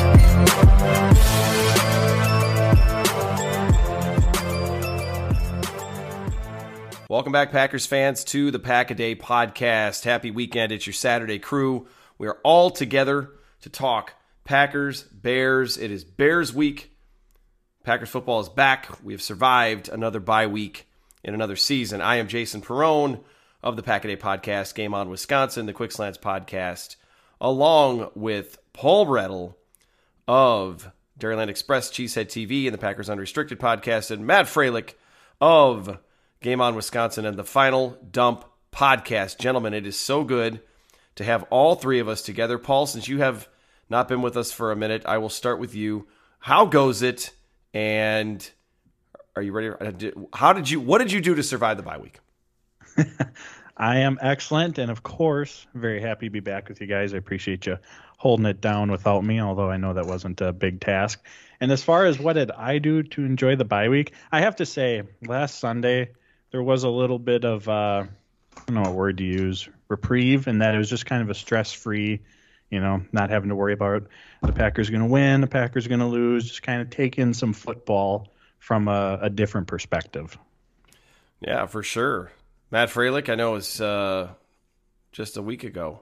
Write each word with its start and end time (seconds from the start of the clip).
Welcome 7.09 7.33
back, 7.33 7.51
Packers 7.51 7.85
fans, 7.85 8.23
to 8.25 8.49
the 8.49 8.59
Pack 8.59 8.91
a 8.91 8.95
Day 8.95 9.15
Podcast. 9.15 10.05
Happy 10.05 10.31
weekend. 10.31 10.71
It's 10.71 10.87
your 10.87 10.93
Saturday 10.93 11.37
crew. 11.37 11.87
We 12.17 12.27
are 12.27 12.37
all 12.43 12.69
together 12.69 13.31
to 13.61 13.69
talk 13.69 14.13
Packers, 14.45 15.03
Bears. 15.03 15.77
It 15.77 15.91
is 15.91 16.05
Bears 16.05 16.53
week. 16.53 16.95
Packers 17.83 18.09
football 18.09 18.39
is 18.39 18.47
back. 18.47 19.03
We 19.03 19.11
have 19.13 19.21
survived 19.21 19.89
another 19.89 20.21
bye 20.21 20.47
week 20.47 20.87
in 21.25 21.33
another 21.33 21.57
season. 21.57 21.99
I 21.99 22.15
am 22.17 22.29
Jason 22.29 22.61
Perrone 22.61 23.19
of 23.61 23.75
the 23.75 23.83
Pack 23.83 24.05
a 24.05 24.07
Day 24.07 24.15
Podcast, 24.17 24.75
Game 24.75 24.93
On 24.93 25.09
Wisconsin, 25.09 25.65
the 25.65 25.73
Quick 25.73 25.91
Slants 25.91 26.17
Podcast, 26.17 26.95
along 27.39 28.09
with 28.15 28.57
Paul 28.73 29.05
Bretl 29.05 29.55
of 30.27 30.91
Dairyland 31.19 31.49
Express, 31.49 31.89
Cheesehead 31.89 32.27
TV, 32.27 32.65
and 32.65 32.73
the 32.73 32.77
Packers 32.77 33.09
Unrestricted 33.09 33.59
Podcast, 33.59 34.11
and 34.11 34.25
Matt 34.25 34.45
Froelich 34.45 34.93
of 35.41 35.99
Game 36.41 36.61
On 36.61 36.75
Wisconsin 36.75 37.25
and 37.25 37.37
the 37.37 37.43
Final 37.43 37.97
Dump 38.11 38.45
Podcast. 38.71 39.39
Gentlemen, 39.39 39.73
it 39.73 39.87
is 39.87 39.97
so 39.97 40.23
good 40.23 40.61
to 41.15 41.23
have 41.23 41.43
all 41.49 41.75
three 41.75 41.99
of 41.99 42.07
us 42.07 42.21
together. 42.21 42.57
Paul, 42.57 42.85
since 42.85 43.07
you 43.07 43.19
have 43.19 43.49
not 43.89 44.07
been 44.07 44.21
with 44.21 44.37
us 44.37 44.51
for 44.51 44.71
a 44.71 44.75
minute, 44.75 45.03
I 45.05 45.17
will 45.17 45.29
start 45.29 45.59
with 45.59 45.73
you. 45.73 46.07
How 46.39 46.65
goes 46.65 47.01
it? 47.01 47.31
And 47.73 48.47
are 49.35 49.41
you 49.41 49.51
ready? 49.51 49.69
Uh, 49.69 50.11
how 50.33 50.53
did 50.53 50.69
you? 50.69 50.79
What 50.79 50.99
did 50.99 51.11
you 51.11 51.21
do 51.21 51.35
to 51.35 51.43
survive 51.43 51.77
the 51.77 51.83
bye 51.83 51.97
week? 51.97 52.19
I 53.77 53.99
am 53.99 54.17
excellent, 54.21 54.79
and 54.79 54.89
of 54.89 55.03
course, 55.03 55.67
very 55.75 56.01
happy 56.01 56.25
to 56.25 56.31
be 56.31 56.39
back 56.39 56.67
with 56.67 56.81
you 56.81 56.87
guys. 56.87 57.13
I 57.13 57.17
appreciate 57.17 57.67
you 57.67 57.77
holding 58.17 58.47
it 58.47 58.59
down 58.59 58.89
without 58.89 59.23
me, 59.23 59.39
although 59.39 59.69
I 59.69 59.77
know 59.77 59.93
that 59.93 60.07
wasn't 60.07 60.41
a 60.41 60.51
big 60.51 60.81
task. 60.81 61.23
And 61.61 61.71
as 61.71 61.83
far 61.83 62.05
as 62.05 62.19
what 62.19 62.33
did 62.33 62.49
I 62.51 62.79
do 62.79 63.03
to 63.03 63.23
enjoy 63.23 63.55
the 63.55 63.65
bye 63.65 63.89
week, 63.89 64.13
I 64.31 64.41
have 64.41 64.55
to 64.57 64.65
say, 64.65 65.03
last 65.27 65.59
Sunday 65.59 66.09
there 66.51 66.63
was 66.63 66.83
a 66.83 66.89
little 66.89 67.19
bit 67.19 67.45
of 67.45 67.69
uh, 67.69 68.05
I 68.57 68.61
don't 68.65 68.75
know 68.75 68.81
what 68.81 68.93
word 68.93 69.17
to 69.19 69.23
use, 69.23 69.69
reprieve, 69.87 70.47
and 70.47 70.61
that 70.61 70.73
it 70.73 70.79
was 70.79 70.89
just 70.89 71.05
kind 71.05 71.21
of 71.21 71.29
a 71.29 71.35
stress-free, 71.35 72.19
you 72.71 72.79
know, 72.79 73.03
not 73.11 73.29
having 73.29 73.49
to 73.49 73.55
worry 73.55 73.73
about 73.73 74.07
the 74.41 74.53
Packers 74.53 74.89
going 74.89 75.03
to 75.03 75.07
win, 75.07 75.41
the 75.41 75.47
Packers 75.47 75.87
going 75.87 75.99
to 75.99 76.07
lose, 76.07 76.47
just 76.47 76.63
kind 76.63 76.81
of 76.81 76.89
taking 76.89 77.33
some 77.33 77.53
football 77.53 78.29
from 78.57 78.87
a, 78.87 79.19
a 79.21 79.29
different 79.29 79.67
perspective. 79.67 80.35
Yeah, 81.39 81.67
for 81.67 81.83
sure. 81.83 82.31
Matt 82.71 82.89
Froelich, 82.89 83.29
I 83.29 83.35
know 83.35 83.51
it 83.51 83.55
was 83.55 83.81
uh, 83.81 84.29
just 85.11 85.37
a 85.37 85.41
week 85.41 85.63
ago 85.63 86.01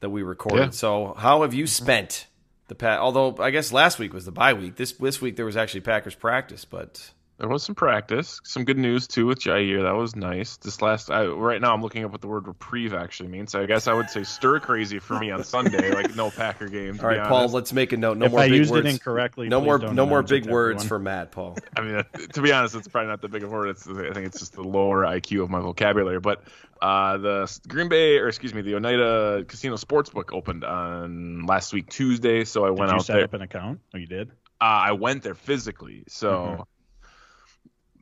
that 0.00 0.10
we 0.10 0.22
recorded. 0.22 0.64
Yeah. 0.64 0.70
So, 0.70 1.14
how 1.16 1.42
have 1.42 1.54
you 1.54 1.66
spent 1.66 2.26
the 2.68 2.74
past? 2.74 3.00
Although 3.00 3.36
I 3.42 3.50
guess 3.50 3.72
last 3.72 3.98
week 3.98 4.12
was 4.12 4.24
the 4.24 4.32
bye 4.32 4.54
week. 4.54 4.76
This 4.76 4.92
this 4.92 5.20
week 5.20 5.36
there 5.36 5.46
was 5.46 5.56
actually 5.56 5.82
Packers 5.82 6.14
practice, 6.14 6.64
but 6.64 7.10
there 7.40 7.48
was 7.48 7.62
some 7.62 7.74
practice, 7.74 8.38
some 8.44 8.64
good 8.64 8.76
news 8.76 9.08
too 9.08 9.24
with 9.24 9.38
Jaire. 9.38 9.82
That 9.82 9.96
was 9.96 10.14
nice. 10.14 10.58
This 10.58 10.82
last, 10.82 11.10
I, 11.10 11.24
right 11.24 11.58
now, 11.58 11.72
I'm 11.72 11.80
looking 11.80 12.04
up 12.04 12.12
what 12.12 12.20
the 12.20 12.28
word 12.28 12.46
reprieve 12.46 12.92
actually 12.92 13.30
means. 13.30 13.52
So 13.52 13.62
I 13.62 13.66
guess 13.66 13.88
I 13.88 13.94
would 13.94 14.10
say 14.10 14.24
stir 14.24 14.60
crazy 14.60 14.98
for 14.98 15.18
me 15.18 15.30
on 15.30 15.42
Sunday, 15.42 15.90
like 15.94 16.14
no 16.14 16.30
Packer 16.30 16.68
game. 16.68 17.00
All 17.00 17.08
right, 17.08 17.26
Paul. 17.26 17.48
Let's 17.48 17.72
make 17.72 17.92
a 17.92 17.96
note. 17.96 18.18
No 18.18 18.26
if 18.26 18.32
more 18.32 18.40
I 18.40 18.48
big 18.50 18.58
used 18.58 18.70
words. 18.70 18.86
it 18.86 18.90
incorrectly, 18.90 19.48
no 19.48 19.62
more, 19.62 19.78
no 19.78 20.04
more 20.04 20.22
big 20.22 20.50
words 20.50 20.84
for 20.84 20.98
Matt, 20.98 21.32
Paul. 21.32 21.56
I 21.76 21.80
mean, 21.80 22.04
to 22.34 22.42
be 22.42 22.52
honest, 22.52 22.74
it's 22.74 22.88
probably 22.88 23.08
not 23.08 23.22
the 23.22 23.28
big 23.28 23.44
word. 23.44 23.70
It's, 23.70 23.88
I 23.88 24.12
think 24.12 24.26
it's 24.26 24.38
just 24.38 24.52
the 24.52 24.62
lower 24.62 25.04
IQ 25.04 25.42
of 25.42 25.48
my 25.48 25.60
vocabulary. 25.60 26.20
But 26.20 26.42
uh, 26.82 27.16
the 27.16 27.60
Green 27.66 27.88
Bay, 27.88 28.18
or 28.18 28.28
excuse 28.28 28.52
me, 28.52 28.60
the 28.60 28.74
Oneida 28.74 29.46
Casino 29.48 29.76
Sportsbook 29.76 30.34
opened 30.34 30.62
on 30.62 31.46
last 31.46 31.72
week 31.72 31.88
Tuesday. 31.88 32.44
So 32.44 32.66
I 32.66 32.68
did 32.68 32.78
went 32.78 32.90
you 32.90 32.96
out 32.96 33.06
set 33.06 33.12
there. 33.14 33.22
Set 33.22 33.24
up 33.30 33.34
an 33.34 33.42
account? 33.42 33.80
Oh, 33.94 33.98
you 33.98 34.06
did. 34.06 34.28
Uh, 34.60 34.64
I 34.64 34.92
went 34.92 35.22
there 35.22 35.34
physically. 35.34 36.04
So. 36.06 36.32
Mm-hmm 36.32 36.62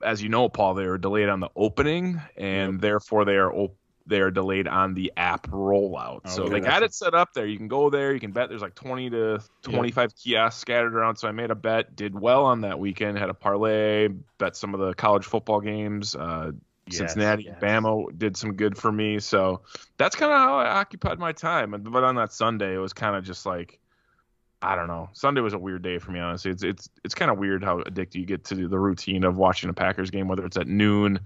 as 0.03 0.23
you 0.23 0.29
know, 0.29 0.49
Paul, 0.49 0.75
they 0.75 0.85
are 0.85 0.99
delayed 0.99 1.29
on 1.29 1.41
the 1.41 1.51
opening, 1.57 2.21
and 2.37 2.75
yep. 2.75 2.81
therefore 2.81 3.25
they 3.25 3.37
are 3.37 3.53
op- 3.53 3.77
they 4.09 4.21
are 4.21 4.31
delayed 4.31 4.67
on 4.67 4.95
the 4.95 5.13
app 5.17 5.47
rollout. 5.49 6.21
Oh, 6.25 6.31
so 6.31 6.49
they 6.49 6.61
got 6.61 6.83
it 6.83 6.95
set 6.95 7.15
up 7.15 7.35
there. 7.35 7.47
You 7.47 7.59
can 7.59 7.69
go 7.69 7.91
there. 7.91 8.15
You 8.15 8.21
can 8.21 8.33
bet. 8.33 8.49
There's 8.49 8.63
like 8.63 8.75
20 8.75 9.11
to 9.11 9.41
25 9.63 10.03
yep. 10.03 10.17
kiosks 10.17 10.61
scattered 10.61 10.95
around. 10.95 11.17
So 11.17 11.29
I 11.29 11.33
made 11.33 11.51
a 11.51 11.55
bet. 11.55 11.95
Did 11.95 12.19
well 12.19 12.47
on 12.47 12.63
that 12.63 12.79
weekend. 12.79 13.19
Had 13.19 13.29
a 13.29 13.35
parlay. 13.35 14.09
Bet 14.39 14.57
some 14.57 14.73
of 14.73 14.81
the 14.81 14.95
college 14.95 15.27
football 15.27 15.61
games. 15.61 16.17
Uh, 16.17 16.53
yes, 16.87 16.99
Cincinnati, 16.99 17.45
yes. 17.45 17.59
Bama 17.61 18.17
did 18.17 18.37
some 18.37 18.55
good 18.55 18.79
for 18.79 18.91
me. 18.91 19.19
So 19.19 19.61
that's 19.99 20.17
kind 20.17 20.33
of 20.33 20.39
how 20.39 20.59
I 20.59 20.79
occupied 20.79 21.19
my 21.19 21.33
time. 21.33 21.71
But 21.79 22.03
on 22.03 22.15
that 22.15 22.33
Sunday, 22.33 22.75
it 22.75 22.79
was 22.79 22.95
kind 22.95 23.15
of 23.15 23.25
just 23.25 23.45
like 23.45 23.79
I 24.61 24.75
don't 24.75 24.89
know. 24.89 25.09
Sunday 25.13 25.41
was 25.41 25.53
a 25.53 25.59
weird 25.59 25.83
day 25.83 25.99
for 25.99 26.11
me, 26.11 26.19
honestly. 26.19 26.51
It's 26.51 26.63
it's 26.63 26.89
it's 27.05 27.15
kind 27.15 27.31
of 27.31 27.39
weird 27.39 27.63
how 27.63 27.81
addicted 27.81 28.19
you 28.19 28.27
get 28.27 28.45
to 28.47 28.69
the 28.69 28.79
routine 28.79 29.25
of 29.25 29.37
watching 29.37 29.71
a 29.71 29.73
Packers 29.73 30.11
game, 30.11 30.27
whether 30.27 30.45
it's 30.45 30.57
at 30.57 30.67
noon, 30.67 31.21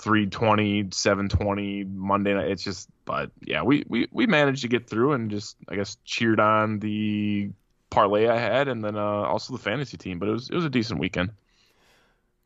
320, 0.00 0.88
720, 0.90 1.84
Monday 1.84 2.32
night. 2.32 2.48
It's 2.48 2.62
just 2.62 2.88
but 3.04 3.30
yeah, 3.42 3.62
we, 3.62 3.84
we, 3.88 4.08
we 4.12 4.26
managed 4.26 4.62
to 4.62 4.68
get 4.68 4.88
through 4.88 5.12
and 5.12 5.30
just 5.30 5.56
I 5.68 5.76
guess 5.76 5.98
cheered 6.04 6.40
on 6.40 6.78
the 6.78 7.50
parlay 7.90 8.28
I 8.28 8.38
had 8.38 8.68
and 8.68 8.82
then 8.82 8.96
uh, 8.96 9.00
also 9.00 9.52
the 9.52 9.62
fantasy 9.62 9.98
team. 9.98 10.18
But 10.18 10.28
it 10.28 10.32
was 10.32 10.48
it 10.48 10.54
was 10.54 10.64
a 10.64 10.70
decent 10.70 11.00
weekend. 11.00 11.30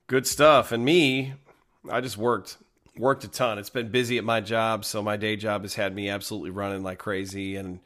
Good 0.09 0.27
stuff. 0.27 0.73
And 0.73 0.85
me, 0.85 1.35
I 1.89 2.01
just 2.01 2.17
worked 2.17 2.57
worked 2.97 3.23
a 3.23 3.29
ton. 3.29 3.59
It's 3.59 3.71
been 3.71 3.91
busy 3.91 4.19
at 4.19 4.25
my 4.25 4.41
job, 4.41 4.85
so 4.85 5.01
my 5.01 5.17
day 5.17 5.37
job 5.37 5.63
has 5.63 5.75
had 5.75 5.95
me 5.95 6.09
absolutely 6.09 6.51
running 6.51 6.83
like 6.83 6.99
crazy 6.99 7.55
and 7.55 7.79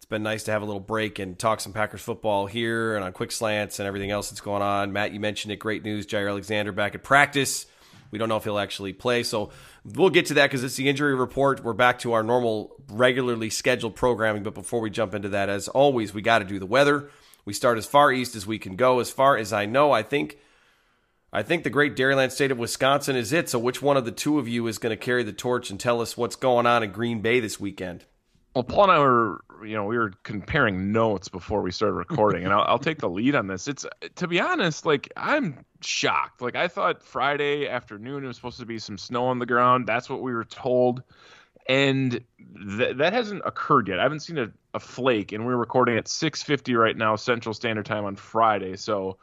it's 0.00 0.06
been 0.06 0.22
nice 0.22 0.44
to 0.44 0.50
have 0.50 0.62
a 0.62 0.64
little 0.64 0.80
break 0.80 1.18
and 1.18 1.38
talk 1.38 1.60
some 1.60 1.74
Packers 1.74 2.00
football 2.00 2.46
here 2.46 2.96
and 2.96 3.04
on 3.04 3.12
quick 3.12 3.30
slants 3.30 3.80
and 3.80 3.86
everything 3.86 4.10
else 4.10 4.30
that's 4.30 4.40
going 4.40 4.62
on. 4.62 4.94
Matt, 4.94 5.12
you 5.12 5.20
mentioned 5.20 5.52
it. 5.52 5.58
Great 5.58 5.84
news. 5.84 6.06
Jaire 6.06 6.30
Alexander 6.30 6.72
back 6.72 6.94
at 6.94 7.02
practice. 7.02 7.66
We 8.10 8.18
don't 8.18 8.30
know 8.30 8.38
if 8.38 8.44
he'll 8.44 8.58
actually 8.58 8.94
play. 8.94 9.24
So 9.24 9.50
we'll 9.84 10.08
get 10.08 10.24
to 10.26 10.34
that 10.34 10.46
because 10.46 10.64
it's 10.64 10.76
the 10.76 10.88
injury 10.88 11.14
report. 11.14 11.62
We're 11.62 11.74
back 11.74 11.98
to 11.98 12.14
our 12.14 12.22
normal, 12.22 12.74
regularly 12.88 13.50
scheduled 13.50 13.94
programming. 13.94 14.42
But 14.42 14.54
before 14.54 14.80
we 14.80 14.88
jump 14.88 15.14
into 15.14 15.28
that, 15.28 15.50
as 15.50 15.68
always, 15.68 16.14
we 16.14 16.22
got 16.22 16.38
to 16.38 16.46
do 16.46 16.58
the 16.58 16.64
weather. 16.64 17.10
We 17.44 17.52
start 17.52 17.76
as 17.76 17.84
far 17.84 18.10
east 18.10 18.34
as 18.34 18.46
we 18.46 18.58
can 18.58 18.76
go. 18.76 19.00
As 19.00 19.10
far 19.10 19.36
as 19.36 19.52
I 19.52 19.66
know, 19.66 19.92
I 19.92 20.02
think. 20.02 20.38
I 21.30 21.42
think 21.42 21.62
the 21.62 21.68
great 21.68 21.94
Dairyland 21.94 22.30
state 22.30 22.50
of 22.50 22.58
Wisconsin 22.58 23.16
is 23.16 23.34
it. 23.34 23.50
So, 23.50 23.58
which 23.58 23.82
one 23.82 23.98
of 23.98 24.06
the 24.06 24.12
two 24.12 24.38
of 24.38 24.48
you 24.48 24.66
is 24.66 24.78
going 24.78 24.96
to 24.96 24.96
carry 24.96 25.24
the 25.24 25.32
torch 25.34 25.68
and 25.68 25.78
tell 25.78 26.00
us 26.00 26.16
what's 26.16 26.36
going 26.36 26.66
on 26.66 26.82
in 26.82 26.90
Green 26.90 27.20
Bay 27.20 27.38
this 27.38 27.60
weekend? 27.60 28.06
Well, 28.60 28.66
Paul 28.66 28.82
and 28.90 28.92
I 28.92 28.98
were, 28.98 29.40
you 29.64 29.74
know, 29.74 29.86
we 29.86 29.96
were 29.96 30.12
comparing 30.22 30.92
notes 30.92 31.30
before 31.30 31.62
we 31.62 31.72
started 31.72 31.94
recording, 31.94 32.44
and 32.44 32.52
I'll, 32.52 32.60
I'll 32.60 32.78
take 32.78 32.98
the 32.98 33.08
lead 33.08 33.34
on 33.34 33.46
this. 33.46 33.66
It's 33.68 33.86
to 34.16 34.28
be 34.28 34.38
honest, 34.38 34.84
like 34.84 35.10
I'm 35.16 35.64
shocked. 35.80 36.42
Like 36.42 36.56
I 36.56 36.68
thought 36.68 37.02
Friday 37.02 37.66
afternoon 37.66 38.22
it 38.22 38.26
was 38.26 38.36
supposed 38.36 38.60
to 38.60 38.66
be 38.66 38.78
some 38.78 38.98
snow 38.98 39.24
on 39.24 39.38
the 39.38 39.46
ground. 39.46 39.86
That's 39.86 40.10
what 40.10 40.20
we 40.20 40.34
were 40.34 40.44
told, 40.44 41.02
and 41.70 42.20
th- 42.76 42.98
that 42.98 43.14
hasn't 43.14 43.40
occurred 43.46 43.88
yet. 43.88 43.98
I 43.98 44.02
haven't 44.02 44.20
seen 44.20 44.36
a, 44.36 44.52
a 44.74 44.78
flake, 44.78 45.32
and 45.32 45.46
we're 45.46 45.56
recording 45.56 45.96
at 45.96 46.04
6:50 46.04 46.78
right 46.78 46.98
now 46.98 47.16
Central 47.16 47.54
Standard 47.54 47.86
Time 47.86 48.04
on 48.04 48.14
Friday. 48.14 48.76
So 48.76 49.16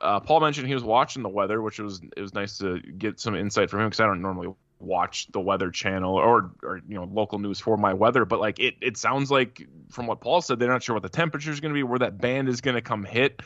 uh, 0.00 0.20
Paul 0.20 0.38
mentioned 0.38 0.68
he 0.68 0.74
was 0.74 0.84
watching 0.84 1.24
the 1.24 1.28
weather, 1.28 1.60
which 1.60 1.80
was 1.80 2.00
it 2.16 2.20
was 2.20 2.34
nice 2.34 2.58
to 2.58 2.78
get 2.78 3.18
some 3.18 3.34
insight 3.34 3.68
from 3.68 3.80
him 3.80 3.88
because 3.88 3.98
I 3.98 4.06
don't 4.06 4.22
normally 4.22 4.54
watch 4.78 5.26
the 5.32 5.40
weather 5.40 5.70
channel 5.70 6.14
or 6.14 6.50
or 6.62 6.80
you 6.86 6.94
know 6.94 7.04
local 7.04 7.38
news 7.38 7.58
for 7.58 7.76
my 7.76 7.94
weather 7.94 8.24
but 8.24 8.38
like 8.38 8.58
it 8.58 8.74
it 8.82 8.96
sounds 8.96 9.30
like 9.30 9.66
from 9.90 10.06
what 10.06 10.20
paul 10.20 10.42
said 10.42 10.58
they're 10.58 10.68
not 10.68 10.82
sure 10.82 10.94
what 10.94 11.02
the 11.02 11.08
temperature 11.08 11.50
is 11.50 11.60
going 11.60 11.72
to 11.72 11.78
be 11.78 11.82
where 11.82 11.98
that 11.98 12.18
band 12.18 12.48
is 12.48 12.60
going 12.60 12.74
to 12.74 12.82
come 12.82 13.04
hit. 13.04 13.40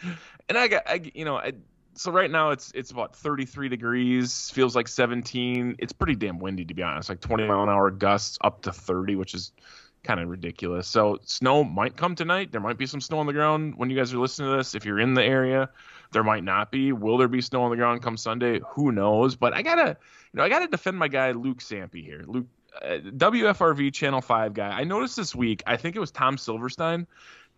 And 0.49 0.59
i 0.59 0.69
got 0.69 0.83
i 0.87 1.01
you 1.15 1.25
know 1.25 1.37
I, 1.37 1.53
so 1.95 2.11
right 2.11 2.31
now 2.31 2.51
it's 2.51 2.73
it's 2.75 2.91
about 2.91 3.15
33 3.15 3.69
degrees 3.69 4.51
feels 4.51 4.75
like 4.75 4.89
17 4.89 5.77
it's 5.79 5.93
pretty 5.93 6.17
damn 6.17 6.39
windy 6.39 6.65
to 6.65 6.75
be 6.75 6.83
honest 6.83 7.09
like 7.09 7.21
20 7.21 7.47
mile 7.47 7.63
an 7.63 7.69
hour 7.69 7.91
gusts 7.91 8.39
up 8.41 8.63
to 8.63 8.73
30 8.73 9.17
which 9.17 9.35
is 9.35 9.53
kind 10.03 10.21
of 10.21 10.29
ridiculous. 10.29 10.89
So 10.89 11.19
snow 11.25 11.65
might 11.65 11.97
come 11.97 12.15
tonight. 12.15 12.53
There 12.53 12.61
might 12.61 12.79
be 12.79 12.87
some 12.87 13.01
snow 13.01 13.19
on 13.19 13.27
the 13.27 13.33
ground 13.33 13.75
when 13.77 13.91
you 13.91 13.97
guys 13.97 14.13
are 14.15 14.19
listening 14.19 14.51
to 14.51 14.57
this 14.57 14.75
if 14.75 14.85
you're 14.85 15.01
in 15.01 15.15
the 15.15 15.23
area 15.23 15.69
there 16.13 16.25
might 16.25 16.45
not 16.45 16.71
be 16.71 16.93
will 16.93 17.19
there 17.19 17.29
be 17.29 17.41
snow 17.41 17.63
on 17.63 17.71
the 17.71 17.77
ground 17.77 18.03
come 18.03 18.17
sunday 18.17 18.61
who 18.71 18.93
knows 18.93 19.37
but 19.37 19.53
i 19.55 19.63
gotta 19.63 19.97
you 20.33 20.39
know, 20.39 20.45
I 20.45 20.49
got 20.49 20.61
to 20.61 20.69
defend 20.69 20.97
my 20.97 21.09
guy 21.09 21.33
Luke 21.33 21.59
Sampe 21.59 22.05
here. 22.05 22.25
Luke, 22.27 22.47
uh, 22.83 22.99
WFRV 23.17 23.93
Channel 23.93 24.21
Five 24.21 24.55
guy. 24.55 24.69
I 24.69 24.85
noticed 24.85 25.17
this 25.17 25.35
week. 25.35 25.63
I 25.67 25.77
think 25.77 25.97
it 25.97 25.99
was 25.99 26.11
Tom 26.11 26.39
Silverstein, 26.39 27.07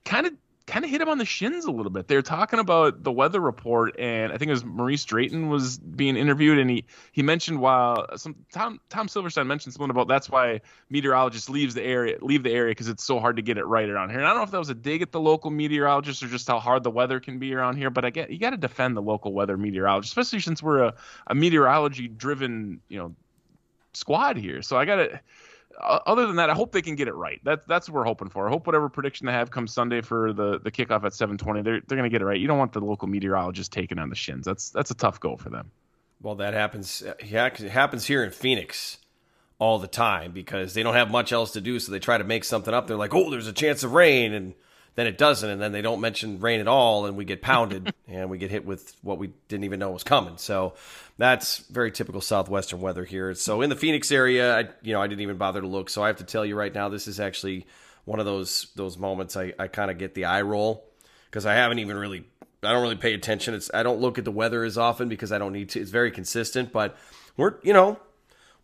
kind 0.04 0.26
of 0.26 0.32
kind 0.66 0.84
of 0.84 0.90
hit 0.90 1.00
him 1.00 1.08
on 1.08 1.18
the 1.18 1.24
shins 1.24 1.64
a 1.64 1.70
little 1.70 1.90
bit. 1.90 2.08
They're 2.08 2.22
talking 2.22 2.58
about 2.58 3.02
the 3.02 3.12
weather 3.12 3.40
report, 3.40 3.98
and 3.98 4.32
I 4.32 4.38
think 4.38 4.48
it 4.48 4.52
was 4.52 4.64
Maurice 4.64 5.04
Drayton 5.04 5.48
was 5.48 5.78
being 5.78 6.16
interviewed, 6.16 6.58
and 6.58 6.70
he 6.70 6.84
he 7.12 7.22
mentioned 7.22 7.60
while 7.60 8.06
uh, 8.08 8.16
some 8.16 8.36
Tom 8.52 8.80
Tom 8.88 9.08
Silverstein 9.08 9.46
mentioned 9.46 9.74
something 9.74 9.90
about 9.90 10.08
that's 10.08 10.30
why 10.30 10.60
meteorologists 10.90 11.48
leaves 11.48 11.74
the 11.74 11.82
area 11.82 12.18
leave 12.20 12.42
the 12.42 12.52
area 12.52 12.70
because 12.70 12.88
it's 12.88 13.04
so 13.04 13.18
hard 13.18 13.36
to 13.36 13.42
get 13.42 13.58
it 13.58 13.64
right 13.64 13.88
around 13.88 14.10
here. 14.10 14.18
And 14.18 14.26
I 14.26 14.30
don't 14.30 14.38
know 14.38 14.44
if 14.44 14.50
that 14.52 14.58
was 14.58 14.70
a 14.70 14.74
dig 14.74 15.02
at 15.02 15.12
the 15.12 15.20
local 15.20 15.50
meteorologists 15.50 16.22
or 16.22 16.28
just 16.28 16.46
how 16.46 16.60
hard 16.60 16.82
the 16.82 16.90
weather 16.90 17.20
can 17.20 17.38
be 17.38 17.54
around 17.54 17.76
here, 17.76 17.90
but 17.90 18.04
I 18.04 18.10
get 18.10 18.30
you 18.30 18.38
got 18.38 18.50
to 18.50 18.56
defend 18.56 18.96
the 18.96 19.02
local 19.02 19.32
weather 19.32 19.56
meteorologists, 19.56 20.12
especially 20.12 20.40
since 20.40 20.62
we're 20.62 20.84
a, 20.84 20.94
a 21.26 21.34
meteorology 21.34 22.08
driven 22.08 22.80
you 22.88 22.98
know 22.98 23.14
squad 23.94 24.36
here. 24.36 24.62
So 24.62 24.76
I 24.76 24.84
got 24.84 24.96
to 24.96 25.20
other 25.80 26.26
than 26.26 26.36
that, 26.36 26.50
I 26.50 26.54
hope 26.54 26.72
they 26.72 26.82
can 26.82 26.96
get 26.96 27.08
it 27.08 27.14
right. 27.14 27.40
That's 27.44 27.64
that's 27.66 27.88
what 27.88 27.96
we're 27.96 28.04
hoping 28.04 28.28
for. 28.28 28.46
I 28.46 28.50
hope 28.50 28.66
whatever 28.66 28.88
prediction 28.88 29.26
they 29.26 29.32
have 29.32 29.50
come 29.50 29.66
Sunday 29.66 30.00
for 30.00 30.32
the, 30.32 30.58
the 30.58 30.70
kickoff 30.70 31.04
at 31.04 31.12
7:20, 31.12 31.64
they're 31.64 31.80
they're 31.86 31.96
going 31.96 32.04
to 32.04 32.10
get 32.10 32.22
it 32.22 32.26
right. 32.26 32.38
You 32.38 32.46
don't 32.46 32.58
want 32.58 32.72
the 32.72 32.80
local 32.80 33.08
meteorologist 33.08 33.72
taking 33.72 33.98
on 33.98 34.08
the 34.08 34.16
shins. 34.16 34.44
That's 34.44 34.70
that's 34.70 34.90
a 34.90 34.94
tough 34.94 35.20
go 35.20 35.36
for 35.36 35.50
them. 35.50 35.70
Well, 36.20 36.36
that 36.36 36.54
happens. 36.54 37.02
Yeah, 37.24 37.46
it 37.46 37.58
happens 37.58 38.06
here 38.06 38.22
in 38.22 38.30
Phoenix 38.30 38.98
all 39.58 39.78
the 39.78 39.88
time 39.88 40.32
because 40.32 40.74
they 40.74 40.82
don't 40.82 40.94
have 40.94 41.10
much 41.10 41.32
else 41.32 41.52
to 41.52 41.60
do, 41.60 41.78
so 41.78 41.92
they 41.92 41.98
try 41.98 42.18
to 42.18 42.24
make 42.24 42.44
something 42.44 42.72
up. 42.74 42.86
They're 42.86 42.96
like, 42.96 43.14
"Oh, 43.14 43.30
there's 43.30 43.48
a 43.48 43.52
chance 43.52 43.82
of 43.82 43.92
rain," 43.92 44.32
and 44.32 44.54
then 44.94 45.06
it 45.06 45.16
doesn't, 45.16 45.48
and 45.48 45.60
then 45.60 45.72
they 45.72 45.82
don't 45.82 46.00
mention 46.00 46.40
rain 46.40 46.60
at 46.60 46.68
all, 46.68 47.06
and 47.06 47.16
we 47.16 47.24
get 47.24 47.40
pounded 47.40 47.94
and 48.08 48.28
we 48.28 48.38
get 48.38 48.50
hit 48.50 48.66
with 48.66 48.94
what 49.02 49.18
we 49.18 49.32
didn't 49.48 49.64
even 49.64 49.78
know 49.78 49.90
was 49.90 50.04
coming. 50.04 50.36
So 50.36 50.74
that's 51.18 51.58
very 51.58 51.90
typical 51.90 52.20
southwestern 52.20 52.80
weather 52.80 53.04
here. 53.04 53.34
So 53.34 53.62
in 53.62 53.70
the 53.70 53.76
Phoenix 53.76 54.12
area, 54.12 54.56
I 54.56 54.68
you 54.82 54.92
know 54.92 55.00
I 55.00 55.06
didn't 55.06 55.22
even 55.22 55.36
bother 55.36 55.60
to 55.60 55.66
look. 55.66 55.90
So 55.90 56.02
I 56.02 56.08
have 56.08 56.16
to 56.16 56.24
tell 56.24 56.44
you 56.44 56.56
right 56.56 56.74
now, 56.74 56.88
this 56.88 57.08
is 57.08 57.20
actually 57.20 57.66
one 58.04 58.20
of 58.20 58.26
those 58.26 58.68
those 58.76 58.98
moments 58.98 59.36
I, 59.36 59.54
I 59.58 59.68
kind 59.68 59.90
of 59.90 59.98
get 59.98 60.14
the 60.14 60.26
eye 60.26 60.42
roll 60.42 60.84
because 61.26 61.46
I 61.46 61.54
haven't 61.54 61.78
even 61.78 61.96
really 61.96 62.24
I 62.62 62.72
don't 62.72 62.82
really 62.82 62.96
pay 62.96 63.14
attention. 63.14 63.54
It's 63.54 63.70
I 63.72 63.82
don't 63.82 64.00
look 64.00 64.18
at 64.18 64.24
the 64.24 64.30
weather 64.32 64.64
as 64.64 64.78
often 64.78 65.08
because 65.08 65.32
I 65.32 65.38
don't 65.38 65.52
need 65.52 65.70
to. 65.70 65.80
It's 65.80 65.90
very 65.90 66.10
consistent, 66.10 66.72
but 66.72 66.96
we're 67.36 67.54
you 67.62 67.72
know 67.72 67.98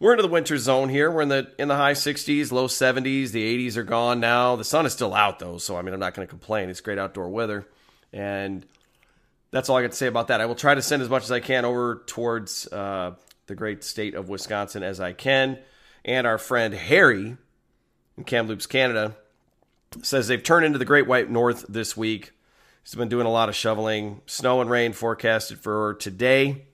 we're 0.00 0.12
into 0.12 0.22
the 0.22 0.28
winter 0.28 0.56
zone 0.58 0.88
here. 0.88 1.10
We're 1.10 1.22
in 1.22 1.28
the 1.28 1.50
in 1.58 1.68
the 1.68 1.76
high 1.76 1.92
60s, 1.92 2.52
low 2.52 2.68
70s. 2.68 3.30
The 3.32 3.68
80s 3.68 3.76
are 3.76 3.82
gone 3.84 4.20
now. 4.20 4.56
The 4.56 4.64
sun 4.64 4.86
is 4.86 4.92
still 4.92 5.14
out 5.14 5.38
though, 5.38 5.58
so 5.58 5.76
I 5.76 5.82
mean 5.82 5.94
I'm 5.94 6.00
not 6.00 6.14
going 6.14 6.26
to 6.26 6.30
complain. 6.30 6.68
It's 6.68 6.80
great 6.80 6.98
outdoor 6.98 7.28
weather, 7.28 7.66
and 8.12 8.64
that's 9.50 9.68
all 9.68 9.76
I 9.76 9.82
got 9.82 9.90
to 9.90 9.96
say 9.96 10.06
about 10.06 10.28
that. 10.28 10.40
I 10.40 10.46
will 10.46 10.54
try 10.54 10.74
to 10.74 10.82
send 10.82 11.02
as 11.02 11.08
much 11.08 11.24
as 11.24 11.32
I 11.32 11.40
can 11.40 11.64
over 11.64 12.02
towards 12.06 12.66
uh, 12.68 13.14
the 13.46 13.54
great 13.54 13.82
state 13.82 14.14
of 14.14 14.28
Wisconsin 14.28 14.82
as 14.82 15.00
I 15.00 15.12
can. 15.12 15.58
And 16.04 16.26
our 16.26 16.38
friend 16.38 16.74
Harry 16.74 17.36
in 18.16 18.24
Kamloops, 18.24 18.66
Canada, 18.66 19.16
says 20.02 20.28
they've 20.28 20.42
turned 20.42 20.64
into 20.64 20.78
the 20.78 20.84
Great 20.84 21.06
White 21.06 21.30
North 21.30 21.64
this 21.68 21.96
week. 21.96 22.32
He's 22.84 22.94
been 22.94 23.08
doing 23.08 23.26
a 23.26 23.30
lot 23.30 23.48
of 23.48 23.56
shoveling. 23.56 24.22
Snow 24.26 24.60
and 24.60 24.70
rain 24.70 24.92
forecasted 24.92 25.58
for 25.58 25.94
today. 25.94 26.67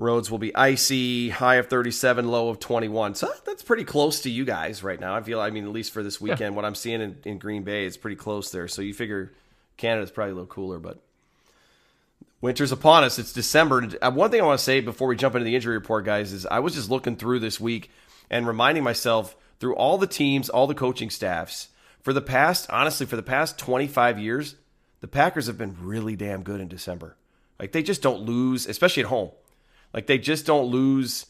Roads 0.00 0.30
will 0.30 0.38
be 0.38 0.54
icy, 0.56 1.28
high 1.28 1.56
of 1.56 1.66
37, 1.66 2.26
low 2.26 2.48
of 2.48 2.58
21. 2.58 3.14
So 3.16 3.30
that's 3.44 3.62
pretty 3.62 3.84
close 3.84 4.22
to 4.22 4.30
you 4.30 4.46
guys 4.46 4.82
right 4.82 4.98
now. 4.98 5.14
I 5.14 5.22
feel, 5.22 5.40
I 5.40 5.50
mean, 5.50 5.64
at 5.64 5.70
least 5.70 5.92
for 5.92 6.02
this 6.02 6.18
weekend, 6.18 6.40
yeah. 6.40 6.56
what 6.56 6.64
I'm 6.64 6.74
seeing 6.74 7.02
in, 7.02 7.18
in 7.24 7.38
Green 7.38 7.64
Bay 7.64 7.84
is 7.84 7.98
pretty 7.98 8.16
close 8.16 8.50
there. 8.50 8.66
So 8.66 8.80
you 8.80 8.94
figure 8.94 9.30
Canada's 9.76 10.10
probably 10.10 10.32
a 10.32 10.34
little 10.34 10.46
cooler, 10.46 10.78
but 10.78 11.02
winter's 12.40 12.72
upon 12.72 13.04
us. 13.04 13.18
It's 13.18 13.34
December. 13.34 13.90
Uh, 14.00 14.10
one 14.10 14.30
thing 14.30 14.40
I 14.40 14.46
want 14.46 14.58
to 14.58 14.64
say 14.64 14.80
before 14.80 15.06
we 15.06 15.16
jump 15.16 15.34
into 15.34 15.44
the 15.44 15.54
injury 15.54 15.74
report, 15.74 16.06
guys, 16.06 16.32
is 16.32 16.46
I 16.46 16.60
was 16.60 16.74
just 16.74 16.88
looking 16.88 17.16
through 17.16 17.40
this 17.40 17.60
week 17.60 17.90
and 18.30 18.46
reminding 18.46 18.82
myself 18.82 19.36
through 19.58 19.76
all 19.76 19.98
the 19.98 20.06
teams, 20.06 20.48
all 20.48 20.66
the 20.66 20.74
coaching 20.74 21.10
staffs, 21.10 21.68
for 22.00 22.14
the 22.14 22.22
past, 22.22 22.70
honestly, 22.70 23.04
for 23.04 23.16
the 23.16 23.22
past 23.22 23.58
25 23.58 24.18
years, 24.18 24.54
the 25.00 25.08
Packers 25.08 25.46
have 25.46 25.58
been 25.58 25.76
really 25.78 26.16
damn 26.16 26.42
good 26.42 26.60
in 26.60 26.68
December. 26.68 27.16
Like 27.58 27.72
they 27.72 27.82
just 27.82 28.00
don't 28.00 28.22
lose, 28.22 28.66
especially 28.66 29.02
at 29.02 29.10
home. 29.10 29.32
Like 29.92 30.06
they 30.06 30.18
just 30.18 30.46
don't 30.46 30.66
lose 30.66 31.26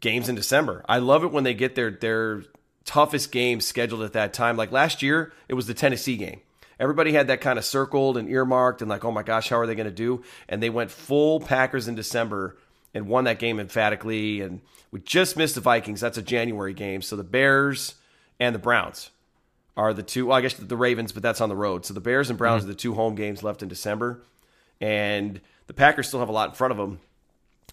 games 0.00 0.28
in 0.28 0.34
December. 0.34 0.84
I 0.88 0.98
love 0.98 1.24
it 1.24 1.32
when 1.32 1.44
they 1.44 1.54
get 1.54 1.74
their 1.74 1.90
their 1.90 2.44
toughest 2.84 3.32
games 3.32 3.66
scheduled 3.66 4.02
at 4.02 4.12
that 4.14 4.32
time. 4.32 4.56
Like 4.56 4.72
last 4.72 5.02
year, 5.02 5.32
it 5.48 5.54
was 5.54 5.66
the 5.66 5.74
Tennessee 5.74 6.16
game. 6.16 6.40
Everybody 6.78 7.12
had 7.12 7.28
that 7.28 7.40
kind 7.40 7.58
of 7.58 7.64
circled 7.64 8.16
and 8.16 8.28
earmarked 8.28 8.82
and 8.82 8.88
like, 8.90 9.04
oh 9.04 9.10
my 9.10 9.22
gosh, 9.22 9.48
how 9.48 9.58
are 9.58 9.66
they 9.66 9.74
going 9.74 9.86
to 9.86 9.92
do? 9.92 10.22
And 10.48 10.62
they 10.62 10.70
went 10.70 10.90
full 10.90 11.40
Packers 11.40 11.88
in 11.88 11.94
December 11.94 12.56
and 12.92 13.08
won 13.08 13.24
that 13.24 13.38
game 13.38 13.58
emphatically. 13.58 14.42
And 14.42 14.60
we 14.90 15.00
just 15.00 15.36
missed 15.36 15.54
the 15.54 15.60
Vikings. 15.62 16.00
That's 16.00 16.18
a 16.18 16.22
January 16.22 16.74
game. 16.74 17.00
So 17.00 17.16
the 17.16 17.24
Bears 17.24 17.94
and 18.38 18.54
the 18.54 18.58
Browns 18.58 19.10
are 19.74 19.94
the 19.94 20.02
two. 20.02 20.26
Well, 20.26 20.36
I 20.36 20.42
guess 20.42 20.54
the 20.54 20.76
Ravens, 20.76 21.12
but 21.12 21.22
that's 21.22 21.40
on 21.40 21.48
the 21.48 21.56
road. 21.56 21.86
So 21.86 21.94
the 21.94 22.00
Bears 22.00 22.28
and 22.28 22.38
Browns 22.38 22.62
mm-hmm. 22.62 22.70
are 22.70 22.74
the 22.74 22.78
two 22.78 22.94
home 22.94 23.14
games 23.14 23.42
left 23.42 23.62
in 23.62 23.68
December. 23.68 24.22
And 24.78 25.40
the 25.68 25.74
Packers 25.74 26.08
still 26.08 26.20
have 26.20 26.28
a 26.28 26.32
lot 26.32 26.50
in 26.50 26.54
front 26.54 26.72
of 26.72 26.76
them 26.76 27.00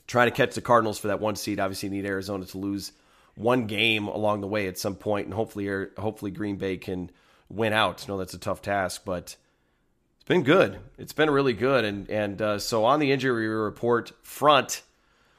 trying 0.07 0.27
to 0.27 0.35
catch 0.35 0.55
the 0.55 0.61
Cardinals 0.61 1.00
for 1.00 1.07
that 1.07 1.19
one 1.19 1.35
seed. 1.35 1.59
Obviously, 1.59 1.89
need 1.89 2.05
Arizona 2.05 2.45
to 2.45 2.57
lose 2.57 2.91
one 3.35 3.67
game 3.67 4.07
along 4.07 4.42
the 4.42 4.47
way 4.47 4.68
at 4.68 4.78
some 4.78 4.95
point, 4.95 5.25
and 5.25 5.33
hopefully, 5.33 5.87
hopefully 5.97 6.31
Green 6.31 6.57
Bay 6.57 6.78
can 6.78 7.09
win 7.49 7.73
out. 7.73 8.04
I 8.04 8.07
know 8.11 8.18
that's 8.18 8.33
a 8.33 8.39
tough 8.39 8.61
task, 8.61 9.04
but 9.06 9.35
it's 10.16 10.28
been 10.28 10.44
good. 10.44 10.80
It's 10.97 11.13
been 11.13 11.30
really 11.30 11.54
good, 11.54 11.85
and 11.85 12.09
and 12.09 12.42
uh, 12.42 12.59
so 12.59 12.85
on 12.85 12.99
the 12.99 13.11
injury 13.11 13.47
report 13.47 14.11
front. 14.23 14.81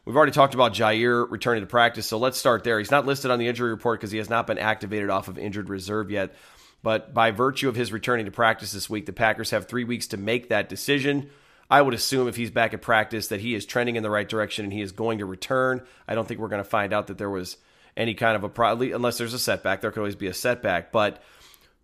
We've 0.04 0.16
already 0.16 0.32
talked 0.32 0.52
about 0.52 0.74
Jaire 0.74 1.30
returning 1.30 1.62
to 1.62 1.66
practice, 1.66 2.06
so 2.06 2.18
let's 2.18 2.36
start 2.36 2.62
there. 2.62 2.78
He's 2.78 2.90
not 2.90 3.06
listed 3.06 3.30
on 3.30 3.38
the 3.38 3.48
injury 3.48 3.70
report 3.70 4.00
because 4.00 4.12
he 4.12 4.18
has 4.18 4.28
not 4.28 4.46
been 4.46 4.58
activated 4.58 5.08
off 5.08 5.28
of 5.28 5.38
injured 5.38 5.70
reserve 5.70 6.10
yet. 6.10 6.34
But 6.82 7.14
by 7.14 7.30
virtue 7.30 7.70
of 7.70 7.74
his 7.74 7.90
returning 7.90 8.26
to 8.26 8.30
practice 8.30 8.72
this 8.72 8.90
week, 8.90 9.06
the 9.06 9.14
Packers 9.14 9.50
have 9.52 9.66
three 9.66 9.84
weeks 9.84 10.08
to 10.08 10.18
make 10.18 10.50
that 10.50 10.68
decision. 10.68 11.30
I 11.70 11.80
would 11.82 11.94
assume 11.94 12.28
if 12.28 12.36
he's 12.36 12.50
back 12.50 12.74
at 12.74 12.82
practice 12.82 13.28
that 13.28 13.40
he 13.40 13.54
is 13.54 13.64
trending 13.66 13.96
in 13.96 14.02
the 14.02 14.10
right 14.10 14.28
direction 14.28 14.64
and 14.64 14.72
he 14.72 14.82
is 14.82 14.92
going 14.92 15.18
to 15.18 15.26
return. 15.26 15.82
I 16.06 16.14
don't 16.14 16.26
think 16.26 16.40
we're 16.40 16.48
going 16.48 16.62
to 16.62 16.68
find 16.68 16.92
out 16.92 17.06
that 17.06 17.18
there 17.18 17.30
was 17.30 17.56
any 17.96 18.14
kind 18.14 18.36
of 18.36 18.44
a 18.44 18.48
problem, 18.48 18.92
unless 18.92 19.18
there's 19.18 19.34
a 19.34 19.38
setback. 19.38 19.80
There 19.80 19.90
could 19.90 20.00
always 20.00 20.16
be 20.16 20.26
a 20.26 20.34
setback. 20.34 20.92
But 20.92 21.22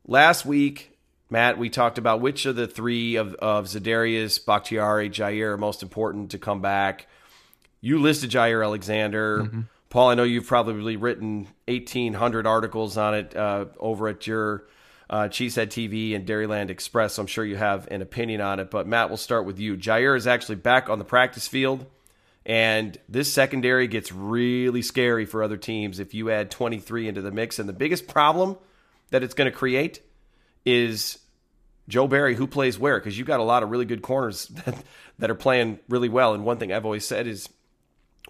last 0.06 0.44
week, 0.44 0.98
Matt, 1.30 1.58
we 1.58 1.70
talked 1.70 1.98
about 1.98 2.20
which 2.20 2.46
of 2.46 2.56
the 2.56 2.66
three 2.66 3.16
of, 3.16 3.34
of 3.34 3.66
Za'Darius, 3.66 4.44
Bakhtiari, 4.44 5.08
Jaire 5.08 5.52
are 5.52 5.56
most 5.56 5.82
important 5.82 6.32
to 6.32 6.38
come 6.38 6.60
back. 6.60 7.06
You 7.80 8.00
listed 8.00 8.30
Jaire 8.30 8.64
Alexander. 8.64 9.44
Mm-hmm. 9.44 9.60
Paul, 9.88 10.10
I 10.10 10.14
know 10.14 10.24
you've 10.24 10.46
probably 10.46 10.96
written 10.96 11.48
1,800 11.66 12.46
articles 12.46 12.96
on 12.96 13.14
it 13.14 13.36
uh, 13.36 13.66
over 13.78 14.08
at 14.08 14.26
your 14.26 14.64
uh, 15.10 15.24
Cheesehead 15.24 15.66
TV 15.66 16.14
and 16.14 16.24
Dairyland 16.24 16.70
Express. 16.70 17.14
So 17.14 17.22
I'm 17.22 17.26
sure 17.26 17.44
you 17.44 17.56
have 17.56 17.88
an 17.90 18.00
opinion 18.00 18.40
on 18.40 18.60
it. 18.60 18.70
But 18.70 18.86
Matt, 18.86 19.10
we'll 19.10 19.16
start 19.16 19.44
with 19.44 19.58
you. 19.58 19.76
Jaire 19.76 20.16
is 20.16 20.26
actually 20.26 20.54
back 20.54 20.88
on 20.88 20.98
the 20.98 21.04
practice 21.04 21.48
field. 21.48 21.84
And 22.46 22.96
this 23.08 23.30
secondary 23.30 23.88
gets 23.88 24.12
really 24.12 24.82
scary 24.82 25.26
for 25.26 25.42
other 25.42 25.56
teams 25.56 25.98
if 25.98 26.14
you 26.14 26.30
add 26.30 26.50
23 26.50 27.08
into 27.08 27.20
the 27.20 27.32
mix. 27.32 27.58
And 27.58 27.68
the 27.68 27.74
biggest 27.74 28.06
problem 28.06 28.56
that 29.10 29.22
it's 29.22 29.34
going 29.34 29.50
to 29.50 29.56
create 29.56 30.00
is 30.64 31.18
Joe 31.88 32.06
Barry, 32.06 32.36
who 32.36 32.46
plays 32.46 32.78
where, 32.78 32.98
because 32.98 33.18
you've 33.18 33.26
got 33.26 33.40
a 33.40 33.44
lot 33.44 33.64
of 33.64 33.70
really 33.70 33.84
good 33.84 34.02
corners 34.02 34.46
that, 34.64 34.76
that 35.18 35.30
are 35.30 35.34
playing 35.34 35.80
really 35.88 36.08
well. 36.08 36.34
And 36.34 36.44
one 36.44 36.58
thing 36.58 36.72
I've 36.72 36.84
always 36.84 37.04
said 37.04 37.26
is 37.26 37.48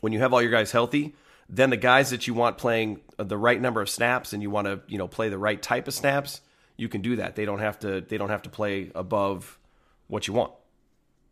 when 0.01 0.15
you 0.15 0.19
have 0.21 0.33
all 0.33 0.41
your 0.41 0.51
guys 0.51 0.73
healthy, 0.73 1.15
Then 1.49 1.71
the 1.71 1.77
guys 1.77 2.11
that 2.11 2.27
you 2.27 2.33
want 2.33 2.57
playing 2.57 3.01
the 3.19 3.37
right 3.37 3.61
number 3.61 3.83
of 3.83 3.91
snaps 3.91 4.33
and 4.33 4.43
you 4.43 4.51
want 4.51 4.67
to, 4.67 4.81
you 4.87 4.97
know, 4.97 5.09
play 5.09 5.29
the 5.29 5.39
right 5.39 5.61
type 5.61 5.89
of 5.89 5.95
snaps, 5.95 6.41
you 6.81 6.89
can 6.89 7.03
do 7.03 7.17
that. 7.17 7.37
They 7.37 7.45
don't 7.45 7.59
have 7.59 7.79
to 7.81 8.01
they 8.01 8.17
don't 8.17 8.31
have 8.31 8.43
to 8.43 8.51
play 8.51 8.91
above 8.95 9.59
what 10.09 10.27
you 10.27 10.33
want. 10.33 10.53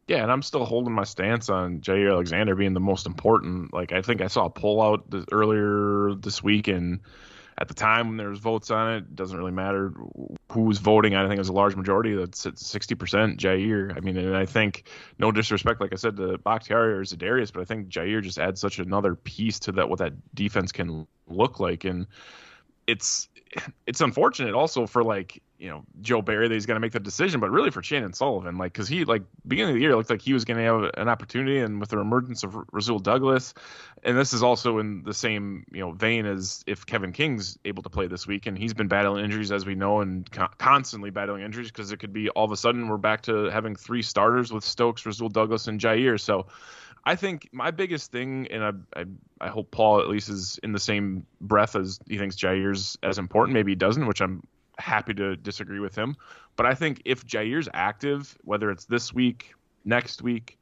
Yeah, 0.07 0.23
and 0.23 0.31
I'm 0.31 0.43
still 0.43 0.64
holding 0.64 0.93
my 0.93 1.05
stance 1.05 1.49
on 1.49 1.81
Jaire 1.81 2.12
Alexander 2.12 2.55
being 2.55 2.75
the 2.75 2.81
most 2.81 3.07
important. 3.07 3.73
Like 3.73 3.93
I 3.93 4.02
think 4.02 4.21
I 4.21 4.26
saw 4.28 4.45
a 4.45 4.50
poll 4.50 4.83
out 4.83 5.11
this, 5.11 5.25
earlier 5.33 6.14
this 6.14 6.43
week, 6.43 6.69
and 6.69 7.00
at 7.57 7.69
the 7.69 7.75
time 7.75 8.09
when 8.09 8.17
there 8.19 8.28
was 8.28 8.38
votes 8.38 8.71
on 8.71 8.93
it, 8.93 8.97
it 8.99 9.17
doesn't 9.17 9.37
really 9.37 9.52
matter 9.52 9.93
who 10.52 10.62
was 10.62 10.78
voting. 10.78 11.14
I 11.14 11.23
think 11.23 11.37
it 11.37 11.40
was 11.40 11.49
a 11.49 11.55
large 11.55 11.76
majority. 11.76 12.14
That's 12.14 12.47
at 12.47 12.55
60% 12.55 13.38
Jaire. 13.38 13.97
I 13.97 14.00
mean, 14.00 14.17
and 14.17 14.37
I 14.37 14.47
think 14.47 14.88
no 15.19 15.33
disrespect, 15.33 15.81
like 15.81 15.93
I 15.93 15.97
said, 15.97 16.17
to 16.19 16.38
Bakhtiari 16.38 16.93
or 16.93 17.05
Za'Darius, 17.05 17.52
but 17.52 17.62
I 17.62 17.64
think 17.64 17.88
Jaire 17.88 18.23
just 18.23 18.38
adds 18.38 18.61
such 18.61 18.78
another 18.78 19.14
piece 19.14 19.59
to 19.61 19.73
that 19.73 19.88
what 19.88 19.99
that 19.99 20.12
defense 20.35 20.73
can 20.73 21.07
look 21.26 21.59
like, 21.59 21.85
and 21.85 22.07
it's 22.88 23.28
it's 23.87 24.00
unfortunate 24.00 24.54
also 24.54 24.87
for 24.87 25.04
like 25.04 25.42
you 25.59 25.68
know 25.68 25.83
Joe 26.00 26.23
Barry 26.23 26.49
that 26.49 26.54
he's 26.54 26.66
going 26.66 26.76
to 26.76 26.80
make 26.80 26.92
the 26.92 27.00
decision, 27.00 27.40
but 27.40 27.50
really 27.50 27.71
for 27.71 27.83
Chandon 27.83 28.12
Sullivan, 28.12 28.59
like 28.59 28.73
because 28.73 28.88
he 28.88 29.04
like 29.04 29.23
beginning 29.47 29.71
of 29.71 29.75
the 29.76 29.80
year 29.80 29.95
looked 29.95 30.11
like 30.11 30.23
he 30.23 30.33
was 30.33 30.45
going 30.45 30.57
to 30.57 30.62
have 30.62 30.90
an 30.95 31.09
opportunity, 31.09 31.59
and 31.59 31.80
with 31.80 31.90
the 31.90 31.99
emergence 31.99 32.45
of 32.45 32.57
Rasul 32.73 32.99
Douglas, 32.99 33.54
and 34.02 34.16
this 34.16 34.33
is 34.33 34.42
also 34.42 34.78
in 34.78 35.02
the 35.02 35.14
same 35.14 35.66
you 35.73 35.80
know 35.80 35.92
vein 35.92 36.26
as 36.26 36.62
if 36.66 36.87
Kevin 36.87 37.12
King's 37.12 37.59
able 37.64 37.83
to 37.83 37.90
play 37.90 38.07
this 38.07 38.26
week, 38.26 38.47
and 38.47 38.57
he's 38.57 38.75
been 38.75 38.88
battling 38.88 39.25
injuries 39.25 39.52
as 39.52 39.66
we 39.66 39.75
know, 39.75 40.00
and 40.00 40.30
co- 40.30 40.49
constantly 40.59 41.11
battling 41.11 41.42
injuries 41.42 41.68
because 41.68 41.92
it 41.92 41.99
could 41.99 42.12
be 42.12 42.30
all 42.30 42.45
of 42.45 42.52
a 42.52 42.57
sudden 42.57 42.88
we're 42.88 42.97
back 42.97 43.23
to 43.23 43.45
having 43.45 43.75
three 43.75 44.02
starters 44.02 44.52
with 44.52 44.64
Stokes, 44.64 45.04
Rasul 45.04 45.28
Douglas, 45.28 45.66
and 45.66 45.80
Jaire. 45.80 46.21
So 46.21 46.47
I 47.05 47.17
think 47.17 47.49
my 47.52 47.71
biggest 47.71 48.12
thing, 48.12 48.49
and 48.50 48.64
I, 48.64 49.00
I, 49.00 49.05
I 49.40 49.49
hope 49.49 49.71
Paul 49.71 50.00
at 50.00 50.09
least 50.09 50.28
is 50.28 50.59
in 50.62 50.73
the 50.73 50.78
same 50.78 51.26
breath 51.40 51.76
as 51.76 51.99
he 52.09 52.19
thinks 52.19 52.37
Jaire's 52.37 52.99
as 53.02 53.19
important. 53.19 53.55
Maybe 53.55 53.73
he 53.73 53.76
doesn't, 53.76 54.07
which 54.07 54.21
I'm 54.21 54.43
happy 54.78 55.14
to 55.14 55.37
disagree 55.37 55.81
with 55.81 55.97
him. 55.97 56.17
But 56.57 56.67
I 56.67 56.75
think 56.75 57.02
if 57.05 57.26
Jaire's 57.26 57.69
active, 57.73 58.37
whether 58.43 58.71
it's 58.71 58.85
this 58.85 59.12
week, 59.12 59.55
next 59.85 60.23
week, 60.23 60.59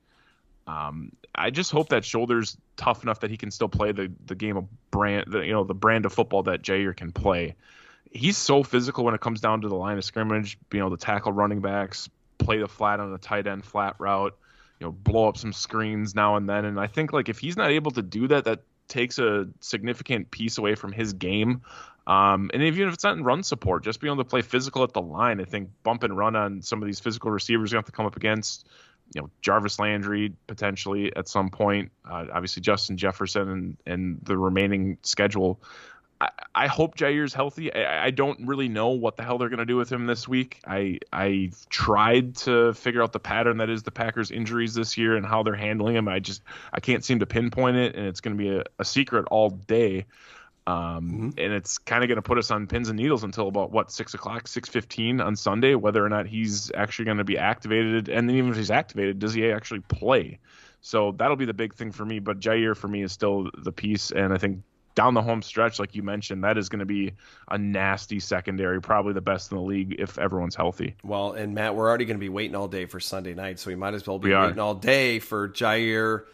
um, 0.66 1.12
I 1.34 1.50
just 1.50 1.70
hope 1.70 1.90
that 1.90 2.04
shoulder's 2.04 2.56
tough 2.76 3.02
enough 3.02 3.20
that 3.20 3.30
he 3.30 3.36
can 3.36 3.50
still 3.50 3.68
play 3.68 3.92
the 3.92 4.12
the 4.26 4.34
game 4.34 4.56
of 4.56 4.64
brand, 4.90 5.26
the, 5.28 5.40
you 5.40 5.52
know, 5.52 5.64
the 5.64 5.74
brand 5.74 6.06
of 6.06 6.12
football 6.12 6.42
that 6.44 6.62
Jaire 6.62 6.96
can 6.96 7.12
play. 7.12 7.54
He's 8.10 8.36
so 8.36 8.62
physical 8.62 9.04
when 9.04 9.14
it 9.14 9.20
comes 9.20 9.40
down 9.40 9.60
to 9.62 9.68
the 9.68 9.74
line 9.74 9.98
of 9.98 10.04
scrimmage, 10.04 10.58
being 10.70 10.82
able 10.84 10.96
to 10.96 11.04
tackle 11.04 11.32
running 11.32 11.60
backs, 11.60 12.08
play 12.38 12.58
the 12.58 12.68
flat 12.68 13.00
on 13.00 13.12
the 13.12 13.18
tight 13.18 13.46
end 13.46 13.64
flat 13.64 13.96
route 13.98 14.36
you 14.80 14.86
know 14.86 14.92
blow 14.92 15.28
up 15.28 15.36
some 15.36 15.52
screens 15.52 16.14
now 16.14 16.36
and 16.36 16.48
then 16.48 16.64
and 16.64 16.78
i 16.78 16.86
think 16.86 17.12
like 17.12 17.28
if 17.28 17.38
he's 17.38 17.56
not 17.56 17.70
able 17.70 17.90
to 17.90 18.02
do 18.02 18.28
that 18.28 18.44
that 18.44 18.60
takes 18.88 19.18
a 19.18 19.48
significant 19.60 20.30
piece 20.30 20.58
away 20.58 20.74
from 20.74 20.92
his 20.92 21.12
game 21.12 21.60
um, 22.06 22.52
and 22.54 22.62
even 22.62 22.86
if 22.86 22.94
it's 22.94 23.02
not 23.02 23.16
in 23.16 23.24
run 23.24 23.42
support 23.42 23.82
just 23.82 24.00
being 24.00 24.12
able 24.12 24.22
to 24.22 24.28
play 24.28 24.42
physical 24.42 24.82
at 24.82 24.92
the 24.92 25.02
line 25.02 25.40
i 25.40 25.44
think 25.44 25.68
bump 25.82 26.02
and 26.02 26.16
run 26.16 26.36
on 26.36 26.62
some 26.62 26.80
of 26.82 26.86
these 26.86 27.00
physical 27.00 27.30
receivers 27.30 27.72
you 27.72 27.76
have 27.76 27.84
to 27.84 27.92
come 27.92 28.06
up 28.06 28.16
against 28.16 28.68
you 29.14 29.20
know 29.20 29.30
Jarvis 29.40 29.78
Landry 29.78 30.32
potentially 30.46 31.14
at 31.16 31.28
some 31.28 31.48
point. 31.48 31.90
Uh, 32.10 32.24
obviously 32.32 32.60
Justin 32.60 32.96
Jefferson 32.96 33.48
and 33.48 33.76
and 33.86 34.18
the 34.22 34.36
remaining 34.36 34.98
schedule 35.02 35.60
I, 36.20 36.66
hope 36.66 36.96
Jaire's 36.96 37.34
healthy. 37.34 37.72
I, 37.72 38.06
I, 38.06 38.10
don't 38.10 38.46
really 38.46 38.68
know 38.68 38.88
what 38.88 39.16
the 39.16 39.22
hell 39.22 39.36
they're 39.38 39.50
going 39.50 39.58
to 39.58 39.66
do 39.66 39.76
with 39.76 39.90
him 39.90 40.06
this 40.06 40.26
week. 40.26 40.60
I 40.66 40.98
I 41.12 41.50
tried 41.68 42.36
to 42.36 42.72
figure 42.72 43.02
out 43.02 43.12
the 43.12 43.20
pattern 43.20 43.58
that 43.58 43.68
is 43.68 43.82
the 43.82 43.90
Packers' 43.90 44.30
injuries 44.30 44.74
this 44.74 44.96
year 44.96 45.16
and 45.16 45.26
how 45.26 45.42
they're 45.42 45.54
handling 45.54 45.96
him. 45.96 46.08
I 46.08 46.18
just 46.18 46.42
I 46.72 46.80
can't 46.80 47.04
seem 47.04 47.18
to 47.18 47.26
pinpoint 47.26 47.76
it, 47.76 47.94
and 47.96 48.06
it's 48.06 48.20
going 48.20 48.36
to 48.36 48.42
be 48.42 48.56
a, 48.56 48.64
a, 48.78 48.84
secret 48.84 49.26
all 49.30 49.50
day. 49.50 50.06
Um, 50.66 50.74
mm-hmm. 50.76 51.28
And 51.38 51.52
it's 51.52 51.78
kind 51.78 52.02
of 52.02 52.08
going 52.08 52.16
to 52.16 52.22
put 52.22 52.38
us 52.38 52.50
on 52.50 52.66
pins 52.66 52.88
and 52.88 52.98
needles 52.98 53.22
until 53.22 53.48
about 53.48 53.70
what 53.70 53.92
six 53.92 54.14
o'clock, 54.14 54.48
six 54.48 54.68
fifteen 54.68 55.20
on 55.20 55.36
Sunday, 55.36 55.74
whether 55.74 56.04
or 56.04 56.08
not 56.08 56.26
he's 56.26 56.72
actually 56.74 57.04
going 57.04 57.18
to 57.18 57.24
be 57.24 57.36
activated. 57.36 58.08
And 58.08 58.28
then 58.28 58.36
even 58.36 58.50
if 58.50 58.56
he's 58.56 58.70
activated, 58.70 59.18
does 59.18 59.34
he 59.34 59.50
actually 59.50 59.80
play? 59.80 60.38
So 60.80 61.12
that'll 61.12 61.36
be 61.36 61.44
the 61.44 61.54
big 61.54 61.74
thing 61.74 61.92
for 61.92 62.06
me. 62.06 62.20
But 62.20 62.40
Jaire 62.40 62.76
for 62.76 62.88
me 62.88 63.02
is 63.02 63.12
still 63.12 63.50
the 63.58 63.72
piece, 63.72 64.12
and 64.12 64.32
I 64.32 64.38
think 64.38 64.62
down 64.96 65.14
the 65.14 65.22
home 65.22 65.42
stretch, 65.42 65.78
like 65.78 65.94
you 65.94 66.02
mentioned, 66.02 66.42
that 66.42 66.58
is 66.58 66.68
going 66.68 66.80
to 66.80 66.86
be 66.86 67.12
a 67.48 67.56
nasty 67.56 68.18
secondary, 68.18 68.80
probably 68.80 69.12
the 69.12 69.20
best 69.20 69.52
in 69.52 69.58
the 69.58 69.62
league 69.62 69.94
if 69.98 70.18
everyone's 70.18 70.56
healthy. 70.56 70.96
Well, 71.04 71.32
and 71.32 71.54
Matt, 71.54 71.76
we're 71.76 71.86
already 71.86 72.06
going 72.06 72.16
to 72.16 72.20
be 72.20 72.30
waiting 72.30 72.56
all 72.56 72.66
day 72.66 72.86
for 72.86 72.98
Sunday 72.98 73.34
night, 73.34 73.60
so 73.60 73.70
we 73.70 73.76
might 73.76 73.94
as 73.94 74.04
well 74.06 74.18
be 74.18 74.30
we 74.30 74.34
waiting 74.34 74.58
all 74.58 74.74
day 74.74 75.20
for 75.20 75.48
Jaire 75.48 76.24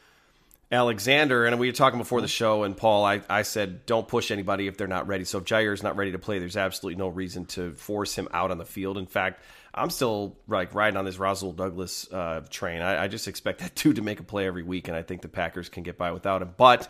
Alexander. 0.71 1.45
And 1.45 1.59
we 1.59 1.67
were 1.67 1.73
talking 1.73 1.99
before 1.99 2.21
the 2.21 2.29
show, 2.29 2.63
and 2.63 2.77
Paul, 2.77 3.05
I, 3.05 3.21
I 3.29 3.43
said, 3.43 3.85
don't 3.85 4.07
push 4.07 4.31
anybody 4.31 4.69
if 4.69 4.77
they're 4.77 4.87
not 4.87 5.09
ready. 5.09 5.25
So 5.25 5.39
if 5.39 5.45
Jaire 5.45 5.75
is 5.75 5.83
not 5.83 5.97
ready 5.97 6.13
to 6.13 6.19
play, 6.21 6.39
there's 6.39 6.57
absolutely 6.57 6.99
no 6.99 7.09
reason 7.09 7.47
to 7.47 7.73
force 7.73 8.15
him 8.15 8.29
out 8.33 8.53
on 8.53 8.59
the 8.59 8.65
field. 8.65 8.97
In 8.97 9.07
fact, 9.07 9.43
I'm 9.75 9.91
still 9.91 10.37
like 10.47 10.73
riding 10.73 10.97
on 10.97 11.05
this 11.05 11.19
Rasul 11.19 11.53
Douglas 11.53 12.11
uh, 12.13 12.43
train. 12.49 12.81
I, 12.81 13.05
I 13.05 13.09
just 13.09 13.27
expect 13.27 13.59
that 13.59 13.75
dude 13.83 13.97
to 13.97 14.03
make 14.03 14.21
a 14.21 14.25
play 14.25 14.47
every 14.47 14.63
week, 14.63 14.87
and 14.87 14.97
I 14.97 15.03
think 15.03 15.23
the 15.23 15.29
Packers 15.29 15.69
can 15.69 15.83
get 15.83 15.99
by 15.99 16.13
without 16.13 16.43
him. 16.43 16.55
But 16.57 16.89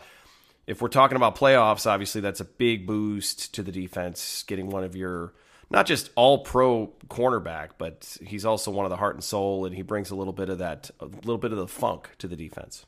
if 0.65 0.81
we're 0.81 0.87
talking 0.87 1.17
about 1.17 1.35
playoffs, 1.35 1.85
obviously 1.85 2.21
that's 2.21 2.39
a 2.39 2.45
big 2.45 2.87
boost 2.87 3.53
to 3.55 3.63
the 3.63 3.71
defense, 3.71 4.43
getting 4.43 4.69
one 4.69 4.83
of 4.83 4.95
your 4.95 5.33
not 5.69 5.85
just 5.85 6.11
all 6.15 6.39
pro 6.39 6.93
cornerback, 7.07 7.69
but 7.77 8.17
he's 8.25 8.45
also 8.45 8.71
one 8.71 8.85
of 8.85 8.89
the 8.89 8.95
heart 8.95 9.15
and 9.15 9.23
soul, 9.23 9.65
and 9.65 9.75
he 9.75 9.81
brings 9.81 10.11
a 10.11 10.15
little 10.15 10.33
bit 10.33 10.49
of 10.49 10.59
that, 10.59 10.91
a 10.99 11.05
little 11.05 11.37
bit 11.37 11.51
of 11.51 11.57
the 11.57 11.67
funk 11.67 12.11
to 12.19 12.27
the 12.27 12.35
defense. 12.35 12.85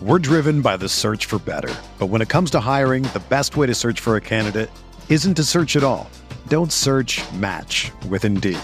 We're 0.00 0.18
driven 0.18 0.62
by 0.62 0.76
the 0.76 0.88
search 0.88 1.26
for 1.26 1.38
better. 1.38 1.72
But 1.98 2.06
when 2.06 2.22
it 2.22 2.28
comes 2.28 2.50
to 2.52 2.60
hiring, 2.60 3.04
the 3.04 3.22
best 3.28 3.56
way 3.56 3.66
to 3.66 3.74
search 3.74 4.00
for 4.00 4.16
a 4.16 4.20
candidate 4.20 4.70
isn't 5.08 5.34
to 5.34 5.44
search 5.44 5.76
at 5.76 5.84
all. 5.84 6.10
Don't 6.48 6.72
search 6.72 7.22
match 7.32 7.92
with 8.08 8.24
Indeed. 8.24 8.58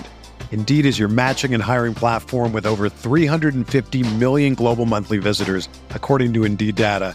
Indeed 0.51 0.85
is 0.85 0.99
your 0.99 1.09
matching 1.09 1.55
and 1.55 1.63
hiring 1.63 1.95
platform 1.95 2.53
with 2.53 2.67
over 2.67 2.89
350 2.89 4.15
million 4.17 4.55
global 4.55 4.85
monthly 4.85 5.19
visitors, 5.19 5.69
according 5.91 6.35
to 6.35 6.45
Indeed 6.45 6.75
data 6.75 7.15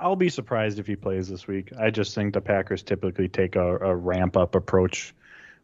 I'll 0.00 0.16
be 0.16 0.30
surprised 0.30 0.78
if 0.78 0.86
he 0.86 0.96
plays 0.96 1.28
this 1.28 1.46
week. 1.46 1.72
I 1.78 1.90
just 1.90 2.14
think 2.14 2.34
the 2.34 2.40
Packers 2.40 2.82
typically 2.82 3.28
take 3.28 3.54
a, 3.54 3.76
a 3.78 3.94
ramp 3.94 4.36
up 4.36 4.54
approach 4.54 5.14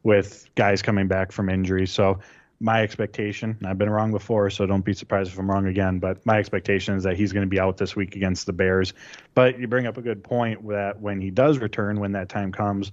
with 0.03 0.47
guys 0.55 0.83
coming 0.83 1.09
back 1.09 1.33
from 1.33 1.49
injury. 1.49 1.87
So 1.87 2.21
my 2.61 2.83
expectation, 2.83 3.59
I've 3.65 3.79
been 3.79 3.91
wrong 3.91 4.13
before, 4.13 4.51
so 4.51 4.67
don't 4.67 4.85
be 4.85 4.95
surprised 4.95 5.33
if 5.33 5.39
I'm 5.39 5.51
wrong 5.51 5.67
again, 5.67 5.99
but 5.99 6.25
my 6.25 6.39
expectation 6.39 6.95
is 6.95 7.03
that 7.05 7.17
he's 7.17 7.33
going 7.33 7.45
to 7.45 7.51
be 7.51 7.59
out 7.59 7.77
this 7.77 7.97
week 7.97 8.15
against 8.15 8.47
the 8.47 8.53
Bears. 8.53 8.95
But 9.35 9.59
you 9.59 9.67
bring 9.69 9.87
up 9.87 9.97
a 9.97 10.03
good 10.03 10.23
point 10.23 10.67
that 10.69 11.01
when 11.01 11.21
he 11.21 11.31
does 11.31 11.59
return, 11.59 11.99
when 11.99 12.13
that 12.13 12.29
time 12.29 12.53
comes, 12.53 12.93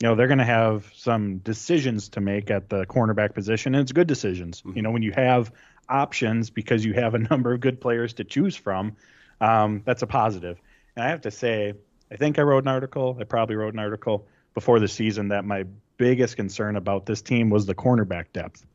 you 0.00 0.08
know 0.08 0.14
they're 0.14 0.28
going 0.28 0.38
to 0.38 0.44
have 0.44 0.90
some 0.94 1.38
decisions 1.38 2.08
to 2.10 2.20
make 2.20 2.50
at 2.50 2.68
the 2.68 2.86
cornerback 2.86 3.34
position, 3.34 3.74
and 3.74 3.82
it's 3.82 3.92
good 3.92 4.06
decisions. 4.06 4.62
Mm-hmm. 4.62 4.76
You 4.76 4.82
know, 4.82 4.90
when 4.90 5.02
you 5.02 5.12
have 5.12 5.52
options 5.88 6.50
because 6.50 6.84
you 6.84 6.94
have 6.94 7.14
a 7.14 7.18
number 7.30 7.52
of 7.52 7.60
good 7.60 7.80
players 7.80 8.14
to 8.14 8.24
choose 8.24 8.56
from, 8.56 8.96
um, 9.40 9.82
that's 9.84 10.02
a 10.02 10.06
positive. 10.06 10.60
And 11.00 11.06
I 11.06 11.12
have 11.12 11.22
to 11.22 11.30
say, 11.30 11.72
I 12.12 12.16
think 12.16 12.38
I 12.38 12.42
wrote 12.42 12.64
an 12.64 12.68
article. 12.68 13.16
I 13.18 13.24
probably 13.24 13.56
wrote 13.56 13.72
an 13.72 13.80
article 13.80 14.26
before 14.52 14.80
the 14.80 14.86
season 14.86 15.28
that 15.28 15.46
my 15.46 15.64
biggest 15.96 16.36
concern 16.36 16.76
about 16.76 17.06
this 17.06 17.22
team 17.22 17.48
was 17.48 17.64
the 17.64 17.74
cornerback 17.74 18.26
depth. 18.34 18.66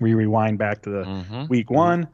We 0.00 0.14
rewind 0.14 0.56
back 0.56 0.80
to 0.84 0.90
the 0.90 1.04
mm-hmm. 1.04 1.48
week 1.48 1.70
one. 1.70 2.08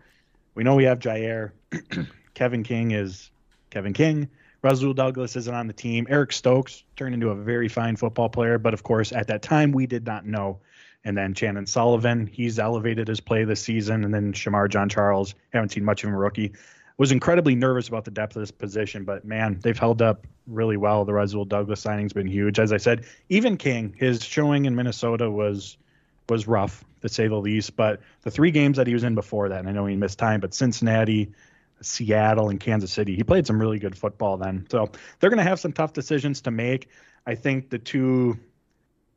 We 0.56 0.64
know 0.64 0.74
we 0.74 0.82
have 0.84 0.98
Jaire. 0.98 1.52
Kevin 2.34 2.64
King 2.64 2.90
is 2.90 3.30
Kevin 3.70 3.92
King. 3.92 4.28
Rasul 4.60 4.92
Douglas 4.92 5.36
isn't 5.36 5.54
on 5.54 5.68
the 5.68 5.72
team. 5.72 6.08
Eric 6.10 6.32
Stokes 6.32 6.82
turned 6.96 7.14
into 7.14 7.28
a 7.28 7.36
very 7.36 7.68
fine 7.68 7.94
football 7.94 8.28
player, 8.28 8.58
but 8.58 8.74
of 8.74 8.82
course, 8.82 9.12
at 9.12 9.28
that 9.28 9.42
time, 9.42 9.70
we 9.70 9.86
did 9.86 10.04
not 10.04 10.26
know. 10.26 10.58
And 11.04 11.16
then 11.16 11.32
Chandon 11.32 11.66
Sullivan, 11.66 12.26
he's 12.26 12.58
elevated 12.58 13.06
his 13.06 13.20
play 13.20 13.44
this 13.44 13.62
season. 13.62 14.02
And 14.02 14.12
then 14.12 14.32
Shemar 14.32 14.68
Jean-Charles, 14.68 15.36
haven't 15.52 15.68
seen 15.68 15.84
much 15.84 16.02
of 16.02 16.10
him 16.10 16.16
rookie. 16.16 16.54
Was 16.98 17.12
incredibly 17.12 17.54
nervous 17.54 17.86
about 17.86 18.04
the 18.04 18.10
depth 18.10 18.34
of 18.34 18.42
this 18.42 18.50
position, 18.50 19.04
but 19.04 19.24
man, 19.24 19.60
they've 19.62 19.78
held 19.78 20.02
up 20.02 20.26
really 20.48 20.76
well. 20.76 21.04
The 21.04 21.12
Rasul 21.12 21.44
Douglas 21.44 21.80
signing's 21.80 22.12
been 22.12 22.26
huge. 22.26 22.58
As 22.58 22.72
I 22.72 22.76
said, 22.78 23.04
even 23.28 23.56
King, 23.56 23.94
his 23.96 24.24
showing 24.24 24.64
in 24.64 24.74
Minnesota 24.74 25.30
was 25.30 25.76
was 26.28 26.48
rough 26.48 26.84
to 27.02 27.08
say 27.08 27.28
the 27.28 27.36
least. 27.36 27.76
But 27.76 28.00
the 28.22 28.32
three 28.32 28.50
games 28.50 28.76
that 28.78 28.88
he 28.88 28.94
was 28.94 29.04
in 29.04 29.14
before 29.14 29.48
that, 29.48 29.60
and 29.60 29.68
I 29.68 29.72
know 29.72 29.86
he 29.86 29.94
missed 29.94 30.18
time, 30.18 30.40
but 30.40 30.52
Cincinnati, 30.52 31.32
Seattle 31.80 32.48
and 32.48 32.58
Kansas 32.58 32.92
City. 32.92 33.14
He 33.14 33.22
played 33.22 33.46
some 33.46 33.60
really 33.60 33.78
good 33.78 33.96
football 33.96 34.36
then. 34.36 34.66
So 34.70 34.90
they're 35.20 35.30
going 35.30 35.38
to 35.38 35.48
have 35.48 35.60
some 35.60 35.72
tough 35.72 35.92
decisions 35.92 36.40
to 36.42 36.50
make. 36.50 36.88
I 37.26 37.34
think 37.34 37.70
the 37.70 37.78
two 37.78 38.38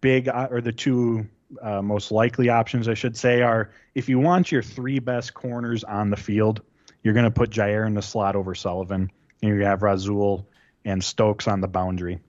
big 0.01 0.27
uh, 0.27 0.47
or 0.51 0.61
the 0.61 0.71
two 0.71 1.27
uh, 1.61 1.81
most 1.81 2.11
likely 2.11 2.49
options, 2.49 2.87
I 2.87 2.93
should 2.93 3.17
say, 3.17 3.41
are 3.41 3.71
if 3.95 4.07
you 4.07 4.19
want 4.19 4.51
your 4.51 4.61
three 4.61 4.99
best 4.99 5.33
corners 5.33 5.83
on 5.83 6.09
the 6.09 6.17
field, 6.17 6.61
you're 7.03 7.13
going 7.13 7.25
to 7.25 7.31
put 7.31 7.49
Jaire 7.49 7.85
in 7.87 7.93
the 7.93 8.01
slot 8.01 8.35
over 8.35 8.55
Sullivan, 8.55 9.11
and 9.41 9.57
you 9.57 9.65
have 9.65 9.83
Rasul 9.83 10.47
and 10.85 11.03
Stokes 11.03 11.47
on 11.47 11.61
the 11.61 11.67
boundary. 11.67 12.19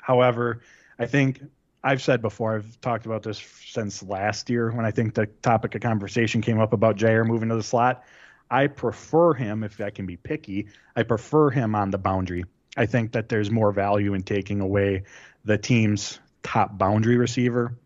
However, 0.00 0.60
I 0.98 1.06
think 1.06 1.40
I've 1.82 2.02
said 2.02 2.22
before, 2.22 2.56
I've 2.56 2.80
talked 2.80 3.06
about 3.06 3.22
this 3.22 3.38
since 3.66 4.02
last 4.02 4.48
year 4.48 4.70
when 4.70 4.86
I 4.86 4.90
think 4.90 5.14
the 5.14 5.26
topic 5.42 5.74
of 5.74 5.82
conversation 5.82 6.40
came 6.40 6.60
up 6.60 6.72
about 6.72 6.96
Jaire 6.96 7.26
moving 7.26 7.50
to 7.50 7.56
the 7.56 7.62
slot. 7.62 8.04
I 8.50 8.66
prefer 8.68 9.34
him, 9.34 9.64
if 9.64 9.80
I 9.80 9.90
can 9.90 10.06
be 10.06 10.16
picky, 10.16 10.68
I 10.94 11.02
prefer 11.02 11.50
him 11.50 11.74
on 11.74 11.90
the 11.90 11.98
boundary. 11.98 12.44
I 12.76 12.86
think 12.86 13.12
that 13.12 13.28
there's 13.28 13.50
more 13.50 13.72
value 13.72 14.14
in 14.14 14.22
taking 14.22 14.60
away 14.60 15.04
the 15.44 15.58
team's 15.58 16.18
top 16.42 16.76
boundary 16.76 17.16
receiver 17.16 17.76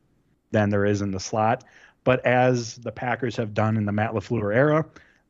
than 0.51 0.71
there 0.71 0.85
is 0.85 1.03
in 1.03 1.11
the 1.11 1.21
slot. 1.21 1.65
But 2.05 2.25
as 2.25 2.77
the 2.77 2.93
Packers 2.93 3.37
have 3.37 3.55
done 3.55 3.77
in 3.77 3.85
the 3.85 3.93
Matt 3.93 4.13
LaFleur 4.13 4.55
era, 4.55 4.87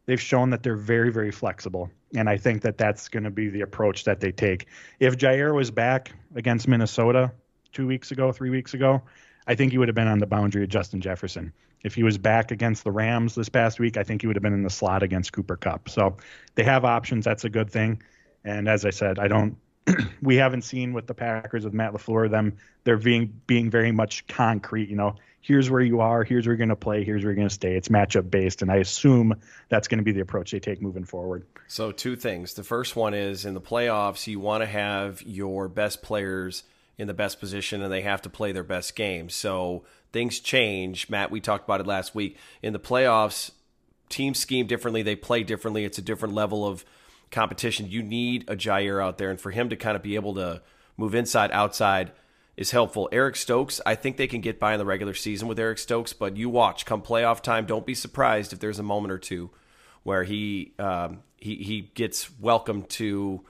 they've 0.09 0.21
shown 0.21 0.49
that 0.49 0.63
they're 0.63 0.75
very, 0.75 1.13
very 1.13 1.31
flexible. 1.31 1.91
And 2.17 2.31
I 2.31 2.39
think 2.39 2.63
that 2.63 2.79
that's 2.79 3.11
going 3.11 3.25
to 3.25 3.31
be 3.31 3.51
the 3.51 3.61
approach 3.61 4.05
that 4.05 4.21
they 4.21 4.33
take. 4.33 4.67
If 4.99 5.19
Jaire 5.19 5.55
was 5.55 5.71
back 5.71 6.13
against 6.35 6.67
Minnesota 6.67 7.31
two 7.73 7.87
weeks 7.87 8.11
ago, 8.11 8.33
three 8.33 8.49
weeks 8.49 8.73
ago, 8.73 9.03
I 9.47 9.55
think 9.55 9.71
he 9.71 9.77
would 9.77 9.87
have 9.87 9.95
been 9.95 10.09
on 10.09 10.19
the 10.19 10.27
boundary 10.27 10.63
of 10.63 10.71
Justin 10.71 11.03
Jefferson. 11.03 11.53
If 11.85 11.95
he 11.95 12.05
was 12.05 12.17
back 12.17 12.51
against 12.51 12.85
the 12.85 12.91
Rams 12.91 13.35
this 13.35 13.51
past 13.51 13.79
week, 13.79 13.99
I 13.99 14.03
think 14.03 14.23
he 14.23 14.27
would 14.27 14.35
have 14.35 14.43
been 14.43 14.55
in 14.55 14.63
the 14.63 14.71
slot 14.71 15.03
against 15.03 15.35
Cooper 15.35 15.57
Kupp. 15.57 15.91
So 15.91 16.17
they 16.55 16.65
have 16.65 16.87
options. 16.87 17.27
That's 17.27 17.45
a 17.45 17.51
good 17.51 17.71
thing. 17.71 18.03
And 18.45 18.67
as 18.67 18.87
I 18.87 18.91
said, 18.91 19.19
I 19.19 19.29
don't. 19.29 19.59
we 20.23 20.37
haven't 20.37 20.63
seen 20.63 20.95
with 20.95 21.07
the 21.07 21.15
Packers 21.15 21.65
with 21.65 21.75
Matt 21.75 21.93
LaFleur 21.93 22.31
them 22.31 22.57
they're 22.85 22.97
being 22.97 23.41
being 23.47 23.71
very 23.71 23.93
much 23.93 24.27
concrete. 24.27 24.89
You 24.89 24.97
know, 24.97 25.17
here's 25.41 25.71
where 25.71 25.81
you 25.81 26.01
are, 26.01 26.25
here's 26.25 26.47
where 26.47 26.53
you're 26.53 26.59
going 26.59 26.69
to 26.69 26.77
play, 26.77 27.05
here's 27.05 27.23
where 27.23 27.31
you're 27.31 27.37
going 27.37 27.49
to 27.49 27.55
stay. 27.55 27.77
It's 27.77 27.89
matchup 27.89 28.31
based, 28.31 28.63
and 28.63 28.71
I 28.71 28.77
assume 28.77 29.35
that's 29.69 29.89
going 29.89 29.99
to 29.99 30.05
be 30.05 30.13
the 30.13 30.21
approach 30.21 30.51
they 30.51 30.61
take 30.61 30.83
moving 30.83 31.05
forward. 31.05 31.47
So 31.69 31.93
two 31.93 32.17
things. 32.17 32.55
The 32.55 32.65
first 32.65 32.97
one 32.97 33.15
is 33.15 33.45
in 33.45 33.55
the 33.55 33.61
playoffs, 33.61 34.27
you 34.27 34.41
want 34.41 34.63
to 34.63 34.67
have 34.67 35.23
your 35.23 35.69
best 35.69 36.03
players 36.03 36.65
in 36.97 37.07
the 37.07 37.15
best 37.15 37.41
position, 37.41 37.83
and 37.83 37.93
they 37.93 38.03
have 38.03 38.23
to 38.23 38.31
play 38.31 38.53
their 38.53 38.65
best 38.65 38.97
game. 38.97 39.29
So 39.29 39.85
things 40.13 40.41
change. 40.41 41.09
Matt, 41.09 41.31
we 41.31 41.41
talked 41.41 41.65
about 41.65 41.81
it 41.81 41.87
last 41.87 42.15
week. 42.15 42.37
In 42.63 42.73
the 42.73 42.81
playoffs, 42.81 43.53
teams 44.09 44.39
scheme 44.39 44.67
differently, 44.67 45.03
they 45.03 45.17
play 45.17 45.43
differently. 45.45 45.85
It's 45.85 45.99
a 45.99 46.03
different 46.03 46.35
level 46.35 46.67
of 46.67 46.85
competition. 47.31 47.87
You 47.89 48.03
need 48.03 48.49
a 48.49 48.57
Jaire 48.57 49.03
out 49.03 49.19
there, 49.19 49.31
and 49.31 49.41
for 49.41 49.51
him 49.51 49.69
to 49.69 49.77
kind 49.77 49.97
of 49.97 50.03
be 50.03 50.17
able 50.17 50.35
to 50.35 50.63
move 50.97 51.15
inside, 51.15 51.53
outside 51.53 52.11
is 52.59 52.73
helpful. 52.73 53.09
Eric 53.13 53.37
Stokes, 53.37 53.81
I 53.87 53.95
think 53.95 54.17
they 54.17 54.27
can 54.27 54.41
get 54.41 54.59
by 54.59 54.73
in 54.73 54.81
the 54.81 54.85
regular 54.85 55.15
season 55.15 55.47
with 55.47 55.61
Eric 55.61 55.79
Stokes, 55.79 56.13
but 56.13 56.37
you 56.37 56.51
watch 56.51 56.85
come 56.85 57.01
playoff 57.01 57.41
time. 57.41 57.67
Don't 57.67 57.87
be 57.87 57.95
surprised 57.95 58.53
if 58.53 58.59
there's 58.59 58.81
a 58.81 58.83
moment 58.83 59.13
or 59.13 59.19
two 59.19 59.51
where 60.03 60.25
he 60.25 60.73
um, 60.81 61.23
he 61.37 61.55
he 61.55 61.83
gets 61.95 62.29
welcomed 62.41 62.91
to 62.91 63.45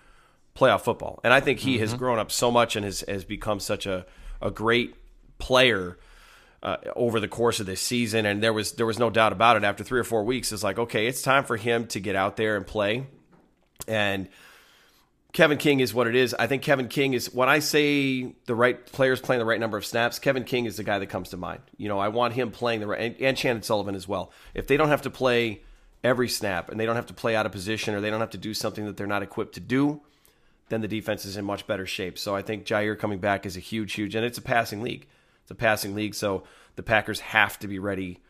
playoff 0.54 0.82
football, 0.82 1.20
and 1.24 1.32
I 1.32 1.40
think 1.40 1.58
he 1.58 1.74
mm-hmm. 1.74 1.80
has 1.80 1.94
grown 1.94 2.18
up 2.18 2.30
so 2.30 2.50
much 2.50 2.76
and 2.76 2.84
has 2.84 3.00
has 3.08 3.24
become 3.24 3.60
such 3.60 3.86
a 3.86 4.04
a 4.42 4.50
great 4.50 4.94
player 5.38 5.98
uh, 6.62 6.76
over 6.94 7.18
the 7.18 7.28
course 7.28 7.60
of 7.60 7.66
this 7.66 7.80
season, 7.80 8.26
and 8.26 8.42
there 8.42 8.52
was 8.52 8.72
there 8.72 8.86
was 8.86 8.98
no 8.98 9.08
doubt 9.08 9.32
about 9.32 9.56
it. 9.56 9.64
After 9.64 9.82
three 9.82 10.00
or 10.00 10.04
four 10.04 10.22
weeks, 10.22 10.52
it's 10.52 10.62
like 10.62 10.78
okay, 10.78 11.06
it's 11.06 11.22
time 11.22 11.44
for 11.44 11.56
him 11.56 11.86
to 11.88 12.00
get 12.00 12.14
out 12.14 12.36
there 12.36 12.58
and 12.58 12.66
play. 12.66 13.06
And 13.86 14.28
Kevin 15.32 15.58
King 15.58 15.80
is 15.80 15.92
what 15.92 16.06
it 16.06 16.14
is. 16.14 16.34
I 16.38 16.46
think 16.46 16.62
Kevin 16.62 16.88
King 16.88 17.12
is 17.12 17.32
when 17.32 17.48
I 17.48 17.58
say 17.58 18.34
the 18.46 18.54
right 18.54 18.84
players 18.86 19.20
playing 19.20 19.40
the 19.40 19.44
right 19.44 19.60
number 19.60 19.76
of 19.76 19.84
snaps. 19.84 20.18
Kevin 20.18 20.44
King 20.44 20.64
is 20.64 20.78
the 20.78 20.84
guy 20.84 20.98
that 20.98 21.06
comes 21.06 21.30
to 21.30 21.36
mind. 21.36 21.60
You 21.76 21.88
know, 21.88 21.98
I 21.98 22.08
want 22.08 22.34
him 22.34 22.50
playing 22.50 22.80
the 22.80 22.86
right, 22.86 23.00
and, 23.00 23.20
and 23.20 23.36
Chandon 23.36 23.62
Sullivan 23.62 23.94
as 23.94 24.08
well. 24.08 24.32
If 24.54 24.66
they 24.66 24.76
don't 24.76 24.88
have 24.88 25.02
to 25.02 25.10
play 25.10 25.62
every 26.02 26.28
snap 26.28 26.70
and 26.70 26.80
they 26.80 26.86
don't 26.86 26.96
have 26.96 27.06
to 27.06 27.14
play 27.14 27.36
out 27.36 27.44
of 27.44 27.52
position 27.52 27.94
or 27.94 28.00
they 28.00 28.10
don't 28.10 28.20
have 28.20 28.30
to 28.30 28.38
do 28.38 28.54
something 28.54 28.86
that 28.86 28.96
they're 28.96 29.06
not 29.06 29.22
equipped 29.22 29.54
to 29.54 29.60
do, 29.60 30.00
then 30.70 30.80
the 30.80 30.88
defense 30.88 31.24
is 31.24 31.36
in 31.36 31.44
much 31.44 31.66
better 31.66 31.86
shape. 31.86 32.18
So 32.18 32.34
I 32.34 32.42
think 32.42 32.64
Jaire 32.64 32.98
coming 32.98 33.18
back 33.18 33.44
is 33.44 33.56
a 33.56 33.60
huge, 33.60 33.94
huge, 33.94 34.14
and 34.14 34.24
it's 34.24 34.38
a 34.38 34.42
passing 34.42 34.82
league. 34.82 35.06
It's 35.42 35.50
a 35.50 35.54
passing 35.54 35.94
league, 35.94 36.14
so 36.14 36.44
the 36.76 36.82
Packers 36.82 37.20
have 37.20 37.58
to 37.60 37.68
be 37.68 37.78
ready 37.78 38.20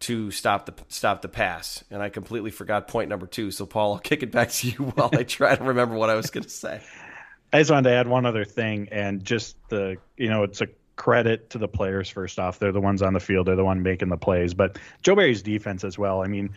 to 0.00 0.30
stop 0.30 0.66
the 0.66 0.74
stop 0.88 1.22
the 1.22 1.28
pass. 1.28 1.84
And 1.90 2.02
I 2.02 2.08
completely 2.08 2.50
forgot 2.50 2.88
point 2.88 3.08
number 3.08 3.26
two. 3.26 3.50
So 3.50 3.66
Paul, 3.66 3.94
I'll 3.94 3.98
kick 3.98 4.22
it 4.22 4.30
back 4.30 4.50
to 4.50 4.68
you 4.68 4.76
while 4.76 5.10
I 5.12 5.22
try 5.22 5.54
to 5.54 5.64
remember 5.64 5.96
what 5.96 6.10
I 6.10 6.14
was 6.14 6.30
going 6.30 6.44
to 6.44 6.50
say. 6.50 6.80
I 7.52 7.60
just 7.60 7.70
wanted 7.70 7.88
to 7.88 7.96
add 7.96 8.08
one 8.08 8.26
other 8.26 8.44
thing, 8.44 8.88
and 8.92 9.24
just 9.24 9.56
the 9.68 9.96
you 10.16 10.28
know 10.28 10.42
it's 10.42 10.60
a 10.60 10.68
credit 10.96 11.50
to 11.50 11.58
the 11.58 11.68
players 11.68 12.10
first 12.10 12.38
off. 12.38 12.58
They're 12.58 12.72
the 12.72 12.80
ones 12.80 13.02
on 13.02 13.14
the 13.14 13.20
field. 13.20 13.46
They're 13.46 13.56
the 13.56 13.64
one 13.64 13.82
making 13.82 14.08
the 14.08 14.16
plays. 14.18 14.52
But 14.52 14.78
Joe 15.02 15.16
Barry's 15.16 15.42
defense 15.42 15.84
as 15.84 15.98
well. 15.98 16.22
I 16.22 16.26
mean, 16.26 16.50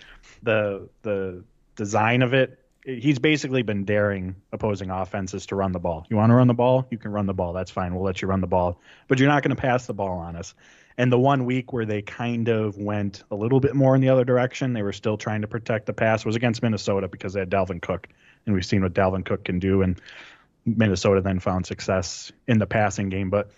the 0.43 0.89
the 1.03 1.43
design 1.75 2.21
of 2.21 2.33
it 2.33 2.57
he's 2.85 3.19
basically 3.19 3.61
been 3.61 3.85
daring 3.85 4.35
opposing 4.51 4.89
offenses 4.89 5.45
to 5.47 5.55
run 5.55 5.71
the 5.71 5.79
ball. 5.79 6.05
You 6.09 6.17
want 6.17 6.31
to 6.31 6.35
run 6.35 6.47
the 6.47 6.53
ball? 6.53 6.87
You 6.89 6.97
can 6.97 7.11
run 7.11 7.25
the 7.25 7.33
ball. 7.33 7.53
That's 7.53 7.71
fine. 7.71 7.93
We'll 7.93 8.03
let 8.03 8.21
you 8.21 8.27
run 8.27 8.41
the 8.41 8.47
ball. 8.47 8.79
But 9.07 9.19
you're 9.19 9.29
not 9.29 9.43
going 9.43 9.55
to 9.55 9.61
pass 9.61 9.85
the 9.85 9.93
ball 9.93 10.17
on 10.19 10.35
us. 10.35 10.53
And 11.01 11.11
the 11.11 11.17
one 11.17 11.45
week 11.45 11.73
where 11.73 11.87
they 11.87 12.03
kind 12.03 12.47
of 12.47 12.77
went 12.77 13.23
a 13.31 13.35
little 13.35 13.59
bit 13.59 13.73
more 13.73 13.95
in 13.95 14.01
the 14.01 14.09
other 14.09 14.23
direction, 14.23 14.73
they 14.73 14.83
were 14.83 14.93
still 14.93 15.17
trying 15.17 15.41
to 15.41 15.47
protect 15.47 15.87
the 15.87 15.93
pass, 15.93 16.23
was 16.23 16.35
against 16.35 16.61
Minnesota 16.61 17.07
because 17.07 17.33
they 17.33 17.39
had 17.39 17.49
Dalvin 17.49 17.81
Cook. 17.81 18.07
And 18.45 18.53
we've 18.53 18.63
seen 18.63 18.83
what 18.83 18.93
Dalvin 18.93 19.25
Cook 19.25 19.43
can 19.43 19.57
do. 19.57 19.81
And 19.81 19.99
Minnesota 20.63 21.21
then 21.21 21.39
found 21.39 21.65
success 21.65 22.31
in 22.47 22.59
the 22.59 22.67
passing 22.67 23.09
game. 23.09 23.31
But 23.31 23.49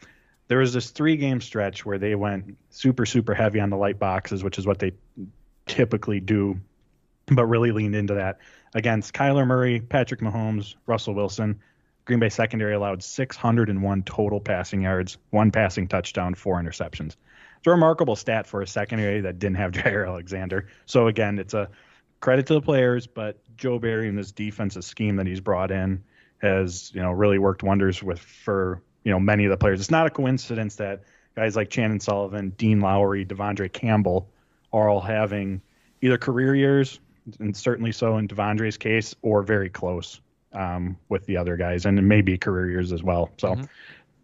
there 0.48 0.60
was 0.60 0.72
this 0.72 0.92
three 0.92 1.18
game 1.18 1.42
stretch 1.42 1.86
where 1.86 1.98
they 1.98 2.16
went 2.16 2.56
super, 2.70 3.06
super 3.06 3.34
heavy 3.34 3.60
on 3.60 3.70
the 3.70 3.76
light 3.76 4.00
boxes, 4.00 4.42
which 4.42 4.58
is 4.58 4.66
what 4.66 4.80
they 4.80 4.94
typically 5.66 6.22
do, 6.22 6.62
but 7.28 7.46
really 7.48 7.74
leaned 7.74 7.96
into 7.96 8.14
that 8.14 8.38
against 8.74 9.14
Kyler 9.14 9.46
Murray, 9.46 9.82
Patrick 9.82 10.22
Mahomes, 10.22 10.76
Russell 10.88 11.14
Wilson. 11.14 11.60
Green 12.06 12.20
Bay 12.20 12.30
secondary 12.30 12.74
allowed 12.74 13.04
601 13.04 14.04
total 14.04 14.40
passing 14.40 14.82
yards, 14.84 15.18
one 15.30 15.52
passing 15.52 15.90
touchdown, 15.90 16.36
four 16.36 16.62
interceptions. 16.62 17.18
It's 17.64 17.68
a 17.70 17.72
remarkable 17.72 18.18
stat 18.18 18.46
for 18.46 18.62
a 18.62 18.68
secondary 18.68 19.22
that 19.22 19.40
didn't 19.40 19.56
have 19.56 19.72
Jaire 19.72 20.06
Alexander. 20.06 20.68
So 20.86 21.08
again, 21.08 21.40
it's 21.40 21.54
a 21.54 21.70
credit 22.20 22.46
to 22.48 22.56
the 22.56 22.62
players, 22.62 23.08
but 23.08 23.38
Joe 23.56 23.80
Barry 23.80 24.10
and 24.10 24.18
this 24.18 24.34
defensive 24.34 24.84
scheme 24.84 25.16
that 25.16 25.28
he's 25.28 25.40
brought 25.40 25.72
in 25.72 26.04
has, 26.40 26.92
you 26.94 27.02
know, 27.02 27.12
really 27.12 27.40
worked 27.40 27.64
wonders 27.64 28.04
with 28.04 28.20
for, 28.20 28.82
you 29.06 29.12
know, 29.14 29.20
many 29.20 29.46
of 29.46 29.50
the 29.50 29.56
players. 29.56 29.80
It's 29.80 29.90
not 29.90 30.06
a 30.06 30.10
coincidence 30.10 30.76
that 30.76 31.04
guys 31.38 31.56
like 31.56 31.70
Chandon 31.70 32.02
Sullivan, 32.02 32.50
Dean 32.58 32.82
Lowry, 32.82 33.26
De'Vondre 33.26 33.72
Campbell 33.72 34.30
are 34.74 34.90
all 34.90 35.00
having 35.00 35.62
either 36.02 36.18
career 36.18 36.54
years 36.54 37.00
and 37.40 37.56
certainly 37.56 37.94
so 37.94 38.18
in 38.18 38.28
De'Vondre's 38.28 38.76
case, 38.76 39.16
or 39.22 39.42
very 39.42 39.70
close 39.70 40.20
um, 40.52 40.98
with 41.08 41.26
the 41.28 41.38
other 41.38 41.56
guys, 41.56 41.86
and 41.86 42.06
maybe 42.10 42.38
career 42.38 42.70
years 42.70 42.92
as 42.92 43.02
well. 43.02 43.30
So 43.38 43.56
mm-hmm. 43.56 43.64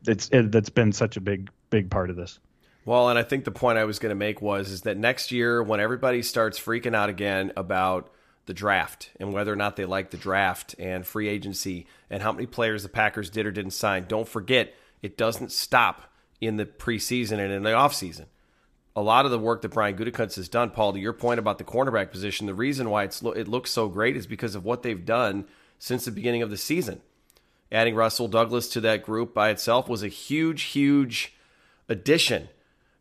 it's 0.08 0.28
it, 0.34 0.52
that's 0.52 0.70
been 0.70 0.92
such 0.92 1.16
a 1.16 1.22
big 1.22 1.50
big 1.70 1.90
part 1.90 2.10
of 2.10 2.18
this. 2.18 2.38
Well, 2.86 3.10
and 3.10 3.20
I 3.20 3.24
think 3.24 3.44
the 3.44 3.52
point 3.52 3.78
I 3.78 3.84
was 3.84 4.00
going 4.00 4.12
to 4.12 4.16
make 4.16 4.42
was 4.42 4.72
is 4.72 4.82
that 4.82 4.98
next 4.98 5.32
year 5.32 5.62
when 5.62 5.80
everybody 5.80 6.22
starts 6.22 6.60
freaking 6.60 6.96
out 6.96 7.10
again 7.10 7.52
about 7.58 8.12
the 8.46 8.54
draft 8.54 9.12
and 9.20 9.32
whether 9.32 9.54
or 9.54 9.56
not 9.56 9.76
they 9.76 9.86
like 9.86 10.10
the 10.10 10.18
draft 10.18 10.74
and 10.80 11.06
free 11.06 11.28
agency 11.28 11.86
and 12.10 12.24
how 12.24 12.32
many 12.32 12.48
players 12.48 12.84
the 12.84 12.90
Packers 12.90 13.30
did 13.30 13.46
or 13.46 13.52
didn't 13.52 13.72
sign, 13.72 14.06
don't 14.08 14.28
forget 14.28 14.74
it 15.02 15.18
doesn't 15.18 15.52
stop 15.52 16.12
in 16.42 16.58
the 16.58 16.66
preseason 16.66 17.34
and 17.34 17.52
in 17.52 17.64
the 17.64 17.70
offseason. 17.70 18.26
A 18.96 19.02
lot 19.02 19.26
of 19.26 19.32
the 19.32 19.40
work 19.40 19.62
that 19.62 19.70
Brian 19.70 19.96
Gutekunst 19.96 20.36
has 20.38 20.50
done, 20.50 20.72
Paul, 20.72 20.94
to 20.94 21.00
your 21.00 21.14
point 21.14 21.40
about 21.40 21.58
the 21.58 21.64
cornerback 21.64 22.12
position, 22.12 22.48
the 22.48 22.54
reason 22.54 22.90
why 22.90 23.04
it's 23.04 23.22
it 23.22 23.48
looks 23.48 23.72
so 23.72 23.88
great 23.88 24.18
is 24.18 24.26
because 24.26 24.56
of 24.56 24.66
what 24.66 24.84
they've 24.84 25.06
done 25.06 25.46
since 25.78 26.06
the 26.06 26.12
beginning 26.12 26.42
of 26.42 26.50
the 26.50 26.58
season. 26.58 27.02
Adding 27.72 27.94
Rasul 27.94 28.28
Douglas 28.28 28.68
to 28.70 28.82
that 28.82 29.04
group 29.04 29.34
by 29.34 29.50
itself 29.52 29.88
was 29.88 30.02
a 30.02 30.08
huge, 30.08 30.64
huge 30.64 31.36
addition 31.88 32.50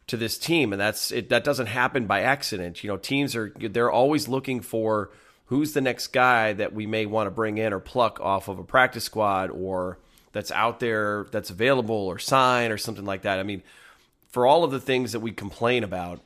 to 0.08 0.16
this 0.16 0.36
team, 0.38 0.72
and 0.72 0.80
that's 0.80 1.12
it. 1.12 1.28
That 1.28 1.44
doesn't 1.44 1.66
happen 1.66 2.06
by 2.06 2.22
accident. 2.22 2.82
You 2.82 2.88
know, 2.88 2.96
teams 2.96 3.36
are 3.36 3.52
they're 3.56 3.90
always 3.90 4.26
looking 4.26 4.60
for 4.60 5.10
who's 5.46 5.72
the 5.72 5.80
next 5.80 6.08
guy 6.08 6.52
that 6.54 6.72
we 6.72 6.86
may 6.86 7.06
want 7.06 7.26
to 7.26 7.30
bring 7.30 7.56
in 7.58 7.72
or 7.72 7.78
pluck 7.78 8.18
off 8.20 8.48
of 8.48 8.58
a 8.58 8.64
practice 8.64 9.04
squad 9.04 9.50
or 9.50 9.98
that's 10.32 10.50
out 10.50 10.80
there 10.80 11.26
that's 11.30 11.50
available 11.50 11.94
or 11.94 12.18
sign 12.18 12.70
or 12.70 12.76
something 12.76 13.04
like 13.04 13.22
that. 13.22 13.38
I 13.38 13.42
mean, 13.42 13.62
for 14.28 14.46
all 14.46 14.64
of 14.64 14.70
the 14.70 14.80
things 14.80 15.12
that 15.12 15.20
we 15.20 15.30
complain 15.30 15.84
about, 15.84 16.20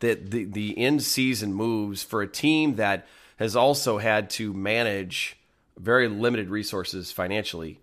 that 0.00 0.30
the 0.30 0.44
the 0.44 0.78
end 0.78 1.02
season 1.02 1.52
moves 1.52 2.02
for 2.02 2.22
a 2.22 2.28
team 2.28 2.76
that 2.76 3.06
has 3.36 3.54
also 3.54 3.98
had 3.98 4.30
to 4.30 4.52
manage 4.52 5.36
very 5.78 6.08
limited 6.08 6.48
resources 6.48 7.12
financially 7.12 7.80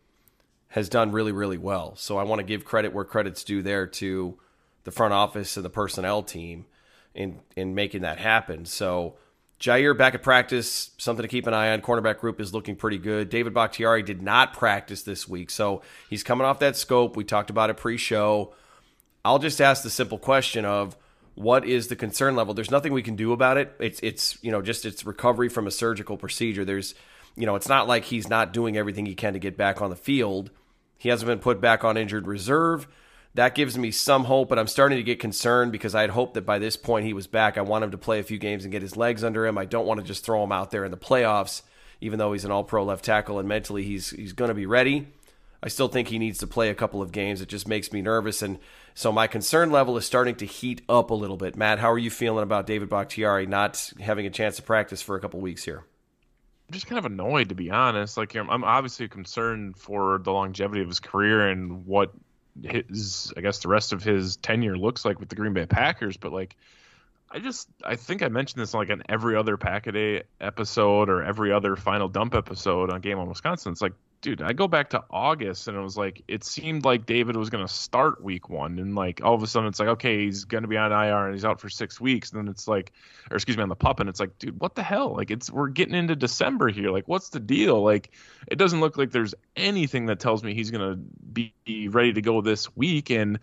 has 0.70 0.90
done 0.90 1.12
really 1.12 1.32
really 1.32 1.58
well. 1.58 1.96
So 1.96 2.18
I 2.18 2.24
want 2.24 2.40
to 2.40 2.44
give 2.44 2.66
credit 2.66 2.94
where 2.94 3.06
credit's 3.06 3.44
due 3.44 3.62
there 3.62 3.88
to 3.88 4.38
the 4.86 4.92
front 4.92 5.14
office 5.14 5.58
and 5.58 5.66
the 5.66 5.70
personnel 5.70 6.24
team 6.24 6.66
in 7.14 7.42
in 7.58 7.76
making 7.76 8.02
that 8.02 8.18
happen. 8.18 8.66
So 8.66 9.18
Jaire 9.60 9.98
back 9.98 10.16
at 10.16 10.24
practice, 10.24 10.92
something 10.98 11.24
to 11.24 11.28
keep 11.28 11.48
an 11.48 11.54
eye 11.54 11.72
on. 11.72 11.82
Cornerback 11.82 12.20
group 12.20 12.40
is 12.40 12.54
looking 12.54 12.76
pretty 12.76 12.98
good. 12.98 13.30
David 13.30 13.54
Bakhtiari 13.54 14.04
did 14.04 14.22
not 14.22 14.54
practice 14.54 15.04
this 15.04 15.28
week, 15.28 15.50
so 15.50 15.82
he's 16.10 16.24
coming 16.24 16.46
off 16.46 16.60
that 16.60 16.76
scope. 16.76 17.16
We 17.16 17.24
talked 17.24 17.50
about 17.50 17.70
it 17.70 17.78
pre-show. 17.78 18.54
I'll 19.24 19.40
just 19.40 19.62
ask 19.62 19.82
the 19.82 19.90
simple 19.90 20.20
question 20.20 20.66
of 20.66 20.98
what 21.34 21.66
is 21.66 21.88
the 21.88 21.96
concern 21.96 22.36
level? 22.36 22.54
There's 22.54 22.72
nothing 22.72 22.94
we 22.94 23.02
can 23.02 23.16
do 23.16 23.34
about 23.34 23.58
it. 23.58 23.76
It's 23.80 24.00
it's 24.04 24.38
you 24.44 24.52
know 24.52 24.62
just 24.62 24.86
it's 24.86 25.06
recovery 25.06 25.50
from 25.50 25.68
a 25.68 25.72
surgical 25.72 26.18
procedure. 26.18 26.64
There's 26.64 26.94
you 27.36 27.46
know 27.46 27.56
it's 27.56 27.70
not 27.70 27.88
like 27.88 28.06
he's 28.06 28.30
not 28.30 28.54
doing 28.54 28.78
everything 28.78 29.06
he 29.06 29.16
can 29.16 29.34
to 29.34 29.40
get 29.40 29.58
back 29.58 29.82
on 29.82 29.90
the 29.90 29.96
field. 29.96 30.52
He 30.98 31.10
hasn't 31.10 31.28
been 31.28 31.40
put 31.40 31.60
back 31.60 31.84
on 31.84 31.98
injured 31.98 32.28
reserve 32.28 32.88
that 33.36 33.54
gives 33.54 33.78
me 33.78 33.92
some 33.92 34.24
hope, 34.24 34.50
but 34.50 34.58
I'm 34.58 34.68
starting 34.68 34.98
to 34.98 35.04
get 35.04 35.20
concerned 35.20 35.72
because 35.72 35.94
I 35.94 36.02
had 36.02 36.10
hoped 36.10 36.34
that 36.36 36.46
by 36.46 36.58
this 36.58 36.78
point 36.78 37.06
he 37.06 37.14
was 37.14 37.28
back. 37.28 37.58
I 37.58 37.62
want 37.62 37.84
him 37.84 37.92
to 37.92 37.98
play 37.98 38.20
a 38.20 38.24
few 38.24 38.38
games 38.38 38.64
and 38.64 38.72
get 38.72 38.82
his 38.82 38.96
legs 38.96 39.24
under 39.24 39.46
him. 39.46 39.58
I 39.58 39.66
don't 39.66 39.86
want 39.86 40.00
to 40.00 40.06
just 40.06 40.26
throw 40.26 40.44
him 40.44 40.54
out 40.54 40.72
there 40.72 40.86
in 40.86 40.92
the 40.92 40.98
playoffs, 40.98 41.62
even 42.00 42.18
though 42.18 42.34
he's 42.34 42.46
an 42.46 42.52
all 42.52 42.64
pro 42.64 42.84
left 42.84 43.04
tackle 43.04 43.38
and 43.38 43.48
mentally 43.48 43.84
he's 43.84 44.10
he's 44.10 44.34
going 44.34 44.50
to 44.50 44.56
be 44.56 44.66
ready. 44.66 45.08
I 45.62 45.68
still 45.68 45.88
think 45.88 46.08
he 46.08 46.20
needs 46.20 46.38
to 46.40 46.48
play 46.48 46.70
a 46.70 46.76
couple 46.76 47.02
of 47.02 47.12
games. 47.12 47.42
It 47.42 47.50
just 47.50 47.68
makes 47.68 47.92
me 47.92 48.02
nervous. 48.02 48.42
And 48.42 48.60
so 48.94 49.12
my 49.12 49.28
concern 49.28 49.72
level 49.72 49.98
is 49.98 50.06
starting 50.06 50.36
to 50.36 50.46
heat 50.46 50.82
up 50.88 51.10
a 51.10 51.16
little 51.16 51.38
bit. 51.38 51.56
Matt, 51.56 51.80
how 51.80 51.92
are 51.92 51.98
you 51.98 52.12
feeling 52.12 52.44
about 52.44 52.68
David 52.68 52.88
Bakhtiari 52.88 53.48
not 53.48 53.92
having 54.00 54.28
a 54.28 54.30
chance 54.30 54.58
to 54.58 54.62
practice 54.62 55.02
for 55.02 55.16
a 55.16 55.20
couple 55.20 55.42
weeks 55.42 55.64
here? 55.64 55.84
I'm 56.68 56.74
just 56.74 56.88
kind 56.88 57.00
of 57.00 57.06
annoyed, 57.06 57.50
to 57.50 57.56
be 57.56 57.72
honest. 57.72 58.16
Like, 58.16 58.36
I'm 58.36 58.64
obviously 58.64 59.08
concerned 59.08 59.78
for 59.78 60.20
the 60.20 60.32
longevity 60.32 60.82
of 60.82 60.88
his 60.88 61.00
career 61.00 61.48
and 61.50 61.86
what 61.86 62.12
his 62.64 63.34
I 63.36 63.42
guess 63.42 63.60
the 63.60 63.68
rest 63.68 63.94
of 63.94 64.04
his 64.04 64.38
tenure 64.38 64.78
looks 64.78 65.06
like 65.06 65.20
with 65.20 65.30
the 65.30 65.36
Green 65.36 65.54
Bay 65.54 65.66
Packers, 65.66 66.18
but 66.18 66.32
like 66.32 66.56
I 67.30 67.40
just 67.40 67.68
I 67.84 67.96
think 67.96 68.22
I 68.22 68.30
mentioned 68.30 68.62
this 68.62 68.74
like 68.74 68.90
in 68.90 69.04
every 69.10 69.36
other 69.36 69.58
Pack 69.58 69.88
a 69.88 70.24
episode 70.40 71.10
or 71.10 71.24
every 71.24 71.52
other 71.52 71.76
Final 71.76 72.08
Dump 72.08 72.36
episode 72.36 72.92
on 72.92 73.02
Game 73.02 73.20
on 73.20 73.28
Wisconsin. 73.28 73.72
It's 73.72 73.82
like 73.82 73.94
dude, 74.22 74.42
I 74.42 74.54
go 74.54 74.68
back 74.68 74.92
to 74.92 75.04
August 75.10 75.68
and 75.68 75.78
it 75.78 75.82
was 75.82 75.98
like 75.98 76.24
it 76.28 76.44
seemed 76.44 76.86
like 76.86 77.06
David 77.06 77.36
was 77.36 77.50
going 77.50 77.66
to 77.66 77.72
start 77.72 78.24
week 78.24 78.50
one, 78.50 78.80
and 78.80 78.96
like 78.96 79.22
all 79.24 79.34
of 79.34 79.44
a 79.44 79.48
sudden 79.48 79.68
it's 79.68 79.80
like 79.80 79.90
okay, 79.90 80.26
he's 80.26 80.46
going 80.46 80.64
to 80.64 80.68
be 80.68 80.78
on 80.78 80.92
IR 80.92 81.26
and 81.26 81.34
he's 81.34 81.46
out 81.46 81.60
for 81.60 81.70
six 81.70 82.00
weeks, 82.00 82.32
and 82.32 82.40
then 82.40 82.48
it's 82.48 82.68
like, 82.68 82.92
or 83.30 83.36
excuse 83.36 83.58
me, 83.58 83.64
on 83.64 83.70
the 83.70 83.76
pup, 83.76 84.00
and 84.00 84.10
it's 84.10 84.20
like, 84.20 84.38
dude, 84.40 84.60
what 84.60 84.76
the 84.76 84.84
hell? 84.84 85.16
Like 85.16 85.32
it's 85.32 85.52
we're 85.52 85.70
getting 85.70 85.96
into 85.96 86.16
December 86.16 86.70
here. 86.70 86.92
Like 86.92 87.08
what's 87.08 87.30
the 87.30 87.40
deal? 87.40 87.84
Like 87.84 88.12
it 88.48 88.56
doesn't 88.56 88.80
look 88.80 88.98
like 88.98 89.12
there's 89.12 89.36
anything 89.56 90.08
that 90.08 90.20
tells 90.20 90.44
me 90.44 90.54
he's 90.54 90.72
going 90.72 90.94
to 90.94 90.98
be 91.34 91.90
ready 91.90 92.14
to 92.14 92.22
go 92.22 92.42
this 92.42 92.76
week, 92.76 93.10
and 93.12 93.40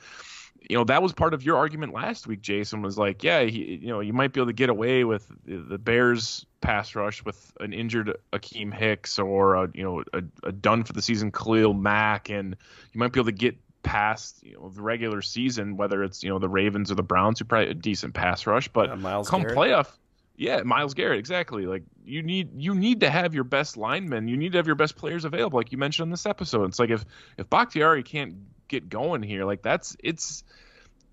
you 0.69 0.77
know 0.77 0.85
that 0.85 1.03
was 1.03 1.13
part 1.13 1.35
of 1.35 1.43
your 1.43 1.57
argument 1.57 1.93
last 1.93 2.27
week 2.27 2.41
jason 2.41 2.83
was 2.83 2.97
like 2.97 3.23
yeah 3.23 3.43
he, 3.43 3.79
you 3.83 3.89
know 3.89 4.01
you 4.01 4.13
might 4.13 4.33
be 4.33 4.41
able 4.41 4.47
to 4.47 4.53
get 4.53 4.69
away 4.69 5.05
with 5.05 5.31
the 5.45 5.79
bears 5.79 6.47
pass 6.61 6.95
rush 6.95 7.25
with 7.25 7.53
an 7.61 7.73
injured 7.73 8.17
Akiem 8.33 8.73
Hicks 8.73 9.19
or 9.19 9.55
a, 9.57 9.71
you 9.75 9.83
know 9.83 10.03
a, 10.13 10.23
a 10.45 10.53
done 10.53 10.85
for 10.85 10.93
the 10.93 11.03
season 11.03 11.33
Khalil 11.33 11.75
Mack 11.75 12.31
and 12.31 12.57
you 12.93 12.99
might 12.99 13.13
be 13.13 13.21
able 13.21 13.27
to 13.27 13.33
get 13.33 13.57
past 13.83 14.43
you 14.45 14.55
know 14.55 14.69
the 14.69 14.83
regular 14.83 15.23
season 15.23 15.77
whether 15.77 16.05
it's 16.05 16.23
you 16.23 16.31
know 16.31 16.39
the 16.39 16.49
Ravens 16.49 16.91
or 16.91 16.95
the 16.95 17.03
Browns 17.03 17.39
who 17.39 17.45
probably 17.45 17.71
a 17.71 17.75
decent 17.75 18.15
pass 18.15 18.47
rush 18.47 18.69
but 18.69 18.91
uh, 18.91 19.25
come 19.25 19.43
Garrett. 19.43 19.57
playoff 19.57 19.89
yeah, 20.37 20.63
Myles 20.63 20.95
Garrett, 20.95 21.19
exactly. 21.19 21.67
Like 21.67 21.83
you 22.05 22.23
need 22.23 22.51
you 22.61 22.75
need 22.75 23.01
to 23.01 23.11
have 23.11 23.35
your 23.35 23.45
best 23.45 23.77
linemen, 23.77 24.29
you 24.29 24.37
need 24.37 24.53
to 24.53 24.59
have 24.59 24.67
your 24.67 24.77
best 24.77 24.97
players 24.97 25.25
available, 25.25 25.59
like 25.59 25.73
you 25.73 25.79
mentioned 25.79 26.07
in 26.07 26.11
this 26.11 26.27
episode. 26.27 26.65
It's 26.65 26.79
like 26.79 26.91
if 26.91 27.05
if 27.39 27.49
Bakhtiari 27.49 28.03
can't 28.03 28.35
get 28.69 28.89
going 28.89 29.23
here. 29.23 29.45
Like 29.45 29.63
that's 29.63 29.97
it's 30.03 30.45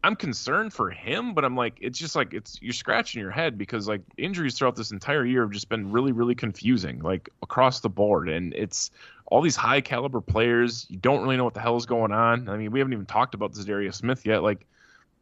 I'm 0.04 0.16
concerned 0.16 0.74
for 0.74 0.90
him, 0.90 1.34
but 1.34 1.44
I'm 1.44 1.56
like 1.56 1.78
it's 1.82 2.00
just 2.00 2.16
like 2.16 2.34
it's 2.34 2.60
you're 2.62 2.74
scratching 2.74 3.22
your 3.22 3.32
head 3.32 3.58
because 3.58 3.88
like 3.88 4.02
injuries 4.18 4.58
throughout 4.58 4.76
this 4.76 4.92
entire 4.92 5.26
year 5.26 5.42
have 5.42 5.52
just 5.52 5.70
been 5.70 5.92
really 5.92 6.12
really 6.12 6.36
confusing 6.36 7.00
like 7.00 7.30
across 7.44 7.82
the 7.82 7.90
board 7.90 8.30
and 8.30 8.54
it's 8.54 8.92
all 9.26 9.42
these 9.42 9.56
high 9.56 9.82
caliber 9.82 10.22
players 10.22 10.88
you 10.90 10.98
don't 10.98 11.22
really 11.22 11.38
know 11.38 11.44
what 11.44 11.54
the 11.54 11.60
hell 11.60 11.76
is 11.76 11.86
going 11.86 12.12
on. 12.12 12.50
I 12.50 12.58
mean, 12.58 12.72
we 12.72 12.80
haven't 12.80 12.94
even 12.94 13.06
talked 13.06 13.34
about 13.34 13.54
Za'Darius 13.54 13.96
Smith 13.96 14.26
yet 14.26 14.42
like 14.42 14.66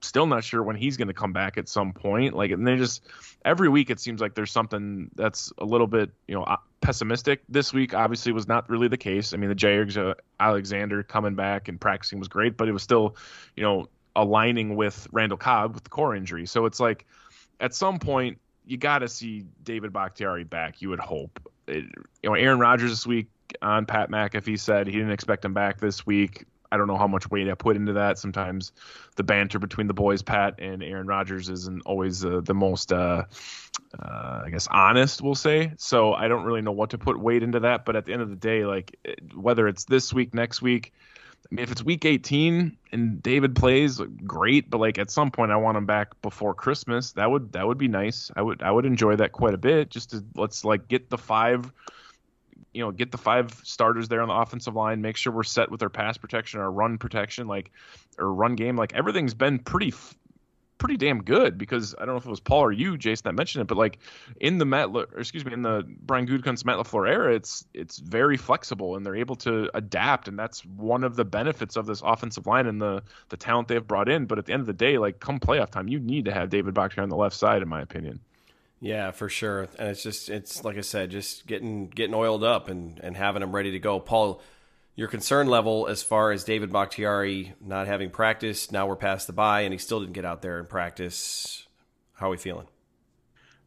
still 0.02 0.26
not 0.26 0.44
sure 0.44 0.62
when 0.64 0.76
he's 0.76 0.98
going 0.98 1.08
to 1.08 1.14
come 1.14 1.34
back 1.34 1.58
at 1.58 1.68
some 1.68 1.94
point. 1.94 2.36
Like, 2.36 2.52
and 2.52 2.68
they 2.68 2.76
just 2.76 3.04
every 3.46 3.70
week 3.70 3.90
it 3.90 4.00
seems 4.00 4.22
like 4.22 4.36
there's 4.36 4.52
something 4.52 5.10
that's 5.16 5.52
a 5.58 5.66
little 5.66 5.88
bit, 5.88 6.12
you 6.28 6.36
know, 6.36 6.46
pessimistic. 6.82 7.42
This 7.50 7.74
week 7.74 7.94
obviously 7.94 8.32
was 8.32 8.48
not 8.48 8.70
really 8.70 8.88
the 8.88 8.98
case. 8.98 9.34
I 9.34 9.38
mean, 9.38 9.50
the 9.50 9.56
Jaire 9.56 9.98
uh, 9.98 10.14
Alexander 10.40 11.04
coming 11.04 11.36
back 11.36 11.68
and 11.68 11.80
practicing 11.80 12.20
was 12.20 12.28
great, 12.28 12.58
but 12.58 12.68
it 12.68 12.72
was 12.72 12.84
still, 12.84 13.16
you 13.56 13.64
know, 13.64 13.88
aligning 14.16 14.76
with 14.76 15.08
Randall 15.12 15.38
Cobb 15.38 15.76
with 15.76 15.84
the 15.84 15.90
core 15.90 16.16
injury. 16.16 16.46
So 16.46 16.66
it's 16.66 16.80
like 16.80 17.06
at 17.60 17.74
some 17.74 18.00
point 18.00 18.40
you 18.66 18.78
got 18.78 19.00
to 19.00 19.08
see 19.08 19.46
David 19.64 19.94
Bakhtiari 19.94 20.44
back. 20.44 20.82
You 20.82 20.90
would 20.90 21.00
hope. 21.00 21.40
It, 21.68 21.86
you 22.22 22.30
know, 22.30 22.34
Aaron 22.34 22.60
Rodgers 22.60 22.92
this 22.92 23.08
week 23.08 23.28
on 23.62 23.86
Pat 23.86 24.10
McAfee 24.10 24.60
said 24.60 24.88
he 24.88 24.94
didn't 24.94 25.12
expect 25.12 25.46
him 25.46 25.54
back 25.54 25.80
this 25.80 26.06
week. 26.06 26.46
I 26.72 26.78
don't 26.78 26.88
know 26.88 26.98
how 26.98 27.08
much 27.08 27.30
weight 27.30 27.50
I 27.50 27.54
put 27.54 27.76
into 27.76 27.94
that. 27.94 28.18
Sometimes 28.18 28.72
the 29.16 29.24
banter 29.24 29.60
between 29.60 29.88
the 29.88 29.94
boys, 29.94 30.22
Pat 30.22 30.56
and 30.60 30.84
Aaron 30.84 31.08
Rodgers, 31.08 31.50
isn't 31.50 31.84
always 31.86 32.24
uh, 32.26 32.42
the 32.44 32.54
most, 32.54 32.92
uh, 32.92 33.24
uh, 33.98 34.42
I 34.46 34.50
guess, 34.50 34.68
honest. 34.70 35.22
We'll 35.22 35.36
say. 35.36 35.74
So 35.78 36.14
I 36.14 36.28
don't 36.28 36.44
really 36.44 36.62
know 36.62 36.72
what 36.72 36.92
to 36.92 36.98
put 36.98 37.20
weight 37.20 37.44
into 37.44 37.62
that. 37.62 37.86
But 37.86 37.96
at 37.96 38.06
the 38.06 38.14
end 38.14 38.22
of 38.22 38.30
the 38.30 38.36
day, 38.36 38.66
like 38.66 38.96
whether 39.36 39.68
it's 39.68 39.86
this 39.86 40.14
week, 40.14 40.34
next 40.34 40.62
week, 40.62 40.94
I 41.50 41.56
mean, 41.56 41.64
if 41.64 41.72
it's 41.72 41.84
week 41.84 42.04
18 42.04 42.78
and 42.92 43.24
David 43.24 43.56
plays, 43.56 44.02
great. 44.26 44.70
But 44.70 44.80
like 44.80 44.98
at 44.98 45.10
some 45.10 45.32
point, 45.32 45.52
I 45.52 45.56
want 45.56 45.78
him 45.78 45.86
back 45.86 46.22
before 46.22 46.54
Christmas. 46.54 47.14
That 47.14 47.32
would 47.32 47.54
that 47.54 47.66
would 47.66 47.78
be 47.78 47.88
nice. 47.88 48.32
I 48.36 48.42
would 48.42 48.62
I 48.62 48.72
would 48.72 48.86
enjoy 48.86 49.16
that 49.16 49.32
quite 49.32 49.54
a 49.54 49.58
bit. 49.58 49.90
Just 49.90 50.12
to 50.12 50.24
let's 50.36 50.66
like 50.66 50.88
get 50.88 51.10
the 51.10 51.18
five 51.18 51.72
you 52.78 52.84
know 52.84 52.92
get 52.92 53.12
the 53.12 53.18
five 53.18 53.52
starters 53.64 54.08
there 54.08 54.22
on 54.22 54.28
the 54.28 54.34
offensive 54.34 54.76
line 54.76 55.02
make 55.02 55.18
sure 55.18 55.34
we're 55.34 55.44
set 55.44 55.72
with 55.72 55.82
our 55.82 55.90
pass 55.90 56.18
protection 56.18 56.60
our 56.60 56.72
run 56.72 56.98
protection 56.98 57.48
like 57.48 57.72
or 58.20 58.32
run 58.32 58.56
game 58.56 58.76
like 58.76 58.94
everything's 58.94 59.34
been 59.34 59.60
pretty 59.60 59.92
pretty 60.78 60.98
damn 60.98 61.24
good 61.24 61.58
because 61.58 61.96
I 61.96 62.06
don't 62.06 62.10
know 62.10 62.18
if 62.18 62.26
it 62.26 62.30
was 62.30 62.40
Paul 62.40 62.60
or 62.60 62.72
you, 62.72 62.98
Jason, 62.98 63.24
that 63.26 63.34
mentioned 63.34 63.64
it, 63.64 63.68
but 63.68 63.78
like 63.78 64.00
in 64.40 64.58
the 64.58 64.66
Matt, 64.66 64.90
or 64.90 65.08
excuse 65.18 65.44
me, 65.46 65.54
in 65.54 65.62
the 65.62 65.84
Brian 66.02 66.28
Gutekunst 66.28 66.66
Matt 66.66 66.78
LaFleur 66.78 67.10
era, 67.10 67.34
it's 67.34 67.66
it's 67.74 67.98
very 67.98 68.38
flexible 68.38 68.96
and 68.96 69.06
they're 69.06 69.16
able 69.16 69.36
to 69.38 69.70
adapt, 69.74 70.28
and 70.28 70.38
that's 70.38 70.66
one 70.66 71.04
of 71.04 71.16
the 71.16 71.26
benefits 71.26 71.76
of 71.76 71.86
this 71.86 72.02
offensive 72.04 72.46
line 72.46 72.68
and 72.68 72.82
the 72.82 73.04
the 73.30 73.38
talent 73.38 73.68
they've 73.68 73.86
brought 73.86 74.10
in. 74.10 74.26
But 74.26 74.38
at 74.38 74.46
the 74.46 74.54
end 74.54 74.62
of 74.62 74.68
the 74.68 74.74
day, 74.74 74.98
like 74.98 75.20
come 75.20 75.40
playoff 75.40 75.72
time, 75.72 75.88
you 75.88 76.00
need 76.00 76.26
to 76.26 76.34
have 76.34 76.50
David 76.50 76.74
Bakhtiari 76.74 77.04
on 77.04 77.10
the 77.10 77.18
left 77.18 77.36
side, 77.36 77.62
in 77.62 77.68
my 77.68 77.82
opinion. 77.82 78.20
Yeah, 78.80 79.12
for 79.12 79.28
sure. 79.28 79.68
And 79.80 79.90
it's 79.90 80.04
just 80.04 80.30
it's 80.30 80.64
like 80.64 80.78
I 80.78 80.82
said, 80.82 81.10
just 81.10 81.48
getting 81.48 81.88
getting 81.88 82.14
oiled 82.14 82.44
up 82.44 82.70
and 82.70 83.00
and 83.00 83.18
having 83.18 83.42
them 83.42 83.56
ready 83.56 83.72
to 83.72 83.80
go. 83.80 84.00
Paul, 84.00 84.42
your 84.96 85.08
concern 85.08 85.48
level 85.48 85.88
as 85.88 86.04
far 86.04 86.32
as 86.32 86.44
David 86.44 86.72
Bakhtiari 86.72 87.54
not 87.60 87.88
having 87.88 88.12
practice, 88.12 88.72
now 88.72 88.86
we're 88.86 88.96
past 88.96 89.28
the 89.28 89.34
bye 89.34 89.62
and 89.62 89.74
he 89.74 89.80
still 89.80 90.00
didn't 90.00 90.14
get 90.14 90.26
out 90.26 90.42
there 90.42 90.60
and 90.60 90.70
practice. 90.70 91.66
How 92.14 92.28
are 92.28 92.32
we 92.32 92.38
feeling? 92.38 92.68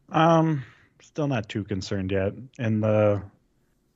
Um, 0.09 0.63
still 1.01 1.27
not 1.27 1.49
too 1.49 1.63
concerned 1.63 2.11
yet. 2.11 2.33
And 2.57 2.83
the 2.83 3.21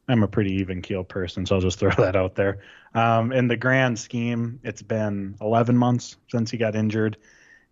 I'm 0.08 0.24
a 0.24 0.28
pretty 0.28 0.56
even 0.56 0.82
keel 0.82 1.04
person, 1.04 1.46
so 1.46 1.56
I'll 1.56 1.62
just 1.62 1.80
throw 1.80 1.92
that 1.98 2.16
out 2.16 2.36
there. 2.36 2.60
Um, 2.94 3.32
in 3.32 3.48
the 3.48 3.58
grand 3.58 4.00
scheme, 4.00 4.60
it's 4.64 4.82
been 4.82 5.36
11 5.42 5.78
months 5.78 6.18
since 6.30 6.52
he 6.52 6.58
got 6.58 6.76
injured, 6.76 7.18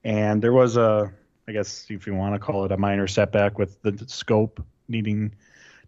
and 0.04 0.42
there 0.42 0.54
was 0.54 0.78
a 0.78 1.14
I 1.48 1.52
guess 1.52 1.88
if 1.90 2.08
you 2.08 2.16
want 2.16 2.36
to 2.36 2.40
call 2.40 2.66
it 2.66 2.72
a 2.72 2.78
minor 2.78 3.08
setback 3.08 3.58
with 3.58 3.82
the 3.82 4.04
scope 4.08 4.64
needing 4.88 5.34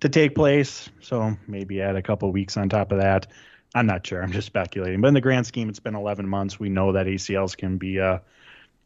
to 0.01 0.09
take 0.09 0.35
place. 0.35 0.89
So 1.01 1.37
maybe 1.47 1.81
add 1.81 1.95
a 1.95 2.01
couple 2.01 2.31
weeks 2.31 2.57
on 2.57 2.69
top 2.69 2.91
of 2.91 2.99
that. 2.99 3.27
I'm 3.73 3.85
not 3.85 4.05
sure. 4.05 4.21
I'm 4.21 4.31
just 4.31 4.47
speculating. 4.47 5.01
But 5.01 5.09
in 5.09 5.13
the 5.13 5.21
grand 5.21 5.47
scheme, 5.47 5.69
it's 5.69 5.79
been 5.79 5.95
11 5.95 6.27
months. 6.27 6.59
We 6.59 6.69
know 6.69 6.93
that 6.93 7.07
ACLs 7.07 7.57
can 7.57 7.77
be 7.77 7.99
uh, 7.99 8.19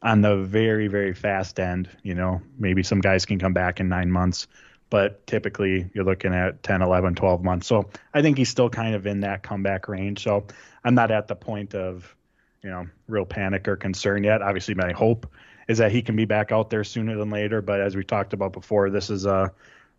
on 0.01 0.21
the 0.21 0.37
very, 0.37 0.87
very 0.87 1.13
fast 1.13 1.59
end. 1.59 1.89
You 2.03 2.15
know, 2.15 2.41
maybe 2.57 2.83
some 2.83 3.01
guys 3.01 3.25
can 3.25 3.39
come 3.39 3.53
back 3.53 3.79
in 3.79 3.89
nine 3.89 4.09
months, 4.09 4.47
but 4.89 5.25
typically 5.27 5.89
you're 5.93 6.05
looking 6.05 6.33
at 6.33 6.63
10, 6.63 6.81
11, 6.81 7.15
12 7.15 7.43
months. 7.43 7.67
So 7.67 7.89
I 8.13 8.21
think 8.21 8.37
he's 8.37 8.49
still 8.49 8.69
kind 8.69 8.95
of 8.95 9.05
in 9.05 9.21
that 9.21 9.43
comeback 9.43 9.87
range. 9.87 10.23
So 10.23 10.47
I'm 10.83 10.95
not 10.95 11.11
at 11.11 11.27
the 11.27 11.35
point 11.35 11.75
of, 11.75 12.15
you 12.63 12.69
know, 12.69 12.87
real 13.07 13.25
panic 13.25 13.67
or 13.67 13.75
concern 13.75 14.23
yet. 14.23 14.41
Obviously, 14.41 14.73
my 14.73 14.91
hope 14.91 15.31
is 15.69 15.77
that 15.77 15.91
he 15.91 16.01
can 16.01 16.15
be 16.15 16.25
back 16.25 16.51
out 16.51 16.71
there 16.71 16.83
sooner 16.83 17.15
than 17.15 17.29
later. 17.29 17.61
But 17.61 17.79
as 17.79 17.95
we 17.95 18.03
talked 18.03 18.33
about 18.33 18.51
before, 18.51 18.89
this 18.89 19.11
is 19.11 19.27
a, 19.27 19.53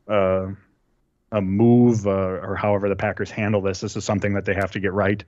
a, 0.09 0.49
a 1.31 1.41
move 1.41 2.09
uh, 2.09 2.11
or 2.11 2.57
however 2.57 2.89
the 2.89 2.97
Packers 2.97 3.31
handle 3.31 3.63
this. 3.63 3.81
This 3.81 3.97
is 3.97 4.05
something 4.05 4.35
that 4.35 4.45
they 4.45 4.55
have 4.55 4.73
to 4.73 4.81
get 4.81 4.93
right 4.93 5.25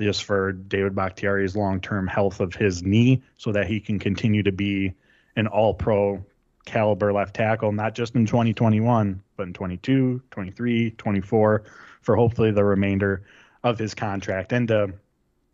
just 0.00 0.24
for 0.24 0.52
David 0.52 0.94
Bakhtiari's 0.94 1.54
long 1.54 1.80
term 1.80 2.06
health 2.06 2.40
of 2.40 2.54
his 2.54 2.82
knee 2.82 3.22
so 3.36 3.52
that 3.52 3.66
he 3.66 3.78
can 3.78 3.98
continue 3.98 4.42
to 4.42 4.52
be 4.52 4.94
an 5.36 5.46
all 5.46 5.74
pro 5.74 6.24
caliber 6.64 7.12
left 7.12 7.36
tackle, 7.36 7.70
not 7.70 7.94
just 7.94 8.14
in 8.14 8.24
2021, 8.24 9.22
but 9.36 9.46
in 9.46 9.52
22, 9.52 10.22
23, 10.30 10.90
24, 10.92 11.64
for 12.00 12.16
hopefully 12.16 12.50
the 12.50 12.64
remainder 12.64 13.22
of 13.62 13.78
his 13.78 13.94
contract. 13.94 14.52
And 14.54 14.66
to 14.68 14.94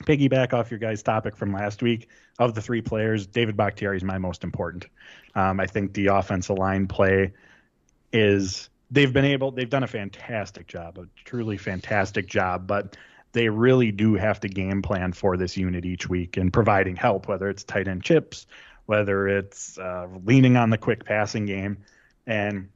piggyback 0.04 0.52
off 0.52 0.70
your 0.70 0.80
guys' 0.80 1.02
topic 1.02 1.36
from 1.36 1.52
last 1.52 1.82
week, 1.82 2.08
of 2.38 2.54
the 2.54 2.62
three 2.62 2.80
players, 2.80 3.26
David 3.26 3.56
Bakhtiari 3.56 3.96
is 3.96 4.04
my 4.04 4.18
most 4.18 4.44
important. 4.44 4.86
Um, 5.34 5.60
I 5.60 5.66
think 5.66 5.92
the 5.92 6.06
offensive 6.08 6.58
line 6.58 6.86
play 6.86 7.32
is 8.12 8.70
they've 8.90 9.12
been 9.12 9.24
able 9.24 9.52
they've 9.52 9.70
done 9.70 9.84
a 9.84 9.88
fantastic 9.88 10.66
job, 10.66 10.98
a 10.98 11.06
truly 11.24 11.56
fantastic 11.56 12.26
job, 12.26 12.66
but 12.66 12.96
they 13.32 13.48
really 13.48 13.92
do 13.92 14.14
have 14.14 14.40
to 14.40 14.48
game 14.48 14.82
plan 14.82 15.12
for 15.12 15.36
this 15.36 15.56
unit 15.56 15.84
each 15.84 16.08
week 16.08 16.36
and 16.36 16.52
providing 16.52 16.96
help, 16.96 17.28
whether 17.28 17.48
it's 17.48 17.62
tight 17.62 17.86
end 17.86 18.02
chips, 18.02 18.46
whether 18.86 19.28
it's 19.28 19.78
uh, 19.78 20.08
leaning 20.24 20.56
on 20.56 20.70
the 20.70 20.78
quick 20.78 21.04
passing 21.04 21.46
game, 21.46 21.78
and 22.26 22.68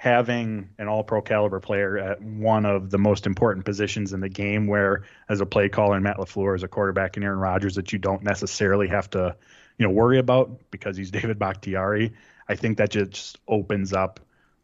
having 0.00 0.70
an 0.78 0.88
all 0.88 1.04
pro 1.04 1.20
caliber 1.20 1.60
player 1.60 1.98
at 1.98 2.22
one 2.22 2.64
of 2.64 2.88
the 2.88 2.96
most 2.96 3.26
important 3.26 3.66
positions 3.66 4.14
in 4.14 4.20
the 4.20 4.30
game 4.30 4.66
where 4.66 5.04
as 5.28 5.42
a 5.42 5.44
play 5.44 5.68
caller 5.68 5.94
and 5.94 6.02
Matt 6.02 6.16
LaFleur 6.16 6.54
as 6.54 6.62
a 6.62 6.68
quarterback 6.68 7.18
and 7.18 7.24
Aaron 7.24 7.38
Rodgers 7.38 7.74
that 7.74 7.92
you 7.92 7.98
don't 7.98 8.22
necessarily 8.22 8.88
have 8.88 9.10
to, 9.10 9.36
you 9.76 9.86
know, 9.86 9.92
worry 9.92 10.18
about 10.18 10.58
because 10.70 10.96
he's 10.96 11.10
David 11.10 11.38
Bakhtiari. 11.38 12.14
I 12.48 12.54
think 12.54 12.78
that 12.78 12.88
just 12.88 13.40
opens 13.46 13.92
up 13.92 14.20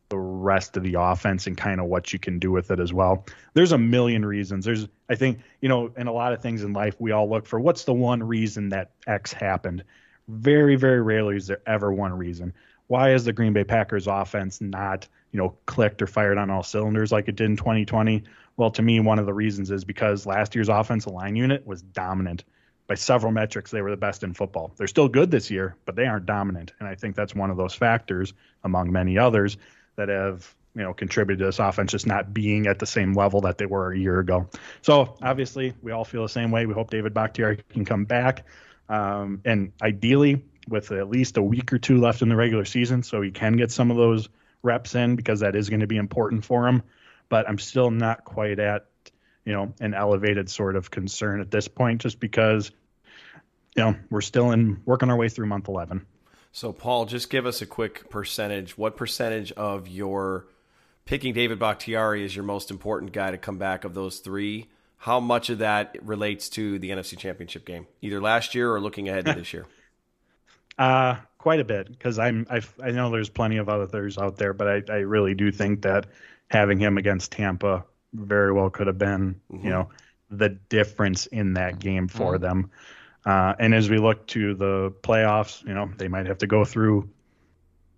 the 0.09 0.17
rest 0.17 0.79
of 0.79 0.83
the 0.85 0.95
offense 0.99 1.47
and 1.47 1.55
kind 1.55 1.81
of 1.81 1.87
what 1.87 2.15
you 2.15 2.19
can 2.19 2.39
do 2.39 2.51
with 2.51 2.71
it 2.71 2.81
as 2.81 2.95
well. 2.95 3.27
There's 3.53 3.73
a 3.73 3.79
million 3.79 4.25
reasons. 4.25 4.65
There's 4.65 4.89
I 5.11 5.17
think, 5.17 5.41
you 5.61 5.69
know, 5.69 5.93
in 5.99 6.07
a 6.07 6.15
lot 6.15 6.33
of 6.33 6.41
things 6.41 6.63
in 6.63 6.73
life 6.73 6.97
we 6.99 7.13
all 7.13 7.29
look 7.29 7.45
for 7.45 7.61
what's 7.61 7.85
the 7.85 7.93
one 7.93 8.23
reason 8.23 8.71
that 8.71 8.93
X 9.07 9.35
happened. 9.35 9.85
Very, 10.29 10.77
very 10.77 11.03
rarely 11.03 11.37
is 11.37 11.47
there 11.47 11.61
ever 11.67 11.93
one 11.93 12.15
reason. 12.15 12.55
Why 12.87 13.13
is 13.13 13.27
the 13.27 13.35
Green 13.35 13.53
Bay 13.53 13.65
Packers 13.65 14.07
offense 14.07 14.63
not, 14.63 15.09
you 15.33 15.39
know, 15.39 15.57
clicked 15.67 16.03
or 16.03 16.07
fired 16.07 16.39
on 16.39 16.51
all 16.51 16.63
cylinders 16.63 17.13
like 17.13 17.29
it 17.29 17.37
did 17.37 17.47
in 17.47 17.57
2020? 17.57 18.25
Well, 18.57 18.71
to 18.73 18.83
me, 18.83 19.01
one 19.01 19.19
of 19.19 19.27
the 19.27 19.35
reasons 19.35 19.71
is 19.71 19.85
because 19.85 20.27
last 20.27 20.55
year's 20.55 20.69
offensive 20.69 21.13
line 21.13 21.37
unit 21.37 21.67
was 21.67 21.83
dominant. 21.83 22.45
By 22.87 22.95
several 22.95 23.33
metrics, 23.33 23.71
they 23.71 23.83
were 23.83 23.91
the 23.91 23.97
best 23.97 24.23
in 24.23 24.33
football. 24.33 24.73
They're 24.77 24.87
still 24.87 25.09
good 25.09 25.31
this 25.31 25.51
year, 25.51 25.77
but 25.85 25.97
they 25.97 26.07
aren't 26.07 26.25
dominant. 26.25 26.73
And 26.79 26.89
I 26.89 26.95
think 26.95 27.17
that's 27.17 27.35
one 27.35 27.51
of 27.51 27.57
those 27.57 27.75
factors, 27.75 28.33
among 28.63 28.93
many 28.93 29.19
others, 29.19 29.57
that 29.97 30.09
have 30.09 30.55
you 30.77 30.83
know 30.83 30.95
contributed 30.95 31.41
to 31.41 31.47
this 31.47 31.59
offense 31.59 31.91
just 31.91 32.07
not 32.07 32.33
being 32.33 32.67
at 32.67 32.79
the 32.79 32.87
same 32.87 33.15
level 33.15 33.41
that 33.41 33.59
they 33.59 33.67
were 33.67 33.93
a 33.93 33.99
year 33.99 34.21
ago. 34.21 34.49
So 34.83 35.17
obviously, 35.23 35.75
we 35.83 35.91
all 35.91 36.05
feel 36.05 36.23
the 36.23 36.29
same 36.29 36.51
way. 36.51 36.67
We 36.67 36.75
hope 36.75 36.91
David 36.91 37.15
Bakhtiari 37.15 37.61
can 37.71 37.85
come 37.85 38.05
back, 38.05 38.45
um, 38.89 39.41
and 39.45 39.73
ideally 39.83 40.45
with 40.69 40.93
at 40.93 41.09
least 41.09 41.37
a 41.39 41.43
week 41.43 41.73
or 41.73 41.79
two 41.79 41.99
left 41.99 42.23
in 42.23 42.29
the 42.29 42.37
regular 42.37 42.65
season, 42.65 43.03
so 43.03 43.23
he 43.23 43.31
can 43.31 43.57
get 43.57 43.71
some 43.73 43.91
of 43.91 43.97
those 43.97 44.29
reps 44.67 44.95
in 44.95 45.17
because 45.17 45.41
that 45.41 45.57
is 45.57 45.71
going 45.71 45.81
to 45.81 45.87
be 45.87 45.97
important 45.97 46.45
for 46.45 46.69
him. 46.69 46.83
But 47.29 47.49
I'm 47.49 47.59
still 47.59 47.91
not 47.91 48.25
quite 48.25 48.59
at 48.59 48.87
you 49.45 49.53
know 49.53 49.73
an 49.81 49.95
elevated 49.95 50.51
sort 50.51 50.77
of 50.77 50.91
concern 50.91 51.41
at 51.41 51.51
this 51.51 51.69
point, 51.69 52.03
just 52.03 52.21
because 52.21 52.71
you 53.75 53.83
know 53.83 53.97
we're 54.11 54.21
still 54.21 54.51
in 54.51 54.83
working 54.85 55.09
our 55.09 55.17
way 55.17 55.29
through 55.31 55.47
month 55.47 55.69
11. 55.69 56.05
So, 56.53 56.73
Paul, 56.73 57.05
just 57.05 57.29
give 57.29 57.45
us 57.45 57.61
a 57.61 57.67
quick 57.67 58.09
percentage. 58.09 58.79
What 58.79 58.97
percentage 58.97 59.53
of 59.53 59.89
your 59.89 60.47
picking 61.05 61.35
David 61.35 61.59
Bakhtiari 61.59 62.25
as 62.25 62.35
your 62.35 62.45
most 62.45 62.71
important 62.71 63.13
guy 63.13 63.31
to 63.31 63.39
come 63.39 63.59
back 63.59 63.85
of 63.85 63.95
those 63.95 64.21
three? 64.21 64.69
How 64.99 65.21
much 65.21 65.51
of 65.51 65.59
that 65.59 65.97
relates 66.01 66.49
to 66.51 66.79
the 66.79 66.91
NFC 66.91 67.19
Championship 67.19 67.67
game, 67.67 67.87
either 68.01 68.23
last 68.23 68.55
year 68.55 68.73
or 68.73 68.81
looking 68.81 69.09
ahead 69.09 69.27
to 69.27 69.35
this 69.35 69.53
year? 69.53 69.67
Uh, 70.79 71.17
quite 71.47 71.61
a 71.61 71.65
bit 71.65 71.89
because 71.89 72.19
I'm 72.19 72.45
i 72.51 72.61
I 72.83 72.91
know 72.91 73.09
there's 73.09 73.29
plenty 73.29 73.59
of 73.59 73.69
others 73.69 74.19
out 74.19 74.37
there, 74.37 74.53
but 74.53 74.67
I, 74.67 74.83
I 74.93 74.97
really 75.03 75.33
do 75.33 75.53
think 75.53 75.83
that 75.83 76.07
having 76.49 76.81
him 76.81 76.99
against 76.99 77.31
Tampa 77.31 77.85
very 78.13 78.53
well 78.53 78.69
could 78.69 78.89
have 78.89 78.99
been 78.99 79.41
mm-hmm. 79.53 79.65
you 79.65 79.71
know 79.71 79.91
the 80.29 80.49
difference 80.49 81.27
in 81.27 81.55
that 81.55 81.79
game 81.79 82.09
for 82.09 82.35
mm-hmm. 82.35 82.43
them. 82.43 82.71
Uh, 83.25 83.55
and 83.61 83.77
as 83.77 83.89
we 83.89 83.99
look 83.99 84.27
to 84.27 84.55
the 84.55 84.93
playoffs, 85.03 85.65
you 85.65 85.73
know, 85.73 85.89
they 85.97 86.09
might 86.09 86.27
have 86.27 86.39
to 86.39 86.49
go 86.49 86.65
through 86.65 87.09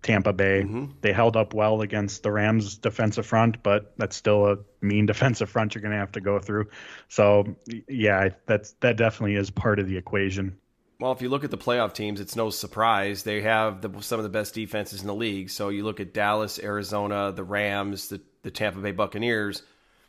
Tampa 0.03 0.31
Bay. 0.31 0.61
Mm-hmm. 0.61 0.91
They 1.01 1.11
held 1.11 1.35
up 1.35 1.55
well 1.55 1.81
against 1.81 2.21
the 2.21 2.31
Rams 2.31 2.77
defensive 2.77 3.25
front, 3.25 3.63
but 3.63 3.93
that's 3.97 4.15
still 4.15 4.45
a 4.45 4.57
mean 4.81 5.05
defensive 5.13 5.49
front 5.49 5.73
you're 5.73 5.81
going 5.81 5.93
to 5.93 5.97
have 5.97 6.11
to 6.11 6.21
go 6.21 6.37
through. 6.37 6.69
So, 7.07 7.55
yeah, 7.87 8.29
that's 8.45 8.73
that 8.81 8.95
definitely 8.95 9.37
is 9.37 9.49
part 9.49 9.79
of 9.79 9.87
the 9.87 9.97
equation. 9.97 10.59
Well, 10.99 11.13
if 11.13 11.21
you 11.21 11.29
look 11.29 11.45
at 11.45 11.51
the 11.51 11.57
playoff 11.57 11.93
teams, 11.93 12.19
it's 12.19 12.35
no 12.35 12.49
surprise 12.49 13.23
they 13.23 13.41
have 13.41 13.81
the, 13.81 14.01
some 14.01 14.19
of 14.19 14.23
the 14.23 14.29
best 14.29 14.53
defenses 14.53 14.99
in 15.01 15.07
the 15.07 15.15
league. 15.15 15.49
So 15.49 15.69
you 15.69 15.85
look 15.85 16.01
at 16.01 16.13
Dallas, 16.13 16.59
Arizona, 16.59 17.31
the 17.31 17.43
Rams, 17.43 18.09
the, 18.09 18.19
the 18.43 18.51
Tampa 18.51 18.79
Bay 18.79 18.91
Buccaneers. 18.91 19.63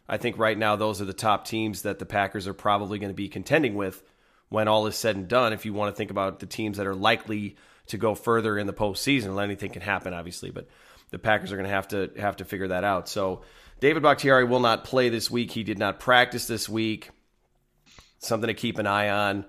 I 0.09 0.16
think 0.16 0.37
right 0.37 0.59
now 0.59 0.74
those 0.74 1.00
are 1.00 1.05
the 1.05 1.12
top 1.12 1.44
teams 1.44 1.83
that 1.83 2.00
the 2.00 2.07
Packers 2.07 2.48
are 2.48 2.55
probably 2.55 2.98
going 2.98 3.12
to 3.12 3.14
be 3.14 3.29
contending 3.29 3.76
with 3.76 4.03
when 4.48 4.66
all 4.66 4.88
is 4.88 4.96
said 4.96 5.14
and 5.14 5.29
done, 5.29 5.53
if 5.53 5.64
you 5.64 5.72
want 5.72 5.94
to 5.94 5.96
think 5.96 6.11
about 6.11 6.40
the 6.40 6.46
teams 6.46 6.76
that 6.76 6.87
are 6.87 6.94
likely 6.94 7.57
to 7.87 7.96
go 7.96 8.16
further 8.16 8.59
in 8.59 8.66
the 8.66 8.72
postseason, 8.72 9.40
anything 9.40 9.70
can 9.70 9.83
happen, 9.83 10.12
obviously, 10.12 10.50
but 10.50 10.68
the 11.11 11.20
Packers 11.20 11.53
are 11.53 11.57
going 11.57 11.68
to 11.68 11.74
have 11.74 11.88
to 11.88 12.11
have 12.18 12.37
to 12.37 12.44
figure 12.44 12.68
that 12.68 12.83
out. 12.83 13.09
So 13.09 13.42
David 13.79 14.03
Bakhtiari 14.03 14.44
will 14.44 14.61
not 14.61 14.85
play 14.85 15.09
this 15.09 15.31
week. 15.31 15.53
He 15.53 15.62
did 15.62 15.79
not 15.79 16.00
practice 16.00 16.46
this 16.46 16.68
week. 16.68 17.11
Something 18.18 18.48
to 18.48 18.55
keep 18.55 18.79
an 18.79 18.88
eye 18.88 19.09
on. 19.09 19.46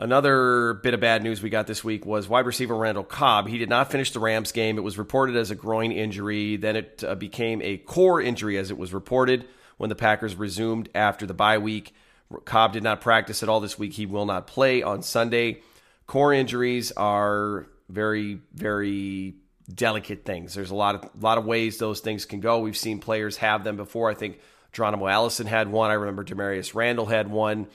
Another 0.00 0.74
bit 0.74 0.94
of 0.94 1.00
bad 1.00 1.24
news 1.24 1.42
we 1.42 1.50
got 1.50 1.66
this 1.66 1.82
week 1.82 2.06
was 2.06 2.28
wide 2.28 2.46
receiver 2.46 2.76
Randall 2.76 3.02
Cobb. 3.02 3.48
He 3.48 3.58
did 3.58 3.68
not 3.68 3.90
finish 3.90 4.12
the 4.12 4.20
Rams 4.20 4.52
game. 4.52 4.78
It 4.78 4.82
was 4.82 4.96
reported 4.96 5.34
as 5.34 5.50
a 5.50 5.56
groin 5.56 5.90
injury. 5.90 6.56
Then 6.56 6.76
it 6.76 7.02
uh, 7.04 7.16
became 7.16 7.60
a 7.62 7.78
core 7.78 8.20
injury 8.20 8.58
as 8.58 8.70
it 8.70 8.78
was 8.78 8.94
reported 8.94 9.48
when 9.76 9.88
the 9.88 9.96
Packers 9.96 10.36
resumed 10.36 10.88
after 10.94 11.26
the 11.26 11.34
bye 11.34 11.58
week. 11.58 11.92
Cobb 12.44 12.74
did 12.74 12.84
not 12.84 13.00
practice 13.00 13.42
at 13.42 13.48
all 13.48 13.58
this 13.58 13.76
week. 13.76 13.92
He 13.94 14.06
will 14.06 14.26
not 14.26 14.46
play 14.46 14.84
on 14.84 15.02
Sunday. 15.02 15.62
Core 16.06 16.32
injuries 16.32 16.92
are 16.92 17.66
very, 17.88 18.38
very 18.54 19.34
delicate 19.72 20.24
things. 20.24 20.54
There's 20.54 20.70
a 20.70 20.76
lot 20.76 20.94
of 20.94 21.10
lot 21.20 21.38
of 21.38 21.44
ways 21.44 21.78
those 21.78 21.98
things 21.98 22.24
can 22.24 22.38
go. 22.38 22.60
We've 22.60 22.76
seen 22.76 23.00
players 23.00 23.38
have 23.38 23.64
them 23.64 23.76
before. 23.76 24.08
I 24.08 24.14
think 24.14 24.38
Geronimo 24.72 25.08
Allison 25.08 25.48
had 25.48 25.72
one. 25.72 25.90
I 25.90 25.94
remember 25.94 26.22
Damarious 26.22 26.74
Randall 26.76 27.06
had 27.06 27.28
one. 27.28 27.66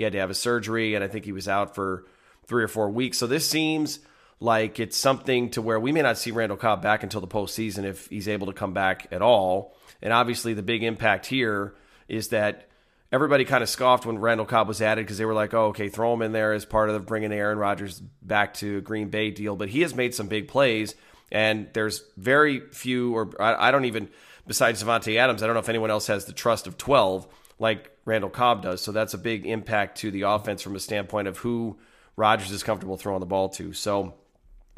He 0.00 0.04
had 0.04 0.14
to 0.14 0.18
have 0.18 0.30
a 0.30 0.34
surgery, 0.34 0.94
and 0.94 1.04
I 1.04 1.08
think 1.08 1.26
he 1.26 1.32
was 1.32 1.46
out 1.46 1.74
for 1.74 2.06
three 2.46 2.64
or 2.64 2.68
four 2.68 2.88
weeks. 2.88 3.18
So 3.18 3.26
this 3.26 3.46
seems 3.46 3.98
like 4.40 4.80
it's 4.80 4.96
something 4.96 5.50
to 5.50 5.60
where 5.60 5.78
we 5.78 5.92
may 5.92 6.00
not 6.00 6.16
see 6.16 6.30
Randall 6.30 6.56
Cobb 6.56 6.80
back 6.80 7.02
until 7.02 7.20
the 7.20 7.26
postseason 7.26 7.84
if 7.84 8.06
he's 8.06 8.26
able 8.26 8.46
to 8.46 8.54
come 8.54 8.72
back 8.72 9.08
at 9.12 9.20
all. 9.20 9.76
And 10.00 10.10
obviously, 10.10 10.54
the 10.54 10.62
big 10.62 10.82
impact 10.82 11.26
here 11.26 11.74
is 12.08 12.28
that 12.28 12.66
everybody 13.12 13.44
kind 13.44 13.62
of 13.62 13.68
scoffed 13.68 14.06
when 14.06 14.16
Randall 14.16 14.46
Cobb 14.46 14.68
was 14.68 14.80
added 14.80 15.04
because 15.04 15.18
they 15.18 15.26
were 15.26 15.34
like, 15.34 15.52
oh, 15.52 15.66
okay, 15.66 15.90
throw 15.90 16.14
him 16.14 16.22
in 16.22 16.32
there 16.32 16.54
as 16.54 16.64
part 16.64 16.88
of 16.88 16.94
the 16.94 17.00
bringing 17.00 17.30
Aaron 17.30 17.58
Rodgers 17.58 18.00
back 18.22 18.54
to 18.54 18.80
Green 18.80 19.10
Bay 19.10 19.30
deal. 19.30 19.54
But 19.54 19.68
he 19.68 19.82
has 19.82 19.94
made 19.94 20.14
some 20.14 20.28
big 20.28 20.48
plays, 20.48 20.94
and 21.30 21.68
there's 21.74 22.04
very 22.16 22.60
few, 22.72 23.14
or 23.14 23.30
I, 23.38 23.68
I 23.68 23.70
don't 23.70 23.84
even, 23.84 24.08
besides 24.46 24.82
Davante 24.82 25.18
Adams, 25.18 25.42
I 25.42 25.46
don't 25.46 25.56
know 25.56 25.60
if 25.60 25.68
anyone 25.68 25.90
else 25.90 26.06
has 26.06 26.24
the 26.24 26.32
trust 26.32 26.66
of 26.66 26.78
12 26.78 27.28
like 27.60 27.96
Randall 28.04 28.30
Cobb 28.30 28.62
does. 28.62 28.80
So 28.80 28.90
that's 28.90 29.14
a 29.14 29.18
big 29.18 29.46
impact 29.46 29.98
to 29.98 30.10
the 30.10 30.22
offense 30.22 30.62
from 30.62 30.74
a 30.74 30.80
standpoint 30.80 31.28
of 31.28 31.38
who 31.38 31.78
Rodgers 32.16 32.50
is 32.50 32.64
comfortable 32.64 32.96
throwing 32.96 33.20
the 33.20 33.26
ball 33.26 33.50
to. 33.50 33.72
So 33.72 34.14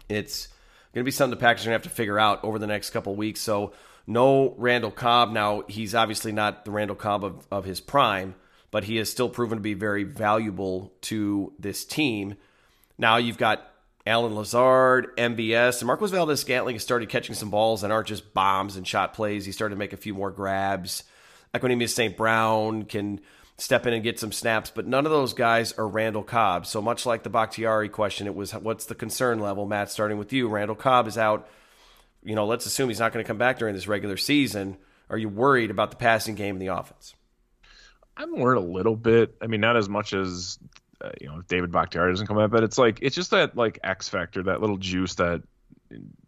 it's 0.09 0.49
going 0.93 1.03
to 1.03 1.05
be 1.05 1.13
something 1.13 1.31
the 1.31 1.41
Packers 1.41 1.63
are 1.63 1.71
going 1.71 1.81
to 1.81 1.85
have 1.85 1.91
to 1.91 1.97
figure 1.97 2.19
out 2.19 2.45
over 2.45 2.59
the 2.59 2.67
next 2.67 2.91
couple 2.91 3.15
weeks. 3.15 3.41
So 3.41 3.73
no 4.07 4.55
Randall 4.59 4.91
Cobb. 4.91 5.31
Now, 5.33 5.63
he's 5.69 5.95
obviously 5.95 6.33
not 6.33 6.65
the 6.65 6.73
Randall 6.73 6.97
Cobb 6.97 7.25
of, 7.25 7.47
of 7.51 7.65
his 7.65 7.81
prime, 7.81 8.35
but 8.73 8.85
he 8.85 8.97
has 8.97 9.09
still 9.09 9.29
proven 9.29 9.59
to 9.59 9.63
be 9.63 9.75
very 9.75 10.03
valuable 10.03 10.93
to 11.03 11.53
this 11.59 11.85
team. 11.85 12.35
Now 12.99 13.17
you've 13.17 13.39
got 13.39 13.67
Allen 14.05 14.35
Lazard, 14.35 15.17
MBS, 15.17 15.81
and 15.81 15.87
Marquez 15.87 16.11
Valdes-Scantling 16.11 16.75
has 16.75 16.83
started 16.83 17.09
catching 17.09 17.37
some 17.37 17.51
balls 17.51 17.85
and 17.85 17.93
aren't 17.93 18.09
just 18.09 18.35
bombs 18.35 18.77
and 18.77 18.87
shot 18.87 19.15
plays. 19.15 19.45
He 19.45 19.53
started 19.53 19.77
to 19.77 19.79
make 19.79 19.93
a 19.93 19.97
few 19.97 20.15
more 20.15 20.33
grabs. 20.33 21.05
Equanimeous 21.55 21.91
St. 21.91 22.17
Brown 22.17 22.85
can 22.85 23.21
step 23.59 23.87
in 23.87 23.93
and 23.93 24.03
get 24.03 24.19
some 24.19 24.33
snaps, 24.33 24.73
but 24.75 24.87
none 24.87 25.07
of 25.07 25.13
those 25.13 25.35
guys 25.35 25.73
are 25.73 25.87
Randall 25.87 26.23
Cobb. 26.23 26.67
So 26.67 26.81
much 26.83 27.07
like 27.07 27.23
the 27.23 27.31
Bakhtiari 27.31 27.89
question, 27.89 28.27
it 28.27 28.35
was 28.35 28.53
what's 28.53 28.87
the 28.87 28.95
concern 28.95 29.39
level, 29.39 29.67
Matt, 29.67 29.91
starting 29.91 30.19
with 30.19 30.33
you. 30.33 30.49
Randall 30.49 30.77
Cobb 30.77 31.07
is 31.07 31.19
out. 31.19 31.49
You 32.25 32.35
know, 32.35 32.47
let's 32.47 32.67
assume 32.67 32.89
he's 32.89 33.01
not 33.01 33.13
going 33.13 33.25
to 33.25 33.27
come 33.27 33.39
back 33.39 33.59
during 33.59 33.75
this 33.75 33.87
regular 33.87 34.17
season. 34.17 34.77
Are 35.11 35.19
you 35.19 35.29
worried 35.29 35.71
about 35.71 35.91
the 35.91 35.97
passing 35.97 36.35
game 36.35 36.57
and 36.57 36.63
the 36.63 36.69
offense? 36.69 37.15
I'm 38.17 38.37
worried 38.39 38.59
a 38.59 38.67
little 38.67 38.97
bit. 38.97 39.37
I 39.41 39.47
mean, 39.47 39.61
not 39.61 39.77
as 39.77 39.89
much 39.89 40.13
as 40.13 40.59
uh, 41.01 41.11
you 41.21 41.29
know 41.29 41.41
if 41.41 41.47
David 41.47 41.73
Bakhtiari 41.73 42.13
doesn't 42.13 42.27
come 42.27 42.37
back, 42.37 42.51
but 42.51 42.63
it's 42.63 42.79
like 42.79 42.99
it's 43.03 43.17
just 43.17 43.31
that 43.33 43.57
like 43.57 43.79
X 43.83 44.09
factor, 44.09 44.43
that 44.45 44.61
little 44.61 44.77
juice 44.77 45.15
that 45.17 45.43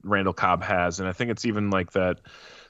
Randall 0.02 0.34
Cobb 0.34 0.62
has, 0.62 1.00
and 1.00 1.08
I 1.08 1.12
think 1.12 1.30
it's 1.30 1.44
even 1.44 1.70
like 1.70 1.92
that 1.92 2.20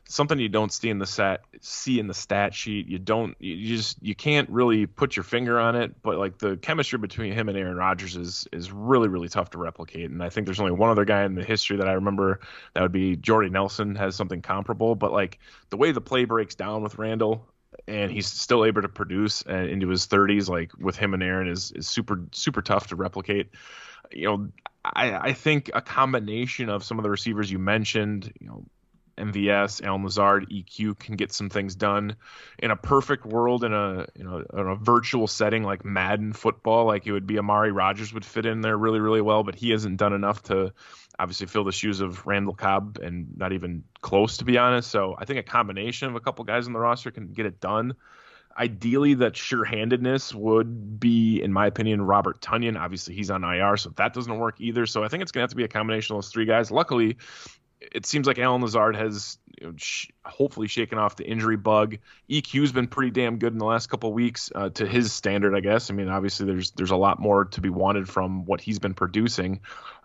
something 0.06 0.38
you 0.38 0.48
don't 0.48 0.72
see 0.72 0.90
in 0.90 0.98
the 0.98 1.06
stat 1.06 1.44
see 1.60 1.98
in 1.98 2.06
the 2.06 2.14
stat 2.14 2.54
sheet. 2.54 2.86
You 2.86 2.98
don't 2.98 3.36
you 3.40 3.76
just 3.76 4.02
you 4.02 4.14
can't 4.14 4.48
really 4.50 4.86
put 4.86 5.16
your 5.16 5.22
finger 5.22 5.58
on 5.58 5.76
it, 5.76 6.02
but 6.02 6.18
like 6.18 6.38
the 6.38 6.56
chemistry 6.56 6.98
between 6.98 7.32
him 7.32 7.48
and 7.48 7.56
Aaron 7.56 7.76
Rodgers 7.76 8.16
is 8.16 8.46
is 8.52 8.70
really 8.70 9.08
really 9.08 9.28
tough 9.28 9.50
to 9.50 9.58
replicate. 9.58 10.10
And 10.10 10.22
I 10.22 10.28
think 10.28 10.46
there's 10.46 10.60
only 10.60 10.72
one 10.72 10.90
other 10.90 11.04
guy 11.04 11.24
in 11.24 11.34
the 11.34 11.44
history 11.44 11.78
that 11.78 11.88
I 11.88 11.92
remember 11.92 12.40
that 12.74 12.82
would 12.82 12.92
be 12.92 13.16
Jordy 13.16 13.50
Nelson 13.50 13.94
has 13.96 14.14
something 14.14 14.42
comparable. 14.42 14.94
But 14.94 15.12
like 15.12 15.38
the 15.70 15.76
way 15.76 15.92
the 15.92 16.00
play 16.00 16.24
breaks 16.24 16.54
down 16.54 16.82
with 16.82 16.98
Randall. 16.98 17.48
And 17.88 18.10
he's 18.10 18.28
still 18.28 18.64
able 18.64 18.82
to 18.82 18.88
produce 18.88 19.42
into 19.42 19.88
his 19.88 20.06
30s, 20.06 20.48
like 20.48 20.70
with 20.78 20.96
him 20.96 21.12
and 21.12 21.22
Aaron, 21.22 21.48
is 21.48 21.72
is 21.72 21.88
super 21.88 22.22
super 22.30 22.62
tough 22.62 22.86
to 22.86 22.96
replicate. 22.96 23.50
You 24.12 24.28
know, 24.28 24.48
I, 24.84 25.12
I 25.12 25.32
think 25.32 25.70
a 25.74 25.82
combination 25.82 26.68
of 26.68 26.84
some 26.84 26.98
of 26.98 27.02
the 27.02 27.10
receivers 27.10 27.50
you 27.50 27.58
mentioned, 27.58 28.32
you 28.38 28.46
know, 28.46 28.64
MVS, 29.16 29.84
Allen 29.84 30.02
Lazard, 30.02 30.48
EQ 30.50 30.98
can 30.98 31.16
get 31.16 31.32
some 31.32 31.48
things 31.50 31.74
done. 31.74 32.16
In 32.58 32.70
a 32.70 32.76
perfect 32.76 33.24
world, 33.24 33.64
in 33.64 33.72
a 33.72 34.06
you 34.14 34.24
know 34.24 34.44
in 34.52 34.66
a 34.66 34.76
virtual 34.76 35.26
setting 35.26 35.62
like 35.62 35.84
Madden 35.84 36.32
football, 36.32 36.86
like 36.86 37.06
it 37.06 37.12
would 37.12 37.26
be 37.26 37.38
Amari 37.38 37.72
Rodgers 37.72 38.12
would 38.12 38.24
fit 38.24 38.46
in 38.46 38.60
there 38.60 38.76
really 38.76 39.00
really 39.00 39.20
well, 39.20 39.42
but 39.42 39.54
he 39.54 39.70
hasn't 39.70 39.96
done 39.96 40.12
enough 40.12 40.42
to 40.44 40.72
obviously 41.18 41.46
fill 41.46 41.64
the 41.64 41.72
shoes 41.72 42.00
of 42.00 42.26
Randall 42.26 42.54
Cobb 42.54 42.98
and 43.02 43.36
not 43.36 43.52
even 43.52 43.84
close 44.00 44.38
to 44.38 44.44
be 44.44 44.58
honest. 44.58 44.90
So 44.90 45.14
I 45.18 45.24
think 45.24 45.38
a 45.38 45.44
combination 45.44 46.08
of 46.08 46.16
a 46.16 46.20
couple 46.20 46.44
guys 46.44 46.66
on 46.66 46.72
the 46.72 46.80
roster 46.80 47.10
can 47.10 47.32
get 47.32 47.46
it 47.46 47.60
done. 47.60 47.94
Ideally, 48.56 49.14
that 49.14 49.36
sure-handedness 49.36 50.32
would 50.32 51.00
be, 51.00 51.42
in 51.42 51.52
my 51.52 51.66
opinion, 51.66 52.02
Robert 52.02 52.40
Tonyan. 52.40 52.78
Obviously, 52.78 53.16
he's 53.16 53.28
on 53.28 53.42
IR, 53.42 53.76
so 53.76 53.90
that 53.96 54.14
doesn't 54.14 54.38
work 54.38 54.60
either. 54.60 54.86
So 54.86 55.02
I 55.02 55.08
think 55.08 55.24
it's 55.24 55.32
going 55.32 55.40
to 55.40 55.44
have 55.44 55.50
to 55.50 55.56
be 55.56 55.64
a 55.64 55.68
combination 55.68 56.14
of 56.14 56.18
those 56.18 56.30
three 56.30 56.44
guys. 56.44 56.70
Luckily, 56.70 57.16
it 57.80 58.06
seems 58.06 58.26
like 58.26 58.38
Allen 58.38 58.62
Lazard 58.62 58.96
has 58.96 59.38
you 59.60 59.66
know, 59.66 59.74
sh- 59.76 60.08
hopefully 60.24 60.68
shaken 60.68 60.98
off 60.98 61.16
the 61.16 61.26
injury 61.26 61.56
bug. 61.56 61.98
EQ's 62.28 62.72
been 62.72 62.86
pretty 62.86 63.10
damn 63.10 63.38
good 63.38 63.52
in 63.52 63.58
the 63.58 63.64
last 63.64 63.88
couple 63.88 64.12
weeks 64.12 64.50
uh, 64.54 64.70
to 64.70 64.86
his 64.86 65.12
standard, 65.12 65.54
I 65.54 65.60
guess. 65.60 65.90
I 65.90 65.94
mean, 65.94 66.08
obviously 66.08 66.46
there's 66.46 66.72
there's 66.72 66.90
a 66.90 66.96
lot 66.96 67.20
more 67.20 67.46
to 67.46 67.60
be 67.60 67.70
wanted 67.70 68.08
from 68.08 68.44
what 68.44 68.60
he's 68.60 68.78
been 68.78 68.94
producing. 68.94 69.60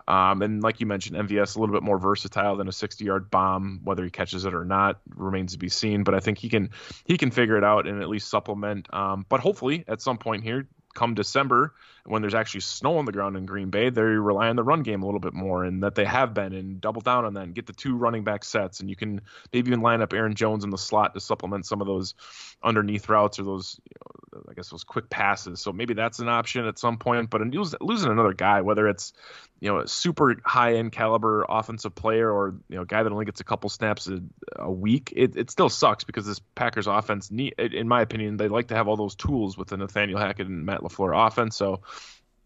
Um, 0.08 0.42
and 0.42 0.62
like 0.62 0.80
you 0.80 0.86
mentioned, 0.86 1.16
MVS 1.16 1.56
a 1.56 1.60
little 1.60 1.74
bit 1.74 1.82
more 1.82 1.98
versatile 1.98 2.56
than 2.56 2.66
a 2.66 2.72
60-yard 2.72 3.30
bomb. 3.30 3.80
Whether 3.84 4.04
he 4.04 4.10
catches 4.10 4.44
it 4.44 4.54
or 4.54 4.64
not 4.64 5.00
remains 5.14 5.52
to 5.52 5.58
be 5.58 5.68
seen. 5.68 6.04
But 6.04 6.14
I 6.14 6.20
think 6.20 6.38
he 6.38 6.48
can 6.48 6.70
he 7.04 7.16
can 7.16 7.30
figure 7.30 7.56
it 7.56 7.64
out 7.64 7.86
and 7.86 8.02
at 8.02 8.08
least 8.08 8.28
supplement. 8.28 8.92
Um, 8.92 9.24
but 9.28 9.40
hopefully 9.40 9.84
at 9.86 10.00
some 10.00 10.18
point 10.18 10.42
here, 10.42 10.68
come 10.94 11.14
December, 11.14 11.74
when 12.04 12.22
there's 12.22 12.34
actually 12.34 12.60
snow 12.60 12.98
on 12.98 13.04
the 13.04 13.12
ground 13.12 13.36
in 13.36 13.46
Green 13.46 13.70
Bay, 13.70 13.90
they 13.90 14.02
rely 14.02 14.48
on 14.48 14.56
the 14.56 14.62
run 14.62 14.82
game 14.82 15.02
a 15.02 15.06
little 15.06 15.20
bit 15.20 15.34
more, 15.34 15.64
and 15.64 15.82
that 15.82 15.94
they 15.94 16.04
have 16.04 16.34
been, 16.34 16.52
and 16.52 16.80
double 16.80 17.00
down 17.00 17.24
on 17.24 17.34
that, 17.34 17.44
and 17.44 17.54
get 17.54 17.66
the 17.66 17.72
two 17.72 17.96
running 17.96 18.24
back 18.24 18.44
sets, 18.44 18.80
and 18.80 18.88
you 18.88 18.96
can 18.96 19.20
maybe 19.52 19.68
even 19.68 19.80
line 19.80 20.02
up 20.02 20.12
Aaron 20.12 20.34
Jones 20.34 20.64
in 20.64 20.70
the 20.70 20.78
slot 20.78 21.14
to 21.14 21.20
supplement 21.20 21.66
some 21.66 21.80
of 21.80 21.86
those 21.86 22.14
underneath 22.62 23.08
routes 23.08 23.38
or 23.38 23.44
those, 23.44 23.80
you 23.84 23.96
know, 23.96 24.42
I 24.48 24.54
guess 24.54 24.68
those 24.68 24.84
quick 24.84 25.10
passes. 25.10 25.60
So 25.60 25.72
maybe 25.72 25.94
that's 25.94 26.18
an 26.18 26.28
option 26.28 26.66
at 26.66 26.78
some 26.78 26.98
point. 26.98 27.30
But 27.30 27.42
losing 27.80 28.10
another 28.10 28.32
guy, 28.32 28.60
whether 28.60 28.88
it's 28.88 29.12
you 29.60 29.70
know 29.70 29.80
a 29.80 29.88
super 29.88 30.36
high 30.44 30.74
end 30.76 30.92
caliber 30.92 31.44
offensive 31.48 31.94
player 31.94 32.30
or 32.30 32.54
you 32.68 32.76
know 32.76 32.82
a 32.82 32.86
guy 32.86 33.02
that 33.02 33.12
only 33.12 33.24
gets 33.24 33.40
a 33.40 33.44
couple 33.44 33.68
snaps 33.68 34.08
a, 34.08 34.20
a 34.56 34.70
week, 34.70 35.12
it, 35.14 35.36
it 35.36 35.50
still 35.50 35.68
sucks 35.68 36.04
because 36.04 36.26
this 36.26 36.40
Packers 36.54 36.86
offense 36.86 37.30
in 37.30 37.88
my 37.88 38.02
opinion, 38.02 38.36
they 38.36 38.48
like 38.48 38.68
to 38.68 38.74
have 38.74 38.88
all 38.88 38.96
those 38.96 39.14
tools 39.14 39.56
with 39.56 39.68
the 39.68 39.76
Nathaniel 39.76 40.18
Hackett 40.18 40.46
and 40.46 40.64
Matt 40.64 40.80
LaFleur 40.80 41.26
offense. 41.26 41.56
So 41.56 41.80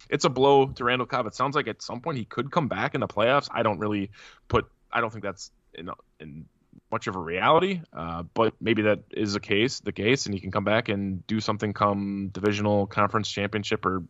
it's 0.08 0.24
a 0.24 0.30
blow 0.30 0.66
to 0.66 0.84
Randall 0.84 1.06
Cobb. 1.06 1.26
It 1.26 1.34
sounds 1.34 1.56
like 1.56 1.68
at 1.68 1.82
some 1.82 2.00
point 2.00 2.18
he 2.18 2.24
could 2.24 2.50
come 2.50 2.68
back 2.68 2.94
in 2.94 3.00
the 3.00 3.08
playoffs. 3.08 3.48
I 3.50 3.62
don't 3.62 3.78
really 3.78 4.10
put. 4.48 4.66
I 4.92 5.00
don't 5.00 5.10
think 5.10 5.24
that's 5.24 5.50
in, 5.74 5.90
in 6.20 6.46
much 6.90 7.06
of 7.06 7.16
a 7.16 7.18
reality, 7.18 7.80
uh, 7.92 8.22
but 8.34 8.54
maybe 8.60 8.82
that 8.82 9.00
is 9.10 9.32
the 9.32 9.40
case. 9.40 9.80
The 9.80 9.92
case, 9.92 10.26
and 10.26 10.34
he 10.34 10.40
can 10.40 10.50
come 10.50 10.64
back 10.64 10.88
and 10.88 11.26
do 11.26 11.40
something 11.40 11.72
come 11.72 12.28
divisional 12.32 12.86
conference 12.86 13.28
championship 13.28 13.84
or, 13.84 14.04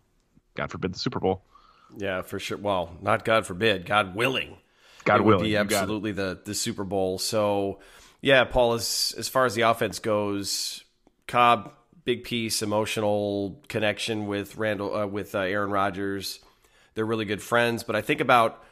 God 0.55 0.71
forbid, 0.71 0.95
the 0.95 0.99
Super 0.99 1.21
Bowl. 1.21 1.43
Yeah, 1.97 2.23
for 2.23 2.39
sure. 2.39 2.59
Well, 2.59 2.91
not 3.01 3.25
God 3.25 3.47
forbid, 3.47 3.87
God 3.87 4.15
willing. 4.15 4.57
God 5.05 5.21
it 5.21 5.25
willing, 5.25 5.43
would 5.43 5.49
be 5.49 5.57
absolutely 5.57 6.13
the 6.13 6.41
the 6.45 6.55
Super 6.55 6.85
Bowl. 6.85 7.19
So, 7.19 7.81
yeah, 8.21 8.45
Paul. 8.45 8.75
As 8.75 9.15
as 9.17 9.29
far 9.29 9.45
as 9.45 9.55
the 9.55 9.63
offense 9.63 9.99
goes, 9.99 10.85
Cobb 11.27 11.73
big 12.05 12.25
piece, 12.25 12.63
emotional 12.63 13.61
connection 13.69 14.27
with 14.27 14.57
Randall 14.57 14.95
uh, 14.95 15.07
with 15.07 15.35
uh, 15.35 15.41
Aaron 15.41 15.71
Rodgers. 15.71 16.41
They're 16.95 17.05
really 17.05 17.25
good 17.25 17.43
friends. 17.43 17.83
But 17.83 17.97
I 17.97 18.03
think 18.03 18.21
about 18.21 18.63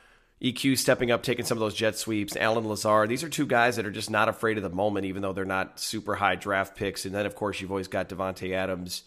EQ 0.42 0.76
stepping 0.78 1.10
up, 1.10 1.22
taking 1.22 1.44
some 1.44 1.56
of 1.56 1.60
those 1.60 1.74
jet 1.74 1.96
sweeps. 1.96 2.36
Allen 2.36 2.66
Lazard. 2.66 3.08
These 3.08 3.24
are 3.24 3.28
two 3.28 3.46
guys 3.46 3.76
that 3.76 3.86
are 3.86 3.92
just 3.92 4.10
not 4.10 4.28
afraid 4.28 4.56
of 4.56 4.62
the 4.62 4.70
moment, 4.70 5.06
even 5.06 5.22
though 5.22 5.32
they're 5.32 5.44
not 5.44 5.78
super 5.78 6.14
high 6.14 6.34
draft 6.34 6.76
picks. 6.76 7.04
And 7.04 7.14
then, 7.14 7.26
of 7.26 7.34
course, 7.34 7.60
you've 7.60 7.70
always 7.70 7.88
got 7.88 8.08
Davante 8.08 8.52
Adams 8.52 9.04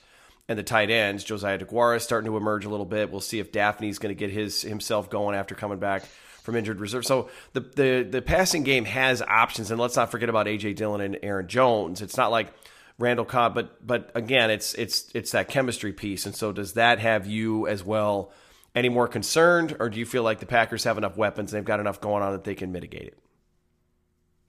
and 0.47 0.57
the 0.57 0.63
tight 0.63 0.89
ends. 0.89 1.23
Josiah 1.23 1.59
Deguara 1.59 1.97
is 1.97 2.03
starting 2.03 2.29
to 2.29 2.37
emerge 2.37 2.65
a 2.65 2.69
little 2.69 2.85
bit. 2.85 3.11
We'll 3.11 3.21
see 3.21 3.39
if 3.39 3.51
Dafney's 3.51 3.99
going 3.99 4.15
to 4.15 4.19
get 4.19 4.31
his 4.31 4.61
himself 4.61 5.09
going 5.09 5.35
after 5.35 5.55
coming 5.55 5.79
back 5.79 6.05
from 6.43 6.55
injured 6.55 6.79
reserve. 6.79 7.05
So 7.05 7.29
the, 7.53 7.61
the 7.61 8.07
the 8.09 8.21
passing 8.21 8.63
game 8.63 8.85
has 8.85 9.21
options, 9.21 9.71
and 9.71 9.79
let's 9.79 9.95
not 9.95 10.11
forget 10.11 10.29
about 10.29 10.45
AJ 10.45 10.75
Dillon 10.75 11.01
and 11.01 11.17
Aaron 11.23 11.47
Jones. 11.47 12.01
It's 12.01 12.17
not 12.17 12.31
like 12.31 12.53
Randall 12.97 13.25
Cobb, 13.25 13.53
but 13.53 13.85
but 13.85 14.11
again, 14.15 14.49
it's 14.49 14.73
it's 14.75 15.09
it's 15.13 15.31
that 15.31 15.49
chemistry 15.49 15.91
piece. 15.91 16.25
And 16.25 16.35
so, 16.35 16.51
does 16.51 16.73
that 16.73 16.99
have 16.99 17.27
you 17.27 17.67
as 17.67 17.83
well 17.83 18.31
any 18.73 18.89
more 18.89 19.07
concerned, 19.07 19.75
or 19.79 19.89
do 19.89 19.99
you 19.99 20.05
feel 20.05 20.23
like 20.23 20.39
the 20.39 20.45
Packers 20.45 20.83
have 20.83 20.97
enough 20.97 21.17
weapons, 21.17 21.51
they've 21.51 21.63
got 21.63 21.79
enough 21.79 21.99
going 21.99 22.23
on 22.23 22.33
that 22.33 22.43
they 22.43 22.55
can 22.55 22.71
mitigate 22.71 23.07
it? 23.07 23.17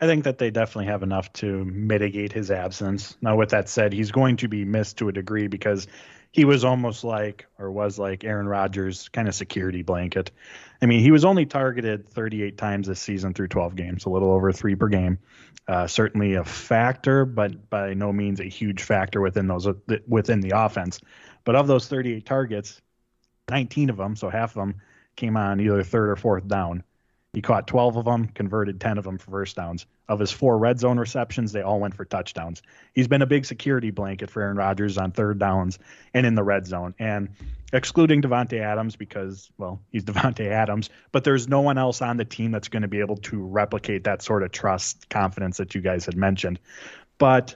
I 0.01 0.07
think 0.07 0.25
that 0.25 0.39
they 0.39 0.51
definitely 0.51 0.91
have 0.91 1.03
enough 1.03 1.33
to 1.35 1.65
mitigate 1.65 2.33
his 2.33 2.51
absence. 2.51 3.17
Now, 3.23 3.37
with 3.37 3.51
that 3.51 3.69
said, 3.69 3.93
he's 3.93 4.11
going 4.11 4.37
to 4.39 4.49
be 4.49 4.65
missed 4.65 4.99
to 4.99 5.09
a 5.09 5.13
degree 5.13 5.47
because 5.47 5.87
he 6.37 6.45
was 6.45 6.65
almost 6.65 7.03
like, 7.03 7.47
or 7.59 7.71
was 7.71 7.99
like, 7.99 8.23
Aaron 8.23 8.47
Rodgers' 8.47 9.09
kind 9.09 9.27
of 9.27 9.35
security 9.35 9.81
blanket. 9.81 10.31
I 10.83 10.85
mean, 10.85 11.01
he 11.01 11.11
was 11.11 11.25
only 11.25 11.47
targeted 11.47 12.11
38 12.11 12.59
times 12.59 12.89
this 12.89 13.01
season 13.01 13.33
through 13.33 13.49
12 13.49 13.75
games, 13.75 14.05
a 14.05 14.11
little 14.11 14.31
over 14.31 14.53
three 14.53 14.75
per 14.75 14.89
game. 14.89 15.19
Uh, 15.67 15.87
certainly 15.87 16.35
a 16.35 16.45
factor, 16.45 17.25
but 17.25 17.71
by 17.71 17.95
no 17.95 18.13
means 18.13 18.39
a 18.41 18.45
huge 18.45 18.83
factor 18.83 19.23
within 19.23 19.47
those 19.47 19.67
within 20.07 20.41
the 20.41 20.53
offense. 20.55 21.01
But 21.45 21.57
of 21.57 21.69
those 21.69 21.89
38 21.89 22.27
targets, 22.27 22.83
19 23.49 23.89
of 23.89 23.97
them, 23.97 24.15
so 24.15 24.29
half 24.29 24.51
of 24.51 24.57
them, 24.57 24.83
came 25.17 25.39
on 25.39 25.59
either 25.59 25.83
third 25.83 26.11
or 26.11 26.17
fourth 26.17 26.47
down. 26.47 26.85
He 27.37 27.43
caught 27.43 27.67
12 27.67 27.99
of 27.99 28.07
them, 28.07 28.29
converted 28.29 28.81
10 28.81 28.97
of 28.97 29.05
them 29.05 29.19
for 29.19 29.31
first 29.31 29.57
downs. 29.57 29.85
Of 30.09 30.21
his 30.21 30.33
four 30.33 30.57
red 30.57 30.81
zone 30.81 30.99
receptions, 30.99 31.53
they 31.53 31.61
all 31.61 31.79
went 31.79 31.95
for 31.95 32.07
touchdowns. 32.07 32.63
He's 32.95 33.09
been 33.09 33.21
a 33.21 33.27
big 33.27 33.45
security 33.45 33.91
blanket 33.91 34.31
for 34.31 34.41
Aaron 34.41 34.57
Rodgers 34.57 34.97
on 34.97 35.13
third 35.13 35.39
downs 35.39 35.79
and 36.15 36.25
in 36.25 36.35
the 36.35 36.43
red 36.43 36.67
zone. 36.67 36.95
And 36.99 37.29
excluding 37.75 38.23
Davante 38.23 38.59
Adams 38.59 38.97
because, 38.97 39.51
well, 39.59 39.83
he's 39.93 40.03
Davante 40.07 40.47
Adams, 40.47 40.89
but 41.13 41.25
there's 41.25 41.47
no 41.47 41.61
one 41.61 41.77
else 41.77 42.01
on 42.01 42.17
the 42.17 42.25
team 42.25 42.53
that's 42.53 42.69
going 42.69 42.81
to 42.81 42.89
be 42.89 43.01
able 43.01 43.19
to 43.19 43.45
replicate 43.45 44.05
that 44.05 44.23
sort 44.23 44.43
of 44.43 44.51
trust, 44.51 45.11
confidence 45.11 45.59
that 45.59 45.75
you 45.75 45.83
guys 45.83 46.07
had 46.07 46.17
mentioned. 46.17 46.59
But 47.19 47.55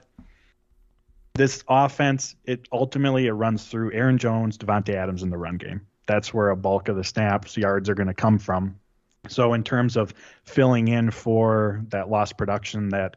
this 1.32 1.64
offense, 1.68 2.36
it 2.44 2.68
ultimately 2.70 3.28
it 3.28 3.32
runs 3.32 3.64
through 3.64 3.94
Aaron 3.94 4.18
Jones, 4.18 4.58
Davante 4.58 4.92
Adams 4.92 5.22
in 5.22 5.30
the 5.30 5.38
run 5.38 5.56
game. 5.56 5.80
That's 6.06 6.34
where 6.34 6.50
a 6.50 6.56
bulk 6.56 6.88
of 6.88 6.96
the 6.96 7.04
snaps, 7.04 7.56
yards 7.56 7.88
are 7.88 7.94
going 7.94 8.08
to 8.08 8.12
come 8.12 8.38
from 8.38 8.78
so 9.28 9.52
in 9.52 9.62
terms 9.62 9.96
of 9.96 10.14
filling 10.44 10.88
in 10.88 11.10
for 11.10 11.82
that 11.88 12.08
lost 12.08 12.36
production 12.38 12.90
that 12.90 13.16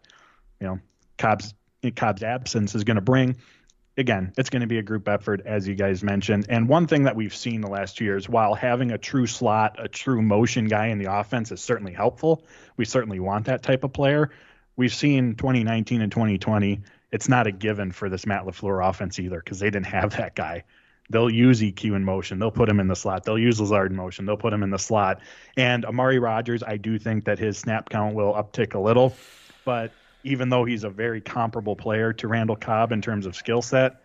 you 0.59 0.67
know 0.67 0.79
Cobb's 1.17 1.53
Cobb's 1.95 2.23
absence 2.23 2.75
is 2.75 2.83
going 2.83 2.95
to 2.95 3.01
bring, 3.01 3.37
again, 3.97 4.33
it's 4.37 4.49
going 4.49 4.61
to 4.61 4.67
be 4.67 4.77
a 4.77 4.83
group 4.83 5.07
effort 5.07 5.41
as 5.45 5.67
you 5.67 5.75
guys 5.75 6.03
mentioned. 6.03 6.45
And 6.49 6.67
one 6.67 6.87
thing 6.87 7.03
that 7.03 7.15
we've 7.15 7.35
seen 7.35 7.61
the 7.61 7.69
last 7.69 7.97
two 7.97 8.05
years, 8.05 8.27
while 8.27 8.55
having 8.55 8.91
a 8.91 8.97
true 8.97 9.27
slot, 9.27 9.75
a 9.79 9.87
true 9.87 10.21
motion 10.21 10.67
guy 10.67 10.87
in 10.87 10.97
the 10.97 11.13
offense 11.13 11.51
is 11.51 11.61
certainly 11.61 11.93
helpful. 11.93 12.43
We 12.77 12.85
certainly 12.85 13.19
want 13.19 13.45
that 13.45 13.63
type 13.63 13.83
of 13.83 13.93
player. 13.93 14.31
We've 14.75 14.93
seen 14.93 15.35
2019 15.35 16.01
and 16.01 16.11
2020. 16.11 16.81
It's 17.11 17.29
not 17.29 17.45
a 17.45 17.51
given 17.51 17.91
for 17.91 18.09
this 18.09 18.25
Matt 18.25 18.45
LaFleur 18.45 18.89
offense 18.89 19.19
either 19.19 19.37
because 19.37 19.59
they 19.59 19.69
didn't 19.69 19.87
have 19.87 20.17
that 20.17 20.35
guy. 20.35 20.63
They'll 21.09 21.29
use 21.29 21.61
EQ 21.61 21.95
in 21.95 22.03
motion. 22.03 22.39
They'll 22.39 22.51
put 22.51 22.69
him 22.69 22.79
in 22.79 22.87
the 22.87 22.95
slot. 22.95 23.23
They'll 23.23 23.37
use 23.37 23.59
Lazard 23.59 23.91
in 23.91 23.97
motion. 23.97 24.25
They'll 24.25 24.37
put 24.37 24.53
him 24.53 24.63
in 24.63 24.69
the 24.69 24.79
slot. 24.79 25.19
And 25.57 25.85
Amari 25.85 26.19
Rodgers, 26.19 26.63
I 26.63 26.77
do 26.77 26.97
think 26.97 27.25
that 27.25 27.39
his 27.39 27.57
snap 27.57 27.89
count 27.89 28.15
will 28.15 28.33
uptick 28.33 28.73
a 28.73 28.79
little. 28.79 29.15
But 29.65 29.91
even 30.23 30.49
though 30.49 30.65
he's 30.65 30.83
a 30.83 30.89
very 30.89 31.21
comparable 31.21 31.75
player 31.75 32.13
to 32.13 32.27
Randall 32.27 32.55
Cobb 32.55 32.91
in 32.91 33.01
terms 33.01 33.25
of 33.25 33.35
skill 33.35 33.61
set, 33.61 33.97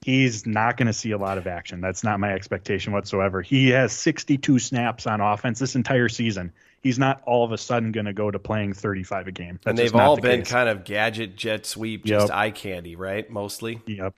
he's 0.00 0.46
not 0.46 0.76
going 0.76 0.86
to 0.86 0.92
see 0.92 1.10
a 1.10 1.18
lot 1.18 1.38
of 1.38 1.46
action. 1.46 1.80
That's 1.80 2.02
not 2.02 2.20
my 2.20 2.32
expectation 2.32 2.92
whatsoever. 2.92 3.42
He 3.42 3.68
has 3.70 3.92
62 3.92 4.58
snaps 4.58 5.06
on 5.06 5.20
offense 5.20 5.58
this 5.58 5.74
entire 5.74 6.08
season. 6.08 6.52
He's 6.82 6.98
not 6.98 7.22
all 7.26 7.44
of 7.44 7.52
a 7.52 7.58
sudden 7.58 7.92
going 7.92 8.06
to 8.06 8.12
go 8.12 8.30
to 8.30 8.38
playing 8.38 8.72
35 8.72 9.26
a 9.26 9.32
game. 9.32 9.58
That's 9.62 9.66
and 9.66 9.78
they've 9.78 9.94
all 9.94 10.16
the 10.16 10.22
been 10.22 10.40
case. 10.40 10.50
kind 10.50 10.68
of 10.68 10.84
gadget, 10.84 11.36
jet 11.36 11.66
sweep, 11.66 12.04
just 12.04 12.28
yep. 12.28 12.36
eye 12.36 12.50
candy, 12.50 12.94
right? 12.94 13.28
Mostly. 13.28 13.82
Yep. 13.86 14.14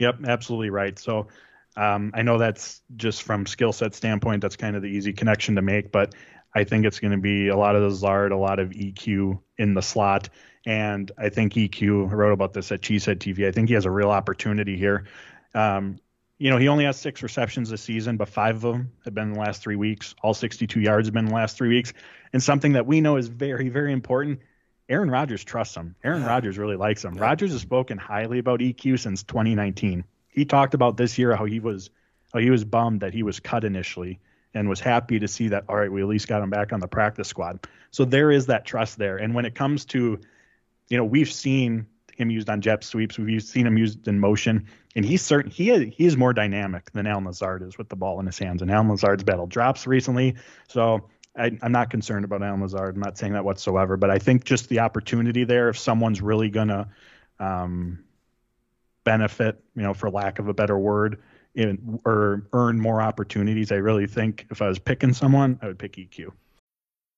Yep. 0.00 0.16
Absolutely 0.26 0.70
right. 0.70 0.98
So 0.98 1.28
um, 1.76 2.12
I 2.14 2.22
know 2.22 2.38
that's 2.38 2.82
just 2.96 3.22
from 3.22 3.46
skill 3.46 3.72
set 3.72 3.94
standpoint, 3.94 4.42
that's 4.42 4.56
kind 4.56 4.76
of 4.76 4.82
the 4.82 4.88
easy 4.88 5.12
connection 5.12 5.56
to 5.56 5.62
make, 5.62 5.90
but 5.90 6.14
I 6.54 6.64
think 6.64 6.86
it's 6.86 7.00
going 7.00 7.12
to 7.12 7.18
be 7.18 7.48
a 7.48 7.56
lot 7.56 7.74
of 7.74 7.82
Lazard, 7.82 8.32
a 8.32 8.36
lot 8.36 8.60
of 8.60 8.70
EQ 8.70 9.40
in 9.58 9.74
the 9.74 9.82
slot. 9.82 10.28
And 10.66 11.10
I 11.18 11.28
think 11.28 11.54
EQ 11.54 12.10
I 12.10 12.14
wrote 12.14 12.32
about 12.32 12.52
this 12.52 12.70
at 12.70 12.80
Cheesehead 12.80 13.18
TV. 13.18 13.46
I 13.46 13.52
think 13.52 13.68
he 13.68 13.74
has 13.74 13.86
a 13.86 13.90
real 13.90 14.10
opportunity 14.10 14.76
here. 14.76 15.04
Um, 15.54 15.98
you 16.38 16.50
know, 16.50 16.58
he 16.58 16.68
only 16.68 16.84
has 16.84 16.96
six 16.98 17.22
receptions 17.22 17.70
this 17.70 17.82
season, 17.82 18.16
but 18.16 18.28
five 18.28 18.56
of 18.56 18.62
them 18.62 18.92
have 19.04 19.14
been 19.14 19.28
in 19.28 19.32
the 19.34 19.40
last 19.40 19.62
three 19.62 19.76
weeks. 19.76 20.14
All 20.22 20.34
62 20.34 20.80
yards 20.80 21.08
have 21.08 21.14
been 21.14 21.24
in 21.24 21.30
the 21.30 21.34
last 21.34 21.56
three 21.56 21.68
weeks. 21.68 21.92
And 22.32 22.42
something 22.42 22.72
that 22.72 22.86
we 22.86 23.00
know 23.00 23.16
is 23.16 23.28
very, 23.28 23.68
very 23.68 23.92
important 23.92 24.40
Aaron 24.88 25.10
Rodgers 25.10 25.42
trusts 25.42 25.76
him. 25.76 25.96
Aaron. 26.04 26.24
Rodgers 26.24 26.58
really 26.58 26.76
likes 26.76 27.04
him. 27.04 27.14
Rodgers 27.14 27.52
has 27.52 27.62
spoken 27.62 27.96
highly 27.96 28.38
about 28.38 28.60
EQ 28.60 28.98
since 28.98 29.22
2019. 29.22 30.04
He 30.34 30.44
talked 30.44 30.74
about 30.74 30.96
this 30.96 31.16
year 31.16 31.34
how 31.34 31.44
he 31.44 31.60
was 31.60 31.90
how 32.32 32.40
he 32.40 32.50
was 32.50 32.64
bummed 32.64 33.00
that 33.00 33.14
he 33.14 33.22
was 33.22 33.40
cut 33.40 33.64
initially 33.64 34.18
and 34.52 34.68
was 34.68 34.80
happy 34.80 35.18
to 35.18 35.28
see 35.28 35.48
that 35.48 35.64
all 35.68 35.76
right, 35.76 35.90
we 35.90 36.02
at 36.02 36.08
least 36.08 36.28
got 36.28 36.42
him 36.42 36.50
back 36.50 36.72
on 36.72 36.80
the 36.80 36.88
practice 36.88 37.28
squad. 37.28 37.66
So 37.90 38.04
there 38.04 38.30
is 38.30 38.46
that 38.46 38.64
trust 38.64 38.98
there. 38.98 39.16
And 39.16 39.34
when 39.34 39.44
it 39.44 39.54
comes 39.54 39.84
to 39.86 40.20
you 40.88 40.96
know, 40.96 41.04
we've 41.04 41.32
seen 41.32 41.86
him 42.16 42.30
used 42.30 42.48
on 42.48 42.60
jet 42.60 42.84
sweeps. 42.84 43.18
We've 43.18 43.42
seen 43.42 43.66
him 43.66 43.76
used 43.76 44.06
in 44.06 44.20
motion, 44.20 44.66
and 44.94 45.04
he's 45.04 45.22
certain 45.22 45.50
he 45.50 45.70
is, 45.70 45.94
he 45.94 46.04
is 46.04 46.16
more 46.16 46.32
dynamic 46.32 46.90
than 46.92 47.06
Allen 47.06 47.24
Lazard 47.24 47.62
is 47.62 47.78
with 47.78 47.88
the 47.88 47.96
ball 47.96 48.20
in 48.20 48.26
his 48.26 48.38
hands. 48.38 48.62
And 48.62 48.70
Allen 48.70 48.88
Lazard's 48.88 49.24
battle 49.24 49.46
drops 49.46 49.86
recently, 49.86 50.34
so 50.68 51.08
I, 51.36 51.58
am 51.62 51.72
not 51.72 51.90
concerned 51.90 52.24
about 52.24 52.42
Allen 52.42 52.60
Lazard. 52.60 52.94
I'm 52.94 53.00
not 53.00 53.18
saying 53.18 53.32
that 53.32 53.44
whatsoever, 53.44 53.96
but 53.96 54.10
I 54.10 54.18
think 54.18 54.44
just 54.44 54.68
the 54.68 54.80
opportunity 54.80 55.44
there, 55.44 55.68
if 55.68 55.78
someone's 55.78 56.22
really 56.22 56.50
gonna 56.50 56.88
um, 57.40 58.04
benefit, 59.04 59.62
you 59.76 59.82
know, 59.82 59.94
for 59.94 60.10
lack 60.10 60.38
of 60.38 60.48
a 60.48 60.54
better 60.54 60.78
word, 60.78 61.20
in, 61.54 62.00
or 62.04 62.46
earn 62.52 62.80
more 62.80 63.00
opportunities, 63.00 63.70
I 63.70 63.76
really 63.76 64.06
think 64.06 64.46
if 64.50 64.60
I 64.60 64.68
was 64.68 64.78
picking 64.78 65.12
someone, 65.12 65.58
I 65.62 65.66
would 65.66 65.78
pick 65.78 65.92
EQ. 65.92 66.32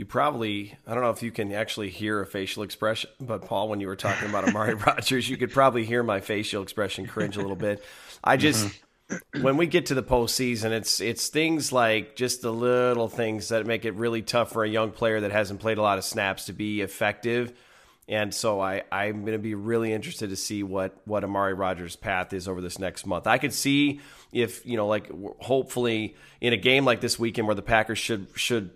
you 0.00 0.06
probably 0.06 0.74
I 0.86 0.94
don't 0.94 1.02
know 1.02 1.10
if 1.10 1.22
you 1.22 1.30
can 1.30 1.52
actually 1.52 1.90
hear 1.90 2.22
a 2.22 2.26
facial 2.26 2.62
expression, 2.62 3.10
but 3.20 3.44
Paul, 3.44 3.68
when 3.68 3.80
you 3.80 3.86
were 3.86 3.96
talking 3.96 4.30
about 4.30 4.48
Amari 4.48 4.72
Rodgers, 4.86 5.28
you 5.28 5.36
could 5.36 5.52
probably 5.52 5.84
hear 5.84 6.02
my 6.02 6.20
facial 6.20 6.62
expression 6.62 7.06
cringe 7.06 7.36
a 7.36 7.42
little 7.42 7.54
bit. 7.54 7.84
I 8.24 8.38
just 8.38 8.66
mm-hmm. 9.10 9.42
when 9.42 9.58
we 9.58 9.66
get 9.66 9.86
to 9.86 9.94
the 9.94 10.02
postseason, 10.02 10.70
it's 10.70 11.00
it's 11.00 11.28
things 11.28 11.70
like 11.70 12.16
just 12.16 12.40
the 12.40 12.50
little 12.50 13.08
things 13.08 13.50
that 13.50 13.66
make 13.66 13.84
it 13.84 13.92
really 13.92 14.22
tough 14.22 14.52
for 14.52 14.64
a 14.64 14.68
young 14.70 14.90
player 14.90 15.20
that 15.20 15.32
hasn't 15.32 15.60
played 15.60 15.76
a 15.76 15.82
lot 15.82 15.98
of 15.98 16.04
snaps 16.04 16.46
to 16.46 16.54
be 16.54 16.80
effective. 16.80 17.52
And 18.08 18.34
so 18.34 18.58
I, 18.58 18.82
I'm 18.90 19.20
going 19.20 19.34
to 19.34 19.38
be 19.38 19.54
really 19.54 19.92
interested 19.92 20.30
to 20.30 20.36
see 20.36 20.64
what, 20.64 20.96
what 21.04 21.22
Amari 21.22 21.54
Rodgers' 21.54 21.94
path 21.94 22.32
is 22.32 22.48
over 22.48 22.60
this 22.60 22.76
next 22.80 23.06
month. 23.06 23.28
I 23.28 23.38
could 23.38 23.54
see 23.54 24.00
if, 24.32 24.66
you 24.66 24.76
know, 24.76 24.88
like 24.88 25.08
hopefully 25.38 26.16
in 26.40 26.52
a 26.52 26.56
game 26.56 26.84
like 26.84 27.00
this 27.00 27.20
weekend 27.20 27.46
where 27.46 27.54
the 27.54 27.62
Packers 27.62 27.98
should 27.98 28.26
should 28.34 28.70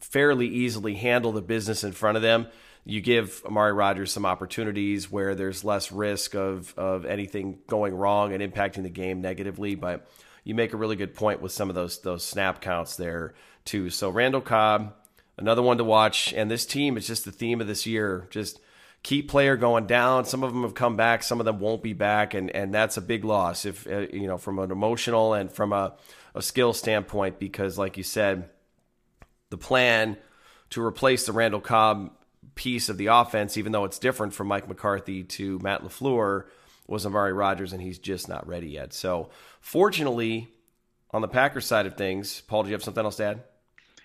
fairly 0.00 0.46
easily 0.46 0.94
handle 0.94 1.32
the 1.32 1.42
business 1.42 1.84
in 1.84 1.92
front 1.92 2.16
of 2.16 2.22
them. 2.22 2.46
You 2.84 3.00
give 3.00 3.42
Amari 3.44 3.72
Rodgers 3.72 4.12
some 4.12 4.24
opportunities 4.24 5.10
where 5.10 5.34
there's 5.34 5.64
less 5.64 5.92
risk 5.92 6.34
of, 6.34 6.72
of 6.78 7.04
anything 7.04 7.58
going 7.66 7.94
wrong 7.94 8.32
and 8.32 8.42
impacting 8.42 8.82
the 8.82 8.88
game 8.88 9.20
negatively. 9.20 9.74
But 9.74 10.08
you 10.44 10.54
make 10.54 10.72
a 10.72 10.78
really 10.78 10.96
good 10.96 11.14
point 11.14 11.42
with 11.42 11.52
some 11.52 11.68
of 11.68 11.74
those 11.74 12.00
those 12.00 12.24
snap 12.24 12.62
counts 12.62 12.96
there 12.96 13.34
too. 13.66 13.90
So 13.90 14.08
Randall 14.08 14.40
Cobb, 14.40 14.94
another 15.36 15.60
one 15.60 15.76
to 15.76 15.84
watch, 15.84 16.32
and 16.32 16.50
this 16.50 16.64
team 16.64 16.96
is 16.96 17.06
just 17.06 17.26
the 17.26 17.32
theme 17.32 17.60
of 17.60 17.66
this 17.66 17.84
year. 17.84 18.26
Just 18.30 18.58
keep 19.02 19.28
player 19.28 19.56
going 19.56 19.86
down. 19.86 20.24
Some 20.24 20.42
of 20.42 20.52
them 20.52 20.62
have 20.62 20.74
come 20.74 20.96
back, 20.96 21.22
some 21.22 21.40
of 21.40 21.44
them 21.44 21.60
won't 21.60 21.82
be 21.82 21.92
back, 21.92 22.32
and 22.32 22.50
and 22.50 22.72
that's 22.72 22.96
a 22.96 23.02
big 23.02 23.24
loss 23.24 23.66
if 23.66 23.86
uh, 23.86 24.06
you 24.10 24.26
know 24.26 24.38
from 24.38 24.58
an 24.58 24.70
emotional 24.70 25.34
and 25.34 25.52
from 25.52 25.74
a, 25.74 25.94
a 26.34 26.40
skill 26.40 26.72
standpoint 26.72 27.38
because, 27.38 27.76
like 27.76 27.98
you 27.98 28.02
said 28.02 28.48
the 29.50 29.58
plan 29.58 30.16
to 30.70 30.82
replace 30.82 31.26
the 31.26 31.32
Randall 31.32 31.60
Cobb 31.60 32.10
piece 32.54 32.88
of 32.88 32.98
the 32.98 33.06
offense, 33.06 33.56
even 33.56 33.72
though 33.72 33.84
it's 33.84 33.98
different 33.98 34.34
from 34.34 34.48
Mike 34.48 34.68
McCarthy 34.68 35.22
to 35.22 35.58
Matt 35.60 35.82
LaFleur, 35.82 36.44
was 36.86 37.06
Amari 37.06 37.32
Rodgers, 37.32 37.72
and 37.72 37.82
he's 37.82 37.98
just 37.98 38.28
not 38.28 38.46
ready 38.46 38.68
yet. 38.68 38.92
So, 38.92 39.30
fortunately, 39.60 40.48
on 41.10 41.22
the 41.22 41.28
Packers 41.28 41.66
side 41.66 41.86
of 41.86 41.96
things, 41.96 42.40
Paul, 42.42 42.64
do 42.64 42.70
you 42.70 42.74
have 42.74 42.82
something 42.82 43.04
else 43.04 43.16
to 43.16 43.24
add? 43.24 43.42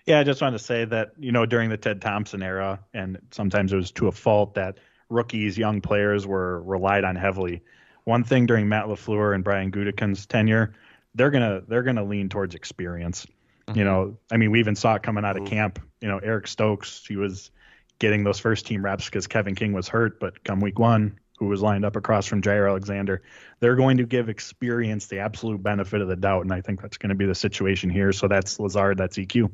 Yeah, 0.06 0.20
I 0.20 0.24
just 0.24 0.42
wanted 0.42 0.58
to 0.58 0.64
say 0.64 0.84
that, 0.84 1.12
you 1.18 1.32
know, 1.32 1.46
during 1.46 1.70
the 1.70 1.78
Ted 1.78 2.02
Thompson 2.02 2.42
era, 2.42 2.80
and 2.92 3.18
sometimes 3.30 3.72
it 3.72 3.76
was 3.76 3.90
to 3.92 4.08
a 4.08 4.12
fault 4.12 4.54
that 4.54 4.78
rookies, 5.08 5.56
young 5.56 5.80
players 5.80 6.26
were 6.26 6.62
relied 6.62 7.04
on 7.04 7.16
heavily. 7.16 7.62
One 8.04 8.22
thing 8.22 8.44
during 8.44 8.68
Matt 8.68 8.84
LaFleur 8.84 9.34
and 9.34 9.42
Brian 9.42 9.70
Gutekunst's 9.70 10.26
tenure, 10.26 10.74
they're 11.14 11.30
gonna 11.30 11.62
they're 11.66 11.82
gonna 11.82 12.04
lean 12.04 12.28
towards 12.28 12.54
experience. 12.54 13.26
Mm-hmm. 13.66 13.78
You 13.78 13.84
know, 13.84 14.16
I 14.30 14.36
mean, 14.36 14.50
we 14.50 14.60
even 14.60 14.76
saw 14.76 14.94
it 14.94 15.02
coming 15.02 15.24
out 15.24 15.36
of 15.36 15.44
mm-hmm. 15.44 15.54
camp. 15.54 15.78
You 16.00 16.08
know, 16.08 16.18
Eric 16.18 16.46
Stokes, 16.46 17.04
he 17.06 17.16
was 17.16 17.50
getting 17.98 18.24
those 18.24 18.38
first 18.38 18.66
team 18.66 18.84
reps 18.84 19.06
because 19.06 19.26
Kevin 19.26 19.54
King 19.54 19.72
was 19.72 19.88
hurt, 19.88 20.20
but 20.20 20.42
come 20.44 20.60
week 20.60 20.78
one, 20.78 21.18
who 21.38 21.46
was 21.46 21.62
lined 21.62 21.84
up 21.84 21.96
across 21.96 22.26
from 22.26 22.42
Jaire 22.42 22.68
Alexander, 22.68 23.22
they're 23.60 23.76
going 23.76 23.98
to 23.98 24.04
give 24.04 24.28
experience 24.28 25.06
the 25.06 25.20
absolute 25.20 25.62
benefit 25.62 26.00
of 26.00 26.08
the 26.08 26.16
doubt, 26.16 26.42
and 26.42 26.52
I 26.52 26.60
think 26.60 26.82
that's 26.82 26.98
going 26.98 27.10
to 27.10 27.14
be 27.14 27.26
the 27.26 27.34
situation 27.34 27.90
here. 27.90 28.12
So 28.12 28.28
that's 28.28 28.60
Lazard, 28.60 28.98
that's 28.98 29.16
EQ. 29.16 29.50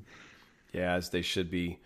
Yeah, 0.73 0.95
as 0.95 1.11
they 1.11 1.23
should 1.23 1.51
be, 1.51 1.79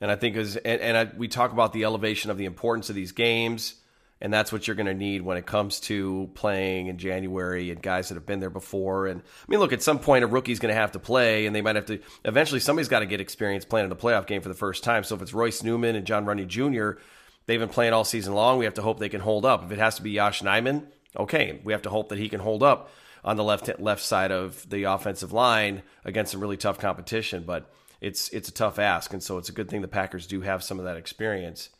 and 0.00 0.10
I 0.10 0.16
think 0.16 0.36
as 0.36 0.56
and, 0.56 0.80
and 0.80 0.96
I, 0.96 1.10
we 1.16 1.28
talk 1.28 1.52
about 1.52 1.72
the 1.72 1.84
elevation 1.84 2.30
of 2.30 2.38
the 2.38 2.44
importance 2.44 2.88
of 2.90 2.96
these 2.96 3.12
games 3.12 3.76
and 4.22 4.32
that's 4.32 4.52
what 4.52 4.66
you're 4.68 4.76
going 4.76 4.86
to 4.86 4.94
need 4.94 5.20
when 5.20 5.36
it 5.36 5.46
comes 5.46 5.80
to 5.80 6.30
playing 6.34 6.86
in 6.86 6.96
January 6.96 7.72
and 7.72 7.82
guys 7.82 8.08
that 8.08 8.14
have 8.14 8.24
been 8.24 8.38
there 8.38 8.50
before. 8.50 9.08
And 9.08 9.20
I 9.20 9.44
mean, 9.48 9.58
look, 9.58 9.72
at 9.72 9.82
some 9.82 9.98
point 9.98 10.22
a 10.22 10.28
rookie's 10.28 10.60
going 10.60 10.72
to 10.72 10.80
have 10.80 10.92
to 10.92 11.00
play, 11.00 11.44
and 11.44 11.54
they 11.54 11.60
might 11.60 11.74
have 11.74 11.86
to. 11.86 11.98
Eventually, 12.24 12.60
somebody's 12.60 12.88
got 12.88 13.00
to 13.00 13.06
get 13.06 13.20
experience 13.20 13.64
playing 13.64 13.86
in 13.86 13.92
a 13.92 13.96
playoff 13.96 14.28
game 14.28 14.40
for 14.40 14.48
the 14.48 14.54
first 14.54 14.84
time. 14.84 15.02
So 15.02 15.16
if 15.16 15.22
it's 15.22 15.34
Royce 15.34 15.64
Newman 15.64 15.96
and 15.96 16.06
Jon 16.06 16.24
Runyan 16.24 16.46
Jr., 16.46 17.00
they've 17.46 17.58
been 17.58 17.68
playing 17.68 17.94
all 17.94 18.04
season 18.04 18.32
long. 18.32 18.58
We 18.58 18.64
have 18.64 18.74
to 18.74 18.82
hope 18.82 19.00
they 19.00 19.08
can 19.08 19.20
hold 19.20 19.44
up. 19.44 19.64
If 19.64 19.72
it 19.72 19.78
has 19.78 19.96
to 19.96 20.02
be 20.02 20.12
Yosh 20.12 20.40
Nijman, 20.40 20.86
okay, 21.18 21.60
we 21.64 21.72
have 21.72 21.82
to 21.82 21.90
hope 21.90 22.08
that 22.10 22.18
he 22.18 22.28
can 22.28 22.40
hold 22.40 22.62
up 22.62 22.90
on 23.24 23.36
the 23.36 23.44
left 23.44 23.68
left 23.80 24.04
side 24.04 24.30
of 24.30 24.70
the 24.70 24.84
offensive 24.84 25.32
line 25.32 25.82
against 26.04 26.30
some 26.30 26.40
really 26.40 26.56
tough 26.56 26.78
competition. 26.78 27.42
But 27.44 27.68
it's 28.00 28.28
it's 28.28 28.48
a 28.48 28.52
tough 28.52 28.78
ask, 28.78 29.12
and 29.12 29.22
so 29.22 29.36
it's 29.38 29.48
a 29.48 29.52
good 29.52 29.68
thing 29.68 29.82
the 29.82 29.88
Packers 29.88 30.28
do 30.28 30.42
have 30.42 30.62
some 30.62 30.78
of 30.78 30.84
that 30.84 30.96
experience. 30.96 31.70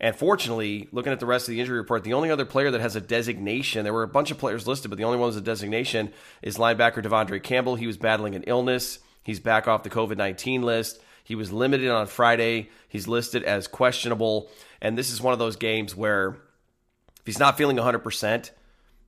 And 0.00 0.14
fortunately, 0.14 0.88
looking 0.92 1.12
at 1.12 1.20
the 1.20 1.26
rest 1.26 1.48
of 1.48 1.52
the 1.52 1.60
injury 1.60 1.78
report, 1.78 2.04
the 2.04 2.12
only 2.12 2.30
other 2.30 2.44
player 2.44 2.70
that 2.70 2.80
has 2.80 2.96
a 2.96 3.00
designation, 3.00 3.84
there 3.84 3.94
were 3.94 4.02
a 4.02 4.08
bunch 4.08 4.30
of 4.30 4.38
players 4.38 4.66
listed, 4.66 4.90
but 4.90 4.98
the 4.98 5.04
only 5.04 5.18
one 5.18 5.28
with 5.28 5.38
a 5.38 5.40
designation 5.40 6.12
is 6.42 6.58
linebacker 6.58 7.02
De'Vondre 7.02 7.42
Campbell. 7.42 7.76
He 7.76 7.86
was 7.86 7.96
battling 7.96 8.34
an 8.34 8.44
illness. 8.46 8.98
He's 9.22 9.40
back 9.40 9.66
off 9.66 9.82
the 9.82 9.90
COVID 9.90 10.16
19 10.16 10.62
list. 10.62 11.00
He 11.24 11.34
was 11.34 11.50
limited 11.52 11.90
on 11.90 12.06
Friday. 12.06 12.68
He's 12.88 13.08
listed 13.08 13.42
as 13.42 13.66
questionable. 13.66 14.48
And 14.80 14.96
this 14.96 15.10
is 15.10 15.20
one 15.20 15.32
of 15.32 15.38
those 15.38 15.56
games 15.56 15.96
where 15.96 16.28
if 16.28 17.26
he's 17.26 17.40
not 17.40 17.56
feeling 17.56 17.76
100%, 17.76 18.50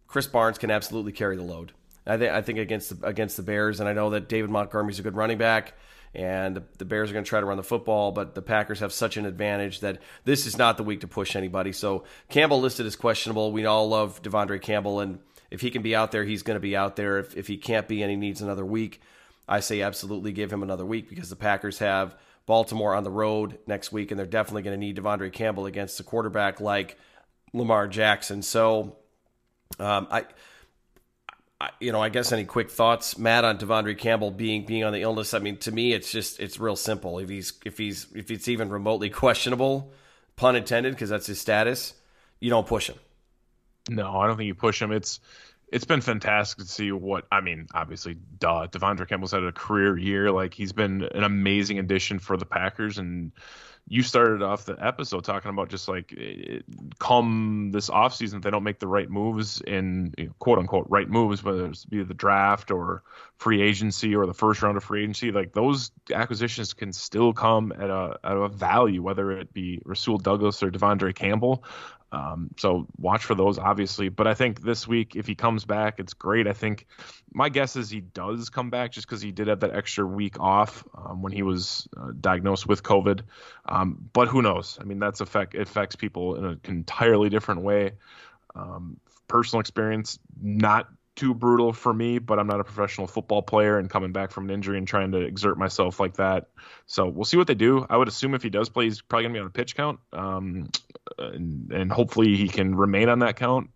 Krys 0.08 0.32
Barnes 0.32 0.58
can 0.58 0.70
absolutely 0.70 1.12
carry 1.12 1.36
the 1.36 1.42
load. 1.42 1.72
I 2.06 2.16
think 2.16 2.32
I 2.32 2.42
think 2.42 2.58
against 2.58 3.00
the, 3.00 3.06
against 3.06 3.36
the 3.36 3.42
Bears, 3.42 3.80
and 3.80 3.88
I 3.88 3.92
know 3.92 4.10
that 4.10 4.28
David 4.28 4.50
Montgomery's 4.50 4.98
a 4.98 5.02
good 5.02 5.14
running 5.14 5.38
back, 5.38 5.74
and 6.14 6.62
the, 6.78 6.84
Bears 6.84 7.10
are 7.10 7.12
going 7.12 7.24
to 7.24 7.28
try 7.28 7.40
to 7.40 7.46
run 7.46 7.56
the 7.56 7.62
football, 7.62 8.12
but 8.12 8.34
the 8.34 8.42
Packers 8.42 8.80
have 8.80 8.92
such 8.92 9.16
an 9.16 9.26
advantage 9.26 9.80
that 9.80 10.00
this 10.24 10.46
is 10.46 10.56
not 10.56 10.76
the 10.76 10.82
week 10.82 11.00
to 11.00 11.08
push 11.08 11.36
anybody. 11.36 11.72
So 11.72 12.04
Campbell 12.28 12.60
listed 12.60 12.86
as 12.86 12.96
questionable. 12.96 13.52
We 13.52 13.66
all 13.66 13.88
love 13.88 14.22
De'Vondre 14.22 14.60
Campbell, 14.60 15.00
and 15.00 15.18
if 15.50 15.60
he 15.60 15.70
can 15.70 15.82
be 15.82 15.94
out 15.94 16.12
there, 16.12 16.24
he's 16.24 16.42
going 16.42 16.56
to 16.56 16.60
be 16.60 16.76
out 16.76 16.96
there. 16.96 17.18
If 17.18 17.36
if 17.36 17.46
he 17.46 17.56
can't 17.56 17.88
be 17.88 18.02
and 18.02 18.10
he 18.10 18.16
needs 18.16 18.40
another 18.40 18.64
week, 18.64 19.00
I 19.48 19.60
say 19.60 19.82
absolutely 19.82 20.32
give 20.32 20.52
him 20.52 20.62
another 20.62 20.84
week 20.84 21.08
because 21.08 21.30
the 21.30 21.36
Packers 21.36 21.78
have 21.78 22.16
Baltimore 22.46 22.94
on 22.94 23.04
the 23.04 23.10
road 23.10 23.58
next 23.66 23.92
week, 23.92 24.10
and 24.10 24.18
they're 24.18 24.26
definitely 24.26 24.62
going 24.62 24.78
to 24.78 24.86
need 24.86 24.96
De'Vondre 24.96 25.32
Campbell 25.32 25.66
against 25.66 26.00
a 26.00 26.02
quarterback 26.02 26.60
like 26.60 26.96
Lamar 27.52 27.88
Jackson. 27.88 28.42
So 28.42 28.96
um, 29.78 30.06
I 30.10 30.24
you 31.80 31.92
know, 31.92 32.00
I 32.00 32.08
guess 32.08 32.30
any 32.32 32.44
quick 32.44 32.70
thoughts, 32.70 33.18
Matt, 33.18 33.44
on 33.44 33.58
De'Vondre 33.58 33.98
Campbell 33.98 34.30
being 34.30 34.64
being 34.64 34.84
on 34.84 34.92
the 34.92 35.02
illness. 35.02 35.34
I 35.34 35.40
mean, 35.40 35.56
to 35.58 35.72
me, 35.72 35.92
it's 35.92 36.10
just 36.12 36.38
it's 36.38 36.58
real 36.60 36.76
simple. 36.76 37.18
If 37.18 37.28
he's 37.28 37.52
if 37.64 37.78
he's 37.78 38.06
if 38.14 38.30
it's 38.30 38.48
even 38.48 38.68
remotely 38.68 39.10
questionable, 39.10 39.92
pun 40.36 40.56
intended, 40.56 40.94
because 40.94 41.10
that's 41.10 41.26
his 41.26 41.40
status, 41.40 41.94
you 42.40 42.50
don't 42.50 42.66
push 42.66 42.88
him. 42.88 42.96
No, 43.90 44.18
I 44.18 44.26
don't 44.26 44.36
think 44.36 44.46
you 44.46 44.54
push 44.54 44.80
him. 44.80 44.92
It's 44.92 45.18
it's 45.72 45.84
been 45.84 46.00
fantastic 46.00 46.64
to 46.64 46.70
see 46.70 46.92
what 46.92 47.26
I 47.32 47.40
mean. 47.40 47.66
Obviously, 47.74 48.16
duh, 48.38 48.68
De'Vondre 48.68 49.08
Campbell's 49.08 49.32
had 49.32 49.42
a 49.42 49.52
career 49.52 49.98
year. 49.98 50.30
Like 50.30 50.54
he's 50.54 50.72
been 50.72 51.02
an 51.02 51.24
amazing 51.24 51.78
addition 51.78 52.20
for 52.20 52.36
the 52.36 52.46
Packers, 52.46 52.98
and 52.98 53.32
you 53.88 54.02
started 54.02 54.42
off 54.42 54.66
the 54.66 54.76
episode 54.78 55.24
talking 55.24 55.50
about 55.50 55.68
just 55.68 55.88
like 55.88 56.12
it, 56.12 56.64
come 56.98 57.70
this 57.72 57.88
offseason 57.88 58.34
if 58.34 58.42
they 58.42 58.50
don't 58.50 58.62
make 58.62 58.78
the 58.78 58.86
right 58.86 59.08
moves 59.10 59.60
in 59.62 60.14
quote 60.38 60.58
unquote 60.58 60.86
right 60.88 61.08
moves 61.08 61.42
whether 61.42 61.66
it's 61.66 61.84
be 61.84 62.02
the 62.02 62.14
draft 62.14 62.70
or 62.70 63.02
free 63.36 63.62
agency 63.62 64.14
or 64.14 64.26
the 64.26 64.34
first 64.34 64.62
round 64.62 64.76
of 64.76 64.84
free 64.84 65.02
agency 65.02 65.32
like 65.32 65.52
those 65.52 65.90
acquisitions 66.12 66.74
can 66.74 66.92
still 66.92 67.32
come 67.32 67.72
at 67.72 67.88
a, 67.90 68.18
at 68.22 68.36
a 68.36 68.48
value 68.48 69.02
whether 69.02 69.32
it 69.32 69.52
be 69.52 69.80
Rasul 69.84 70.18
Douglas 70.18 70.62
or 70.62 70.70
De'Vondre 70.70 71.14
Campbell 71.14 71.64
um, 72.10 72.50
so 72.56 72.86
watch 72.96 73.24
for 73.24 73.34
those, 73.34 73.58
obviously. 73.58 74.08
But 74.08 74.26
I 74.26 74.34
think 74.34 74.62
this 74.62 74.88
week, 74.88 75.14
if 75.14 75.26
he 75.26 75.34
comes 75.34 75.64
back, 75.64 75.98
it's 75.98 76.14
great. 76.14 76.46
I 76.46 76.52
think 76.52 76.86
my 77.32 77.48
guess 77.48 77.76
is 77.76 77.90
he 77.90 78.00
does 78.00 78.48
come 78.48 78.70
back 78.70 78.92
just 78.92 79.06
because 79.06 79.20
he 79.20 79.30
did 79.30 79.48
have 79.48 79.60
that 79.60 79.74
extra 79.74 80.06
week 80.06 80.40
off 80.40 80.84
um, 80.96 81.22
when 81.22 81.32
he 81.32 81.42
was 81.42 81.86
uh, 81.96 82.12
diagnosed 82.18 82.66
with 82.66 82.82
COVID. 82.82 83.20
Um, 83.66 84.08
but 84.12 84.28
who 84.28 84.40
knows? 84.40 84.78
I 84.80 84.84
mean, 84.84 84.98
that's 84.98 85.20
affect 85.20 85.54
affects 85.54 85.96
people 85.96 86.36
in 86.36 86.44
an 86.44 86.60
entirely 86.64 87.28
different 87.28 87.60
way. 87.60 87.92
Um, 88.54 88.98
personal 89.28 89.60
experience, 89.60 90.18
not 90.40 90.88
too 91.18 91.34
brutal 91.34 91.72
for 91.72 91.92
me, 91.92 92.18
but 92.18 92.38
I'm 92.38 92.46
not 92.46 92.60
a 92.60 92.64
professional 92.64 93.08
football 93.08 93.42
player 93.42 93.78
and 93.78 93.90
coming 93.90 94.12
back 94.12 94.30
from 94.30 94.44
an 94.44 94.50
injury 94.50 94.78
and 94.78 94.86
trying 94.86 95.12
to 95.12 95.18
exert 95.18 95.58
myself 95.58 95.98
like 95.98 96.14
that. 96.14 96.48
So 96.86 97.06
we'll 97.08 97.24
see 97.24 97.36
what 97.36 97.48
they 97.48 97.54
do. 97.54 97.84
I 97.90 97.96
would 97.96 98.08
assume 98.08 98.34
if 98.34 98.42
he 98.42 98.50
does 98.50 98.68
play, 98.68 98.84
he's 98.84 99.02
probably 99.02 99.24
going 99.24 99.34
to 99.34 99.38
be 99.38 99.40
on 99.40 99.46
a 99.46 99.50
pitch 99.50 99.74
count, 99.74 99.98
um, 100.12 100.70
and, 101.18 101.72
and 101.72 101.92
hopefully 101.92 102.36
he 102.36 102.48
can 102.48 102.74
remain 102.74 103.08
on 103.08 103.18
that 103.18 103.36
count, 103.36 103.70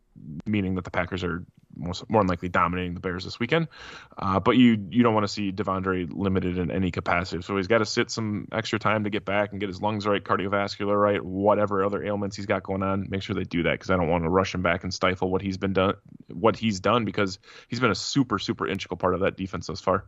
meaning 0.46 0.76
that 0.76 0.84
the 0.84 0.90
Packers 0.90 1.24
are 1.24 1.44
most, 1.76 2.08
more 2.10 2.22
than 2.22 2.28
likely 2.28 2.48
dominating 2.48 2.94
the 2.94 3.00
Bears 3.00 3.24
this 3.24 3.38
weekend. 3.38 3.68
Uh, 4.16 4.40
but 4.40 4.56
you 4.56 4.86
you 4.90 5.02
don't 5.02 5.14
want 5.14 5.24
to 5.24 5.32
see 5.32 5.52
De'Vondre 5.52 6.10
limited 6.12 6.58
in 6.58 6.70
any 6.70 6.90
capacity. 6.90 7.42
So 7.42 7.56
he's 7.56 7.66
got 7.66 7.78
to 7.78 7.86
sit 7.86 8.10
some 8.10 8.48
extra 8.52 8.78
time 8.78 9.04
to 9.04 9.10
get 9.10 9.24
back 9.24 9.52
and 9.52 9.60
get 9.60 9.68
his 9.68 9.80
lungs 9.80 10.06
right, 10.06 10.22
cardiovascular 10.22 11.00
right, 11.00 11.22
whatever 11.22 11.84
other 11.84 12.02
ailments 12.02 12.36
he's 12.36 12.46
got 12.46 12.62
going 12.62 12.82
on. 12.82 13.08
Make 13.08 13.22
sure 13.22 13.34
they 13.34 13.44
do 13.44 13.62
that 13.64 13.72
because 13.72 13.90
I 13.90 13.96
don't 13.96 14.08
want 14.08 14.24
to 14.24 14.30
rush 14.30 14.54
him 14.54 14.62
back 14.62 14.84
and 14.84 14.92
stifle 14.92 15.30
what 15.30 15.42
he's 15.42 15.58
been 15.58 15.72
done, 15.72 15.94
what 16.32 16.56
he's 16.56 16.80
done 16.80 17.04
because 17.04 17.38
he's 17.68 17.80
been 17.80 17.90
a 17.90 17.96
super 17.96 18.38
super 18.38 18.66
integral 18.66 18.96
part 18.96 19.14
of 19.14 19.20
that 19.20 19.36
defense 19.36 19.66
thus 19.66 19.80
far. 19.80 20.04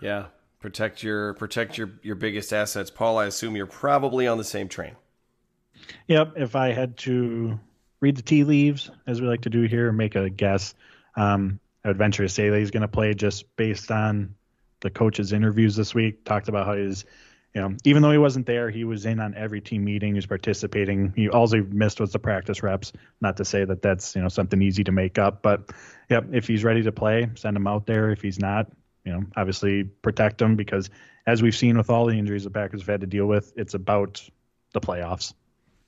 Yeah, 0.00 0.26
protect 0.60 1.02
your 1.02 1.34
protect 1.34 1.78
your 1.78 1.90
your 2.02 2.16
biggest 2.16 2.52
assets, 2.52 2.90
Paul. 2.90 3.18
I 3.18 3.26
assume 3.26 3.56
you're 3.56 3.66
probably 3.66 4.26
on 4.26 4.38
the 4.38 4.44
same 4.44 4.68
train. 4.68 4.96
Yep. 6.06 6.34
If 6.36 6.56
I 6.56 6.72
had 6.72 6.96
to 6.98 7.58
read 8.00 8.16
the 8.16 8.22
tea 8.22 8.44
leaves, 8.44 8.90
as 9.06 9.20
we 9.20 9.28
like 9.28 9.42
to 9.42 9.50
do 9.50 9.62
here, 9.62 9.88
and 9.88 9.96
make 9.96 10.14
a 10.14 10.30
guess. 10.30 10.74
Um, 11.16 11.60
I 11.84 11.88
would 11.88 11.98
venture 11.98 12.22
to 12.22 12.28
say 12.28 12.50
that 12.50 12.58
he's 12.58 12.70
going 12.70 12.82
to 12.82 12.88
play 12.88 13.14
just 13.14 13.56
based 13.56 13.90
on 13.90 14.34
the 14.80 14.90
coach's 14.90 15.32
interviews 15.32 15.76
this 15.76 15.94
week. 15.94 16.24
Talked 16.24 16.48
about 16.48 16.66
how 16.66 16.74
he's, 16.74 17.04
you 17.54 17.60
know, 17.60 17.76
even 17.84 18.02
though 18.02 18.12
he 18.12 18.18
wasn't 18.18 18.46
there, 18.46 18.70
he 18.70 18.84
was 18.84 19.06
in 19.06 19.20
on 19.20 19.34
every 19.34 19.60
team 19.60 19.84
meeting. 19.84 20.10
He 20.10 20.18
was 20.18 20.26
participating. 20.26 21.12
He 21.16 21.28
all 21.28 21.48
he 21.48 21.60
missed 21.60 22.00
was 22.00 22.12
the 22.12 22.18
practice 22.18 22.62
reps. 22.62 22.92
Not 23.20 23.36
to 23.38 23.44
say 23.44 23.64
that 23.64 23.82
that's 23.82 24.14
you 24.14 24.22
know 24.22 24.28
something 24.28 24.60
easy 24.60 24.84
to 24.84 24.92
make 24.92 25.18
up, 25.18 25.42
but 25.42 25.70
yep, 26.08 26.26
if 26.32 26.46
he's 26.46 26.64
ready 26.64 26.82
to 26.82 26.92
play, 26.92 27.28
send 27.34 27.56
him 27.56 27.66
out 27.66 27.86
there. 27.86 28.10
If 28.10 28.22
he's 28.22 28.38
not, 28.38 28.70
you 29.04 29.12
know, 29.12 29.24
obviously 29.36 29.84
protect 29.84 30.40
him 30.40 30.56
because 30.56 30.90
as 31.26 31.42
we've 31.42 31.56
seen 31.56 31.76
with 31.76 31.90
all 31.90 32.06
the 32.06 32.18
injuries 32.18 32.44
the 32.44 32.50
Packers 32.50 32.80
have 32.80 32.88
had 32.88 33.00
to 33.02 33.06
deal 33.06 33.26
with, 33.26 33.52
it's 33.56 33.74
about 33.74 34.22
the 34.72 34.80
playoffs. 34.80 35.32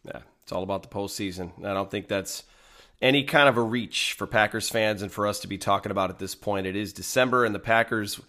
Yeah, 0.04 0.20
it's 0.42 0.52
all 0.52 0.62
about 0.62 0.82
the 0.82 0.88
postseason. 0.88 1.64
I 1.64 1.74
don't 1.74 1.90
think 1.90 2.08
that's 2.08 2.44
any 3.00 3.24
kind 3.24 3.48
of 3.48 3.56
a 3.56 3.62
reach 3.62 4.14
for 4.16 4.26
Packers 4.26 4.68
fans 4.68 5.02
and 5.02 5.10
for 5.10 5.26
us 5.26 5.40
to 5.40 5.48
be 5.48 5.58
talking 5.58 5.90
about 5.90 6.10
at 6.10 6.18
this 6.18 6.34
point. 6.34 6.66
It 6.66 6.76
is 6.76 6.92
December, 6.92 7.44
and 7.44 7.54
the 7.54 7.58
Packers 7.58 8.20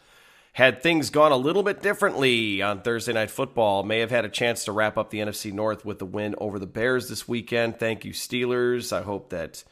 had 0.53 0.83
things 0.83 1.09
gone 1.09 1.31
a 1.31 1.37
little 1.37 1.63
bit 1.63 1.81
differently 1.81 2.61
on 2.61 2.81
Thursday 2.81 3.13
Night 3.13 3.31
Football, 3.31 3.83
may 3.83 3.99
have 3.99 4.11
had 4.11 4.25
a 4.25 4.29
chance 4.29 4.65
to 4.65 4.71
wrap 4.71 4.97
up 4.97 5.09
the 5.09 5.19
NFC 5.19 5.51
North 5.51 5.83
with 5.83 5.97
the 5.99 6.05
win 6.05 6.35
over 6.37 6.59
the 6.59 6.67
Bears 6.67 7.09
this 7.09 7.27
weekend. 7.27 7.79
Thank 7.79 8.05
you, 8.05 8.13
Steelers. 8.13 8.93
I 8.93 9.01
hope 9.01 9.29
that 9.29 9.63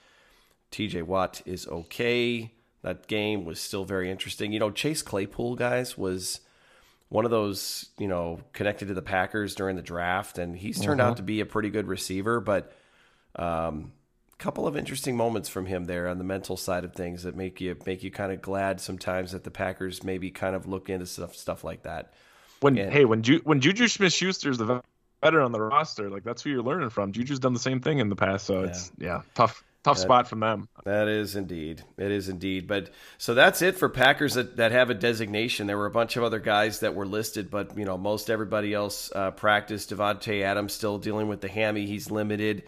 TJ 0.72 1.04
Watt 1.04 1.42
is 1.46 1.68
okay. 1.68 2.52
That 2.82 3.06
game 3.06 3.46
was 3.46 3.62
still 3.62 3.86
very 3.86 4.10
interesting. 4.10 4.52
You 4.52 4.60
know, 4.60 4.72
Chase 4.72 5.04
Claypool, 5.04 5.56
guys, 5.56 6.00
was 6.00 6.39
one 7.12 7.26
of 7.26 7.32
those, 7.32 7.89
you 7.97 8.07
know, 8.07 8.39
connected 8.53 8.88
to 8.88 8.93
the 8.93 9.01
Packers 9.01 9.53
during 9.53 9.76
the 9.76 9.82
draft, 9.82 10.38
and 10.38 10.55
he's 10.55 10.80
turned 10.80 11.01
uh-huh. 11.01 11.09
out 11.09 11.18
to 11.18 11.24
be 11.24 11.41
a 11.41 11.45
pretty 11.45 11.70
good 11.70 11.86
receiver. 11.86 12.39
But 12.39 12.72
a 13.36 13.43
um, 13.43 13.91
couple 14.38 14.66
of 14.66 14.78
interesting 14.78 15.18
moments 15.18 15.49
from 15.49 15.66
him 15.66 15.84
there 15.84 16.07
on 16.07 16.20
the 16.20 16.24
mental 16.24 16.55
side 16.55 16.86
of 16.86 16.93
things 16.93 17.24
that 17.24 17.36
make 17.36 17.59
you 17.59 17.76
make 17.86 18.01
you 18.01 18.12
kind 18.12 18.32
of 18.32 18.41
glad 18.41 18.80
sometimes 18.80 19.34
that 19.34 19.43
the 19.43 19.51
Packers 19.51 20.05
maybe 20.05 20.32
kind 20.32 20.55
of 20.55 20.68
look 20.68 20.89
into 20.89 21.05
stuff 21.05 21.36
stuff 21.36 21.66
like 21.66 21.84
that. 21.84 22.14
When 22.62 22.78
and, 22.78 22.93
hey, 22.93 23.03
when 23.03 23.24
Ju- 23.24 23.41
when 23.43 23.59
Juju 23.59 23.89
Smith 23.89 24.14
Schuster's 24.14 24.57
the 24.57 24.82
better 25.20 25.41
on 25.41 25.51
the 25.51 25.59
roster, 25.59 26.09
like 26.09 26.24
that's 26.24 26.41
who 26.41 26.49
you're 26.49 26.64
learning 26.64 26.91
from. 26.91 27.12
Juju's 27.12 27.39
done 27.39 27.51
the 27.53 27.59
same 27.59 27.82
thing 27.82 27.99
in 27.99 28.07
the 28.07 28.16
past, 28.16 28.45
so 28.45 28.62
yeah. 28.62 28.68
it's 28.68 28.91
yeah 28.97 29.22
tough 29.36 29.66
tough 29.84 29.97
that, 29.97 30.03
spot 30.03 30.27
from 30.27 30.41
them. 30.41 30.69
That 30.86 31.07
is 31.07 31.36
indeed. 31.36 31.84
It 31.97 32.11
is 32.11 32.29
indeed. 32.29 32.67
But 32.67 32.89
so 33.17 33.34
that's 33.34 33.61
it 33.61 33.77
for 33.77 33.89
Packers 33.89 34.36
that, 34.36 34.57
that 34.57 34.71
have 34.71 34.89
a 34.89 34.93
designation. 34.93 35.67
There 35.67 35.77
were 35.77 35.86
a 35.86 35.91
bunch 35.91 36.17
of 36.17 36.23
other 36.23 36.39
guys 36.39 36.79
that 36.79 36.95
were 36.95 37.05
listed, 37.05 37.49
but 37.49 37.77
you 37.77 37.86
know 37.86 37.97
most 37.97 38.29
everybody 38.29 38.73
else 38.73 39.11
uh, 39.13 39.32
practiced. 39.32 39.91
Davante 39.91 40.41
Adams 40.43 40.73
still 40.73 40.97
dealing 40.97 41.27
with 41.27 41.41
the 41.41 41.47
hammy. 41.47 41.86
He's 41.86 42.11
limited 42.11 42.63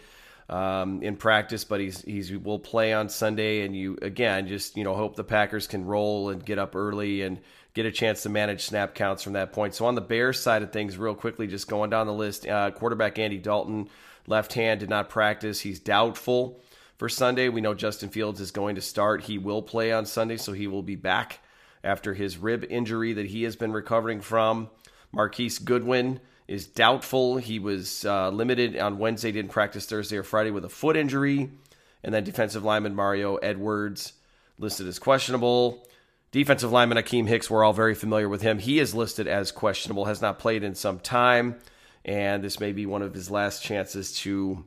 um, 0.49 1.01
in 1.01 1.15
practice, 1.15 1.63
but 1.63 1.79
he's 1.79 2.01
he's 2.01 2.31
will 2.31 2.59
play 2.59 2.93
on 2.93 3.09
Sunday. 3.09 3.65
And 3.65 3.75
you 3.75 3.97
again 4.01 4.47
just 4.47 4.75
you 4.77 4.83
know 4.83 4.95
hope 4.95 5.15
the 5.15 5.23
Packers 5.23 5.67
can 5.67 5.85
roll 5.85 6.29
and 6.29 6.43
get 6.43 6.59
up 6.59 6.75
early 6.75 7.21
and 7.21 7.39
get 7.73 7.85
a 7.87 7.91
chance 7.91 8.21
to 8.21 8.29
manage 8.29 8.61
snap 8.61 8.93
counts 8.93 9.23
from 9.23 9.33
that 9.33 9.51
point. 9.51 9.73
So 9.73 9.85
on 9.85 9.95
the 9.95 10.01
Bears 10.01 10.39
side 10.39 10.61
of 10.61 10.71
things, 10.71 10.95
real 10.95 11.15
quickly, 11.15 11.47
just 11.47 11.67
going 11.67 11.89
down 11.89 12.05
the 12.05 12.13
list, 12.13 12.47
uh, 12.47 12.69
quarterback 12.69 13.17
Andy 13.17 13.39
Dalton, 13.39 13.89
left 14.27 14.53
hand, 14.53 14.79
did 14.79 14.89
not 14.89 15.09
practice. 15.09 15.59
He's 15.59 15.79
doubtful 15.79 16.61
for 17.03 17.09
Sunday. 17.09 17.49
We 17.49 17.59
know 17.59 17.73
Justin 17.73 18.07
Fields 18.07 18.39
is 18.39 18.51
going 18.51 18.75
to 18.75 18.81
start. 18.81 19.23
He 19.23 19.37
will 19.37 19.61
play 19.61 19.91
on 19.91 20.05
Sunday, 20.05 20.37
so 20.37 20.53
he 20.53 20.67
will 20.67 20.81
be 20.81 20.95
back 20.95 21.41
after 21.83 22.13
his 22.13 22.37
rib 22.37 22.65
injury 22.69 23.11
that 23.11 23.25
he 23.25 23.43
has 23.43 23.57
been 23.57 23.73
recovering 23.73 24.21
from. 24.21 24.69
Marquise 25.11 25.59
Goodwin 25.59 26.21
is 26.47 26.65
doubtful. 26.65 27.35
He 27.35 27.59
was 27.59 28.05
uh, 28.05 28.29
limited 28.29 28.77
on 28.77 28.99
Wednesday, 28.99 29.33
didn't 29.33 29.51
practice 29.51 29.85
Thursday 29.85 30.15
or 30.15 30.23
Friday 30.23 30.49
with 30.49 30.63
a 30.63 30.69
foot 30.69 30.95
injury. 30.95 31.51
And 32.05 32.13
then 32.13 32.23
defensive 32.23 32.63
lineman 32.63 32.95
Mario 32.95 33.35
Edwards 33.35 34.13
listed 34.57 34.87
as 34.87 34.97
questionable. 34.97 35.85
Defensive 36.31 36.71
lineman 36.71 36.97
Akiem 36.97 37.27
Hicks, 37.27 37.49
we're 37.49 37.65
all 37.65 37.73
very 37.73 37.95
familiar 37.95 38.29
with 38.29 38.43
him. 38.43 38.59
He 38.59 38.79
is 38.79 38.95
listed 38.95 39.27
as 39.27 39.51
questionable, 39.51 40.05
has 40.05 40.21
not 40.21 40.39
played 40.39 40.63
in 40.63 40.73
some 40.73 40.99
time, 40.99 41.59
and 42.05 42.41
this 42.41 42.61
may 42.61 42.71
be 42.71 42.85
one 42.85 43.01
of 43.01 43.13
his 43.13 43.29
last 43.29 43.61
chances 43.61 44.13
to 44.19 44.63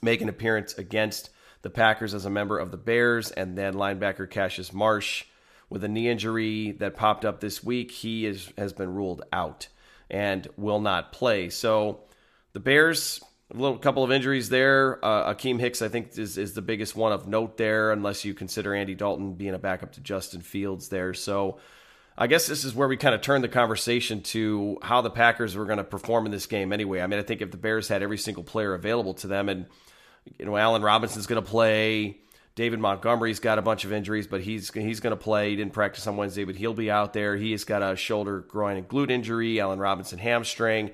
make 0.00 0.20
an 0.20 0.28
appearance 0.28 0.72
against 0.74 1.30
the 1.62 1.70
Packers 1.70 2.14
as 2.14 2.24
a 2.24 2.30
member 2.30 2.58
of 2.58 2.70
the 2.70 2.76
Bears, 2.76 3.30
and 3.30 3.56
then 3.56 3.74
linebacker 3.74 4.30
Cassius 4.30 4.72
Marsh 4.72 5.24
with 5.68 5.82
a 5.84 5.88
knee 5.88 6.08
injury 6.08 6.72
that 6.72 6.96
popped 6.96 7.24
up 7.24 7.40
this 7.40 7.62
week. 7.62 7.90
He 7.90 8.26
is 8.26 8.52
has 8.56 8.72
been 8.72 8.94
ruled 8.94 9.22
out 9.32 9.68
and 10.10 10.46
will 10.56 10.80
not 10.80 11.12
play. 11.12 11.50
So 11.50 12.00
the 12.52 12.60
Bears, 12.60 13.20
a 13.52 13.56
little 13.56 13.78
couple 13.78 14.04
of 14.04 14.12
injuries 14.12 14.48
there. 14.48 15.04
Uh, 15.04 15.34
Akiem 15.34 15.58
Hicks, 15.58 15.82
I 15.82 15.88
think, 15.88 16.16
is 16.16 16.38
is 16.38 16.54
the 16.54 16.62
biggest 16.62 16.94
one 16.94 17.12
of 17.12 17.26
note 17.26 17.56
there, 17.56 17.90
unless 17.90 18.24
you 18.24 18.34
consider 18.34 18.74
Andy 18.74 18.94
Dalton 18.94 19.34
being 19.34 19.54
a 19.54 19.58
backup 19.58 19.92
to 19.92 20.00
Justin 20.00 20.40
Fields 20.40 20.88
there. 20.88 21.14
So. 21.14 21.58
I 22.18 22.28
guess 22.28 22.46
this 22.46 22.64
is 22.64 22.74
where 22.74 22.88
we 22.88 22.96
kind 22.96 23.14
of 23.14 23.20
turn 23.20 23.42
the 23.42 23.48
conversation 23.48 24.22
to 24.22 24.78
how 24.80 25.02
the 25.02 25.10
Packers 25.10 25.54
were 25.54 25.66
going 25.66 25.76
to 25.76 25.84
perform 25.84 26.24
in 26.24 26.32
this 26.32 26.46
game 26.46 26.72
anyway. 26.72 27.02
I 27.02 27.06
mean, 27.06 27.20
I 27.20 27.22
think 27.22 27.42
if 27.42 27.50
the 27.50 27.58
Bears 27.58 27.88
had 27.88 28.02
every 28.02 28.16
single 28.16 28.42
player 28.42 28.72
available 28.72 29.12
to 29.12 29.26
them 29.26 29.50
and 29.50 29.66
you 30.38 30.44
know, 30.44 30.56
Allen 30.56 30.82
Robinson's 30.82 31.26
going 31.26 31.42
to 31.42 31.48
play. 31.48 32.18
David 32.54 32.80
Montgomery's 32.80 33.38
got 33.38 33.58
a 33.58 33.62
bunch 33.62 33.84
of 33.84 33.92
injuries, 33.92 34.26
but 34.26 34.40
he's 34.40 34.72
he's 34.72 35.00
going 35.00 35.10
to 35.10 35.22
play. 35.22 35.50
He 35.50 35.56
didn't 35.56 35.74
practice 35.74 36.06
on 36.06 36.16
Wednesday, 36.16 36.44
but 36.44 36.56
he'll 36.56 36.74
be 36.74 36.90
out 36.90 37.12
there. 37.12 37.36
He 37.36 37.52
has 37.52 37.64
got 37.64 37.82
a 37.82 37.96
shoulder, 37.96 38.40
groin, 38.40 38.78
and 38.78 38.88
glute 38.88 39.10
injury. 39.10 39.60
Allen 39.60 39.78
Robinson 39.78 40.18
hamstring. 40.18 40.90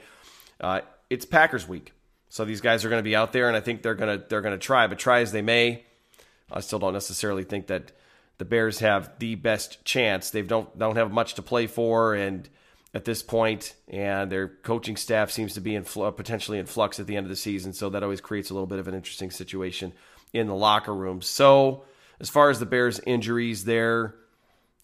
Uh, 0.61 0.81
it's 1.09 1.25
Packers 1.25 1.69
week, 1.69 1.93
so 2.29 2.45
these 2.45 2.61
guys 2.61 2.85
are 2.85 2.89
going 2.89 2.99
to 2.99 3.05
be 3.05 3.15
out 3.15 3.33
there, 3.33 3.47
and 3.47 3.57
I 3.57 3.61
think 3.61 3.83
they're 3.83 3.95
going 3.95 4.19
to 4.19 4.27
they're 4.29 4.41
going 4.41 4.59
to 4.59 4.65
try. 4.65 4.89
But 4.89 4.99
try 4.99 5.21
as 5.21 5.31
they 5.31 5.43
may, 5.43 5.85
I 6.51 6.61
still 6.61 6.81
don't 6.81 6.95
necessarily 6.95 7.45
think 7.45 7.69
that 7.69 7.93
the 8.39 8.45
Bears 8.45 8.81
have 8.81 9.19
the 9.21 9.37
best 9.37 9.85
chance. 9.85 10.31
They 10.31 10.43
don't 10.43 10.77
don't 10.77 10.97
have 10.97 11.13
much 11.13 11.35
to 11.35 11.43
play 11.43 11.69
for, 11.69 12.15
and 12.15 12.49
at 12.95 13.05
this 13.05 13.23
point, 13.23 13.75
and 13.89 14.31
their 14.31 14.49
coaching 14.49 14.97
staff 14.97 15.31
seems 15.31 15.55
to 15.55 15.61
be 15.61 15.75
in 15.75 15.85
fl- 15.85 16.09
potentially 16.11 16.59
in 16.59 16.67
flux 16.67 17.01
at 17.01 17.07
the 17.07 17.17
end 17.17 17.25
of 17.25 17.31
the 17.31 17.37
season. 17.37 17.73
So 17.73 17.89
that 17.91 18.03
always 18.03 18.21
creates 18.21 18.51
a 18.51 18.55
little 18.55 18.67
bit 18.67 18.79
of 18.79 18.89
an 18.89 18.95
interesting 18.95 19.31
situation 19.31 19.93
in 20.33 20.47
the 20.47 20.55
locker 20.55 20.95
room. 20.95 21.23
So, 21.23 21.85
as 22.21 22.29
far 22.29 22.51
as 22.51 22.61
the 22.61 22.67
Bears' 22.67 23.01
injuries 23.01 23.65
there, 23.65 24.15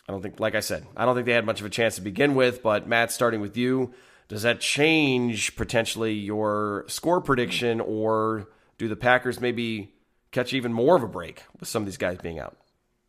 I 0.09 0.13
don't 0.13 0.23
think, 0.23 0.41
like 0.41 0.55
I 0.55 0.61
said, 0.61 0.87
I 0.97 1.05
don't 1.05 1.15
think 1.15 1.27
they 1.27 1.33
had 1.33 1.47
much 1.47 1.61
of 1.61 1.67
a 1.67 1.71
chance 1.71 1.97
to 1.97 2.01
begin 2.01 2.35
with. 2.35 2.63
But, 2.63 2.89
Matt, 2.89 3.13
starting 3.13 3.41
with 3.41 3.57
you, 3.57 3.93
does 4.29 4.43
that 4.43 4.61
change 4.61 5.55
potentially 5.55 6.15
your 6.15 6.85
score 6.89 7.21
prediction, 7.21 7.81
or 7.81 8.49
do 8.79 8.89
the 8.89 8.97
Packers 8.97 9.41
maybe 9.41 9.93
catch 10.33 10.53
even 10.53 10.73
more 10.73 10.97
of 10.97 11.03
a 11.03 11.09
break 11.09 11.45
with 11.61 11.69
some 11.69 11.83
of 11.83 11.87
these 11.87 11.97
guys 11.97 12.19
being 12.19 12.39
out? 12.39 12.57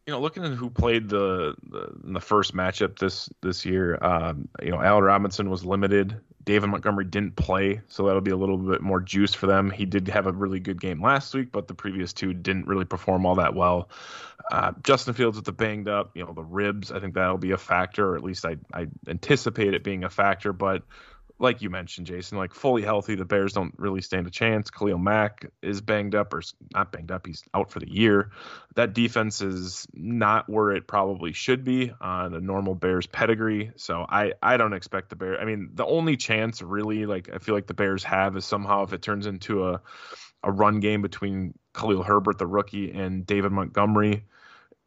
You 0.10 0.16
know, 0.16 0.22
looking 0.22 0.44
at 0.44 0.54
who 0.54 0.72
played 0.72 1.08
the 1.08 1.56
the, 1.62 1.92
the 2.04 2.20
first 2.20 2.56
matchup 2.56 2.98
this 2.98 3.30
this 3.42 3.64
year, 3.64 3.96
um, 4.02 4.48
you 4.60 4.72
know, 4.72 4.82
Allen 4.82 5.04
Robinson 5.04 5.52
was 5.52 5.64
limited. 5.64 6.20
David 6.44 6.66
Montgomery 6.72 7.06
didn't 7.06 7.36
play, 7.36 7.82
so 7.90 8.08
that'll 8.08 8.20
be 8.20 8.32
a 8.32 8.36
little 8.36 8.58
bit 8.58 8.82
more 8.82 9.02
juice 9.02 9.36
for 9.36 9.46
them. 9.46 9.70
He 9.70 9.86
did 9.86 10.08
have 10.08 10.26
a 10.26 10.32
really 10.32 10.60
good 10.60 10.82
game 10.82 11.00
last 11.00 11.32
week, 11.36 11.52
but 11.52 11.68
the 11.68 11.76
previous 11.76 12.12
two 12.12 12.34
didn't 12.34 12.66
really 12.66 12.86
perform 12.86 13.28
all 13.28 13.36
that 13.36 13.54
well. 13.54 13.90
Uh, 14.52 14.72
Justin 14.82 15.14
Fields 15.14 15.38
with 15.38 15.46
the 15.46 15.52
banged 15.52 15.88
up, 15.88 16.18
you 16.18 16.26
know, 16.26 16.34
the 16.34 16.42
ribs. 16.42 16.92
I 16.92 17.00
think 17.00 17.14
that'll 17.14 17.38
be 17.38 17.52
a 17.52 17.58
factor, 17.60 18.14
or 18.14 18.16
at 18.16 18.24
least 18.24 18.48
I 18.48 18.58
I 18.74 18.88
anticipate 19.08 19.76
it 19.76 19.84
being 19.84 20.04
a 20.04 20.10
factor. 20.10 20.54
But 20.54 20.82
like 21.40 21.62
you 21.62 21.70
mentioned, 21.70 22.06
Jason, 22.06 22.38
like 22.38 22.54
fully 22.54 22.82
healthy, 22.82 23.16
the 23.16 23.24
Bears 23.24 23.54
don't 23.54 23.74
really 23.78 24.02
stand 24.02 24.28
a 24.28 24.30
chance. 24.30 24.70
Khalil 24.70 24.98
Mack 24.98 25.46
is 25.62 25.80
banged 25.80 26.14
up, 26.14 26.34
or 26.34 26.42
not 26.74 26.92
banged 26.92 27.12
up, 27.12 27.26
he's 27.26 27.44
out 27.54 27.72
for 27.72 27.80
the 27.80 27.90
year. 27.90 28.32
That 28.76 28.94
defense 28.94 29.42
is 29.42 29.88
not 29.94 30.50
where 30.50 30.72
it 30.72 30.86
probably 30.86 31.32
should 31.32 31.64
be 31.64 31.94
on 32.02 32.34
a 32.34 32.42
normal 32.42 32.76
Bears 32.76 33.08
pedigree. 33.08 33.72
So 33.78 34.06
I, 34.08 34.34
I 34.44 34.58
don't 34.58 34.74
expect 34.74 35.10
the 35.10 35.16
Bears. 35.16 35.38
I 35.42 35.46
mean, 35.46 35.70
the 35.74 35.86
only 35.86 36.18
chance 36.18 36.62
really, 36.62 37.06
like 37.06 37.30
I 37.34 37.38
feel 37.38 37.56
like 37.56 37.68
the 37.68 37.74
Bears 37.74 38.04
have 38.04 38.36
is 38.36 38.44
somehow 38.44 38.84
if 38.84 38.92
it 38.92 39.02
turns 39.02 39.26
into 39.26 39.70
a, 39.70 39.82
a 40.44 40.52
run 40.52 40.82
game 40.82 41.02
between 41.02 41.54
Khalil 41.74 42.04
Herbert, 42.04 42.38
the 42.38 42.48
rookie, 42.48 42.92
and 42.92 43.26
David 43.26 43.54
Montgomery 43.54 44.26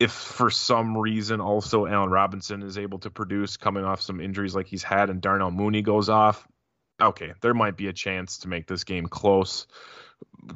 if 0.03 0.11
for 0.11 0.51
some 0.51 0.99
reason 0.99 1.41
also 1.41 1.87
Allen 1.87 2.11
Robinson 2.11 2.63
is 2.65 2.77
able 2.77 2.99
to 2.99 3.11
produce 3.11 3.57
coming 3.57 3.85
off 3.85 4.03
some 4.03 4.21
injuries 4.21 4.53
like 4.53 4.67
he's 4.67 4.83
had 4.83 5.11
and 5.11 5.21
Darnell 5.21 5.53
Mooney 5.53 5.81
goes 5.81 6.09
off, 6.09 6.49
okay, 7.01 7.35
there 7.41 7.55
might 7.55 7.77
be 7.77 7.87
a 7.87 7.93
chance 7.93 8.39
to 8.39 8.49
make 8.49 8.67
this 8.67 8.83
game 8.83 9.07
close, 9.07 9.69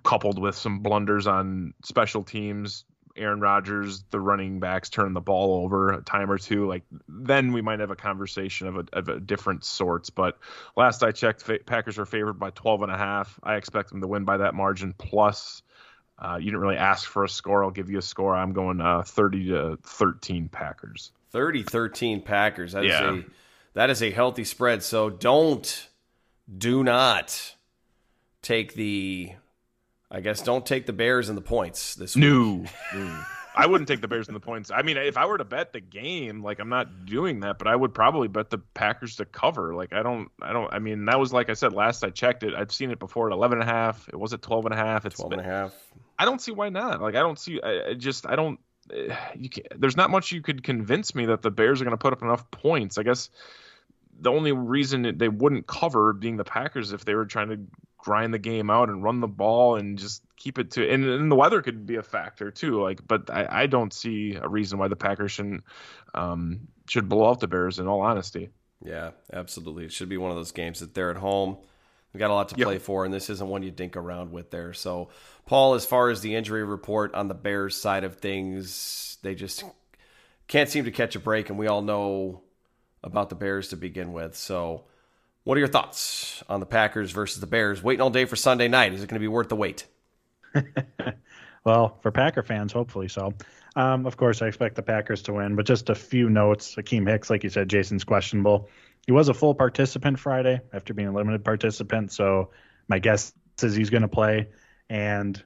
coupled 0.03 0.41
with 0.41 0.57
some 0.57 0.81
blunders 0.81 1.29
on 1.29 1.75
special 1.85 2.25
teams. 2.25 2.85
Aaron 3.17 3.41
Rodgers, 3.41 4.03
the 4.11 4.21
running 4.21 4.59
backs 4.59 4.91
turning 4.91 5.15
the 5.15 5.21
ball 5.21 5.65
over 5.65 5.93
a 5.93 6.03
time 6.03 6.29
or 6.29 6.39
two, 6.39 6.67
like 6.67 6.83
then 7.09 7.53
we 7.53 7.63
might 7.63 7.79
have 7.79 7.93
a 7.93 7.97
conversation 7.97 8.67
of 8.67 8.77
a, 8.77 8.85
of 8.93 9.09
a 9.09 9.21
different 9.21 9.65
sorts. 9.65 10.11
But 10.11 10.39
last 10.77 11.05
I 11.05 11.13
checked, 11.13 11.49
Packers 11.67 12.01
are 12.01 12.05
favored 12.05 12.41
by 12.41 12.51
12 12.51 12.83
and 12.83 12.93
a 12.93 12.99
half. 12.99 13.39
I 13.45 13.55
expect 13.55 13.91
them 13.91 14.01
to 14.01 14.09
win 14.09 14.25
by 14.25 14.39
that 14.39 14.55
margin 14.55 14.93
plus 14.99 15.63
uh, 16.19 16.37
you 16.39 16.47
didn't 16.47 16.61
really 16.61 16.77
ask 16.77 17.09
for 17.09 17.25
a 17.25 17.29
score. 17.29 17.63
I'll 17.63 17.71
give 17.71 17.91
you 17.91 17.99
a 17.99 18.03
score. 18.03 18.35
I'm 18.35 18.53
going 18.53 18.81
uh, 18.81 19.03
30 19.03 19.49
to 19.49 19.79
13 19.83 20.49
Packers. 20.49 21.13
30 21.33 21.65
13 21.65 22.23
Packers. 22.23 22.73
That 22.73 22.85
yeah. 22.85 23.13
is 23.13 23.19
a 23.19 23.25
that 23.75 23.91
is 23.91 24.03
a 24.03 24.11
healthy 24.11 24.45
spread. 24.45 24.83
So 24.83 25.11
don't 25.11 25.89
do 26.57 26.83
not 26.83 27.55
take 28.41 28.75
the 28.75 29.33
I 30.11 30.21
guess 30.21 30.41
don't 30.41 30.65
take 30.65 30.87
the 30.87 30.93
Bears 30.93 31.29
and 31.29 31.37
the 31.37 31.43
points 31.43 31.95
this 31.95 32.17
no. 32.17 32.61
week. 32.63 32.71
No. 32.95 33.25
I 33.59 33.65
wouldn't 33.65 33.89
take 33.89 34.03
the 34.03 34.09
Bears 34.09 34.29
and 34.29 34.37
the 34.37 34.41
points. 34.41 34.71
I 34.71 34.83
mean, 34.83 34.99
if 34.99 35.17
I 35.17 35.25
were 35.25 35.39
to 35.39 35.45
bet 35.45 35.73
the 35.73 35.81
game, 35.81 36.43
like 36.43 36.59
I'm 36.59 36.69
not 36.69 37.07
doing 37.07 37.41
that, 37.41 37.57
but 37.57 37.67
I 37.67 37.75
would 37.75 37.95
probably 37.95 38.29
bet 38.29 38.51
the 38.51 38.59
Packers 38.59 39.17
to 39.17 39.25
cover. 39.25 39.75
Like 39.75 39.95
I 39.95 40.03
don't, 40.03 40.31
I 40.43 40.53
don't. 40.53 40.71
I 40.73 40.79
mean, 40.79 41.07
that 41.07 41.19
was 41.19 41.33
like 41.33 41.49
I 41.49 41.55
said 41.55 41.73
last 41.73 42.05
I 42.05 42.11
checked 42.11 42.43
it. 42.43 42.53
I've 42.55 42.71
seen 42.71 42.91
it 42.91 42.99
before 42.99 43.31
at 43.31 43.33
11 43.33 43.59
and 43.59 43.69
a 43.69 43.73
half. 43.73 44.11
It 44.11 44.17
was 44.17 44.35
at 44.35 44.43
12 44.43 44.67
and 44.67 44.75
a 44.75 44.77
half. 44.77 45.07
It's 45.07 45.17
12 45.17 45.33
and 45.33 45.41
a 45.41 45.45
half. 45.45 45.73
I 46.19 46.25
don't 46.25 46.41
see 46.41 46.53
why 46.53 46.69
not. 46.69 47.01
Like 47.01 47.15
I 47.15 47.21
don't 47.21 47.39
see. 47.39 47.61
I, 47.63 47.91
I 47.91 47.95
just 47.95 48.27
I 48.27 48.37
don't. 48.37 48.59
You 49.35 49.49
can, 49.51 49.65
there's 49.77 49.97
not 49.97 50.11
much 50.11 50.31
you 50.31 50.43
could 50.43 50.63
convince 50.63 51.15
me 51.15 51.27
that 51.27 51.43
the 51.43 51.51
Bears 51.51 51.81
are 51.81 51.85
going 51.85 51.97
to 51.97 52.01
put 52.01 52.13
up 52.13 52.23
enough 52.23 52.49
points. 52.53 52.99
I 52.99 53.03
guess 53.03 53.31
the 54.21 54.31
only 54.31 54.53
reason 54.53 55.19
they 55.19 55.29
wouldn't 55.29 55.67
cover 55.67 56.13
being 56.13 56.37
the 56.37 56.45
Packers 56.45 56.93
if 56.93 57.05
they 57.05 57.15
were 57.15 57.27
trying 57.27 57.49
to 57.49 57.59
grind 57.99 58.33
the 58.33 58.39
game 58.39 58.71
out 58.71 58.89
and 58.89 59.03
run 59.03 59.21
the 59.21 59.27
ball 59.27 59.77
and 59.77 59.99
just 59.99 60.23
keep 60.37 60.61
it 60.61 60.71
to 60.71 60.89
and, 60.89 61.05
and 61.05 61.31
the 61.31 61.35
weather 61.35 61.61
could 61.61 61.87
be 61.87 61.97
a 61.97 62.03
factor 62.03 62.53
too 62.53 62.81
like 62.81 63.01
but 63.07 63.29
I, 63.31 63.49
I 63.63 63.67
don't 63.67 63.93
see 63.93 64.37
a 64.41 64.49
reason 64.49 64.79
why 64.79 64.87
the 64.87 64.95
Packers 64.95 65.33
shouldn't 65.33 65.65
um, 66.15 66.69
should 66.89 67.09
blow 67.09 67.29
out 67.29 67.41
the 67.41 67.49
Bears 67.49 67.81
in 67.81 67.89
all 67.89 68.03
honesty 68.03 68.51
yeah 68.85 69.11
absolutely 69.33 69.87
it 69.87 69.93
should 69.93 70.09
be 70.09 70.19
one 70.19 70.31
of 70.31 70.37
those 70.37 70.53
games 70.53 70.79
that 70.81 70.95
they're 70.95 71.11
at 71.11 71.17
home 71.17 71.57
we 72.13 72.19
got 72.21 72.31
a 72.31 72.35
lot 72.35 72.49
to 72.51 72.55
play 72.55 72.79
for 72.79 73.05
and 73.05 73.13
this 73.13 73.29
isn't 73.29 73.49
one 73.49 73.65
you 73.65 73.73
dink 73.73 73.97
around 73.97 74.31
with 74.31 74.53
there 74.53 74.73
so 74.73 75.09
Paul 75.47 75.75
as 75.75 75.87
far 75.87 76.11
as 76.11 76.21
the 76.21 76.35
injury 76.35 76.65
report 76.65 77.15
on 77.15 77.29
the 77.29 77.35
Bears 77.35 77.77
side 77.77 78.05
of 78.05 78.17
things 78.17 79.19
they 79.23 79.35
just 79.35 79.65
can't 80.49 80.69
seem 80.69 80.85
to 80.85 80.91
catch 80.91 81.17
a 81.17 81.21
break 81.21 81.49
and 81.49 81.59
we 81.59 81.67
all 81.67 81.83
know 81.83 82.43
about 83.03 83.31
the 83.31 83.37
Bears 83.37 83.69
to 83.69 83.77
begin 83.77 84.13
with 84.13 84.37
so 84.37 84.85
what 85.47 85.57
are 85.57 85.61
your 85.61 85.69
thoughts 85.69 86.43
on 86.49 86.59
the 86.59 86.67
Packers 86.67 87.13
versus 87.13 87.41
the 87.41 87.47
Bears? 87.47 87.81
Waiting 87.81 88.01
all 88.01 88.11
day 88.11 88.25
for 88.25 88.35
Sunday 88.35 88.67
night. 88.67 88.93
Is 88.93 89.05
it 89.05 89.07
going 89.07 89.15
to 89.15 89.21
be 89.21 89.29
worth 89.29 89.49
the 89.49 89.55
wait? 89.55 89.87
well, 91.65 91.99
for 92.03 92.11
Packer 92.11 92.43
fans, 92.43 92.73
hopefully 92.73 93.07
so. 93.07 93.33
Um, 93.77 94.07
of 94.07 94.17
course, 94.17 94.43
I 94.43 94.49
expect 94.49 94.75
the 94.75 94.83
Packers 94.83 95.23
to 95.23 95.35
win, 95.35 95.55
but 95.55 95.65
just 95.65 95.89
a 95.89 95.95
few 95.95 96.29
notes. 96.29 96.75
Akiem 96.75 97.09
Hicks, 97.09 97.31
like 97.31 97.45
you 97.45 97.51
said, 97.51 97.69
Jason's 97.69 98.03
questionable. 98.03 98.69
He 99.07 99.13
was 99.13 99.29
a 99.29 99.35
full 99.35 99.55
participant 99.55 100.19
Friday 100.19 100.61
after 100.73 100.95
being 100.95 101.07
a 101.07 101.13
limited 101.13 101.45
participant, 101.45 102.11
so 102.11 102.51
my 102.89 102.99
guess 102.99 103.33
is 103.63 103.77
he's 103.77 103.91
going 103.91 104.03
to 104.03 104.09
play. 104.09 104.49
And 104.89 105.43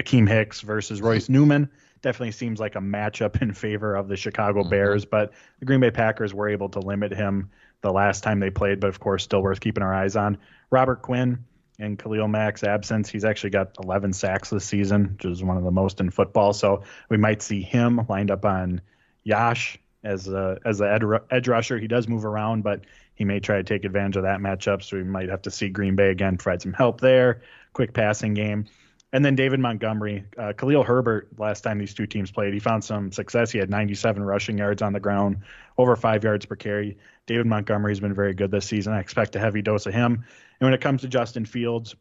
Akiem 0.00 0.28
Hicks 0.28 0.60
versus 0.60 1.00
Royce 1.00 1.28
Newman 1.28 1.70
definitely 2.02 2.32
seems 2.32 2.60
like 2.60 2.76
a 2.76 2.80
matchup 2.80 3.40
in 3.42 3.52
favor 3.52 3.96
of 3.96 4.08
the 4.08 4.16
Chicago 4.16 4.60
mm-hmm. 4.60 4.70
Bears, 4.70 5.04
but 5.04 5.32
the 5.58 5.66
Green 5.66 5.80
Bay 5.80 5.90
Packers 5.90 6.34
were 6.34 6.48
able 6.48 6.68
to 6.68 6.78
limit 6.78 7.12
him 7.12 7.50
the 7.80 7.92
last 7.92 8.22
time 8.22 8.40
they 8.40 8.50
played, 8.50 8.80
but 8.80 8.88
of 8.88 9.00
course, 9.00 9.24
still 9.24 9.42
worth 9.42 9.60
keeping 9.60 9.82
our 9.82 9.94
eyes 9.94 10.16
on. 10.16 10.38
Robert 10.70 11.02
Quinn 11.02 11.44
in 11.78 11.96
Khalil 11.96 12.28
Mack's 12.28 12.62
absence, 12.62 13.08
he's 13.08 13.24
actually 13.24 13.50
got 13.50 13.76
11 13.82 14.12
sacks 14.12 14.50
this 14.50 14.64
season, 14.64 15.12
which 15.14 15.24
is 15.24 15.42
one 15.42 15.56
of 15.56 15.64
the 15.64 15.70
most 15.70 16.00
in 16.00 16.10
football. 16.10 16.52
So 16.52 16.82
we 17.08 17.16
might 17.16 17.42
see 17.42 17.62
him 17.62 18.00
lined 18.08 18.30
up 18.30 18.44
on 18.44 18.80
Yosh 19.24 19.78
as 20.04 20.28
a, 20.28 20.58
as 20.64 20.78
the 20.78 21.22
edge 21.30 21.48
rusher. 21.48 21.78
He 21.78 21.88
does 21.88 22.06
move 22.06 22.24
around, 22.24 22.62
but 22.62 22.82
he 23.14 23.24
may 23.24 23.40
try 23.40 23.56
to 23.56 23.64
take 23.64 23.84
advantage 23.84 24.16
of 24.16 24.22
that 24.24 24.40
matchup. 24.40 24.82
So 24.82 24.96
we 24.96 25.04
might 25.04 25.28
have 25.28 25.42
to 25.42 25.50
see 25.50 25.68
Green 25.68 25.96
Bay 25.96 26.10
again 26.10 26.36
provide 26.36 26.62
some 26.62 26.72
help 26.72 27.00
there. 27.00 27.42
Quick 27.74 27.92
passing 27.92 28.32
game. 28.32 28.66
And 29.12 29.24
then 29.24 29.36
David 29.36 29.60
Montgomery, 29.60 30.24
uh, 30.36 30.52
Khalil 30.54 30.82
Herbert, 30.82 31.28
last 31.38 31.60
time 31.60 31.78
these 31.78 31.94
two 31.94 32.06
teams 32.06 32.32
played, 32.32 32.52
he 32.52 32.58
found 32.58 32.82
some 32.82 33.12
success. 33.12 33.52
He 33.52 33.58
had 33.58 33.70
97 33.70 34.20
rushing 34.20 34.58
yards 34.58 34.82
on 34.82 34.92
the 34.92 34.98
ground, 34.98 35.42
over 35.78 35.94
five 35.94 36.24
yards 36.24 36.46
per 36.46 36.56
carry. 36.56 36.98
David 37.26 37.46
Montgomery's 37.46 38.00
been 38.00 38.12
very 38.12 38.34
good 38.34 38.50
this 38.50 38.66
season. 38.66 38.92
I 38.92 38.98
expect 38.98 39.36
a 39.36 39.38
heavy 39.38 39.62
dose 39.62 39.86
of 39.86 39.94
him. 39.94 40.14
And 40.14 40.66
when 40.66 40.74
it 40.74 40.80
comes 40.80 41.02
to 41.02 41.08
Justin 41.08 41.44
Fields, 41.44 41.94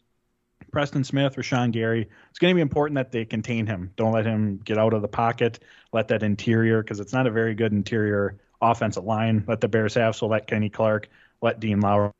Preston 0.71 1.03
Smith, 1.03 1.36
Rashan 1.36 1.71
Gary, 1.71 2.09
it's 2.32 2.39
going 2.39 2.51
to 2.51 2.55
be 2.55 2.61
important 2.61 2.95
that 2.95 3.11
they 3.11 3.26
contain 3.26 3.67
him. 3.67 3.91
Don't 3.95 4.11
let 4.11 4.26
him 4.26 4.57
get 4.57 4.80
out 4.80 4.93
of 4.93 5.03
the 5.03 5.07
pocket. 5.07 5.59
Let 5.91 6.07
that 6.07 6.24
interior, 6.24 6.82
because 6.82 6.99
it's 6.99 7.13
not 7.13 7.28
a 7.28 7.32
very 7.32 7.53
good 7.53 7.74
interior 7.74 8.39
offensive 8.59 9.03
line. 9.03 9.43
Let 9.47 9.61
the 9.61 9.67
Bears 9.67 9.93
have. 9.93 10.15
So 10.15 10.26
let 10.26 10.47
Kenny 10.47 10.69
Clark, 10.69 11.09
let 11.43 11.59
Dean 11.59 11.80
Lowry 11.80 12.11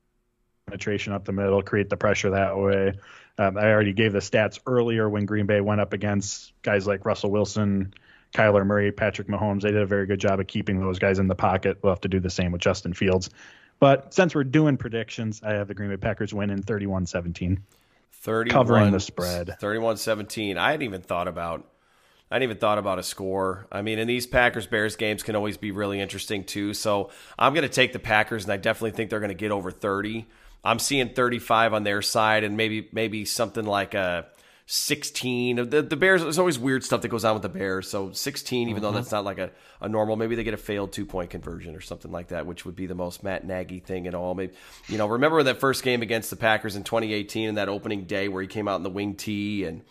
penetration 0.68 1.14
up 1.14 1.26
the 1.26 1.32
middle, 1.32 1.64
create 1.64 1.90
the 1.90 1.98
pressure 1.98 2.30
that 2.30 2.56
way. 2.56 2.94
Um, 3.38 3.58
I 3.58 3.72
already 3.72 3.94
gave 3.94 4.14
the 4.14 4.20
stats 4.20 4.60
earlier 4.68 5.10
when 5.10 5.26
Green 5.26 5.46
Bay 5.46 5.60
went 5.62 5.82
up 5.82 5.94
against 5.94 6.54
guys 6.62 6.86
like 6.86 7.06
Russell 7.06 7.32
Wilson, 7.32 7.94
Kyler 8.34 8.66
Murray, 8.66 8.92
Patrick 8.92 9.28
Mahomes. 9.28 9.62
They 9.62 9.72
did 9.72 9.82
a 9.82 9.88
very 9.88 10.06
good 10.06 10.20
job 10.20 10.40
of 10.40 10.48
keeping 10.48 10.80
those 10.80 11.00
guys 11.00 11.20
in 11.20 11.28
the 11.28 11.36
pocket. 11.36 11.80
We'll 11.82 11.94
have 11.94 12.02
to 12.02 12.10
do 12.10 12.20
the 12.20 12.30
same 12.30 12.52
with 12.52 12.62
Justin 12.62 12.94
Fields. 12.94 13.30
But 13.80 14.14
since 14.14 14.36
we're 14.36 14.44
doing 14.44 14.78
predictions, 14.78 15.42
I 15.44 15.54
have 15.54 15.68
the 15.68 15.74
Green 15.74 15.90
Bay 15.90 15.98
Packers 15.98 16.34
winning 16.34 16.62
31 16.62 17.06
17. 17.08 17.64
Covering 18.54 18.92
the 18.92 19.00
spread. 19.00 19.56
31 19.60 19.98
17. 19.98 20.58
I 20.58 20.72
hadn't 20.72 20.84
even 20.84 21.02
thought 21.02 21.28
about. 21.28 21.68
I 22.32 22.36
hadn't 22.36 22.44
even 22.50 22.58
thought 22.58 22.78
about 22.78 22.98
a 22.98 23.04
score. 23.04 23.68
I 23.72 23.82
mean, 23.82 24.00
and 24.00 24.10
these 24.10 24.26
Packers 24.26 24.66
Bears 24.66 24.96
games 24.96 25.22
can 25.22 25.36
always 25.36 25.58
be 25.58 25.72
really 25.72 26.00
interesting 26.00 26.44
too. 26.44 26.74
So 26.74 27.12
I'm 27.38 27.54
going 27.54 27.68
to 27.68 27.74
take 27.74 27.94
the 27.94 28.00
Packers, 28.00 28.46
and 28.46 28.54
I 28.54 28.58
definitely 28.58 28.92
think 28.92 29.10
they're 29.10 29.20
going 29.20 29.30
to 29.30 29.36
get 29.36 29.52
over 29.52 29.70
30. 29.70 30.26
I'm 30.64 30.80
seeing 30.80 31.10
35 31.10 31.74
on 31.74 31.84
their 31.84 32.02
side, 32.02 32.44
and 32.44 32.56
maybe 32.56 32.90
maybe 32.92 33.26
something 33.26 33.66
like 33.66 33.94
a 33.94 34.28
16. 34.66 35.70
The, 35.70 35.82
the 35.82 35.98
Bears, 35.98 36.22
there's 36.22 36.40
always 36.40 36.58
weird 36.58 36.84
stuff 36.84 37.02
that 37.02 37.10
goes 37.10 37.26
on 37.26 37.34
with 37.34 37.44
the 37.44 37.50
Bears. 37.50 37.90
So 37.90 38.12
16, 38.12 38.70
even 38.70 38.76
mm-hmm. 38.76 38.84
though 38.84 38.92
that's 38.94 39.12
not 39.12 39.26
like 39.26 39.38
a, 39.38 39.52
a 39.82 39.90
normal, 39.90 40.16
maybe 40.16 40.36
they 40.36 40.44
get 40.44 40.54
a 40.54 40.58
failed 40.58 40.94
two 40.94 41.06
point 41.06 41.30
conversion 41.30 41.76
or 41.76 41.82
something 41.82 42.12
like 42.12 42.30
that, 42.30 42.46
which 42.46 42.66
would 42.66 42.76
be 42.76 42.86
the 42.86 42.96
most 42.96 43.24
Matt 43.24 43.46
Nagy 43.46 43.80
thing 43.80 44.08
at 44.08 44.16
all. 44.16 44.34
Maybe, 44.36 44.54
you 44.88 44.98
know, 44.98 45.08
remember 45.08 45.44
that 45.44 45.60
first 45.60 45.84
game 45.84 46.02
against 46.02 46.30
the 46.30 46.38
Packers 46.38 46.76
in 46.76 46.84
2018 46.84 47.50
and 47.50 47.58
that 47.58 47.68
opening 47.68 48.06
day 48.06 48.30
where 48.30 48.42
he 48.42 48.48
came 48.48 48.68
out 48.68 48.78
in 48.78 48.84
the 48.84 48.90
wing 48.90 49.16
tee 49.16 49.66
and 49.66 49.82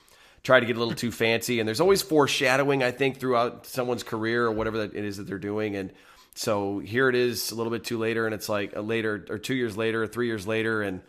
tried 0.42 0.60
to 0.60 0.66
get 0.66 0.76
a 0.76 0.78
little 0.78 0.94
too 0.94 1.12
fancy. 1.12 1.60
And 1.60 1.68
there's 1.68 1.80
always 1.80 2.00
foreshadowing, 2.00 2.82
I 2.82 2.92
think, 2.92 3.20
throughout 3.20 3.66
someone's 3.66 4.02
career 4.02 4.46
or 4.46 4.52
whatever 4.52 4.78
that 4.78 4.94
it 4.94 5.04
is 5.04 5.18
that 5.18 5.26
they're 5.26 5.38
doing. 5.38 5.76
And 5.76 5.92
so 6.34 6.78
here 6.78 7.08
it 7.08 7.14
is 7.14 7.50
a 7.50 7.54
little 7.54 7.70
bit 7.70 7.84
too 7.84 7.98
later, 7.98 8.26
and 8.26 8.34
it's 8.34 8.48
like 8.48 8.74
a 8.74 8.80
later 8.80 9.26
or 9.28 9.38
two 9.38 9.54
years 9.54 9.76
later 9.76 10.02
or 10.02 10.06
three 10.06 10.26
years 10.26 10.46
later, 10.46 10.82
and 10.82 11.02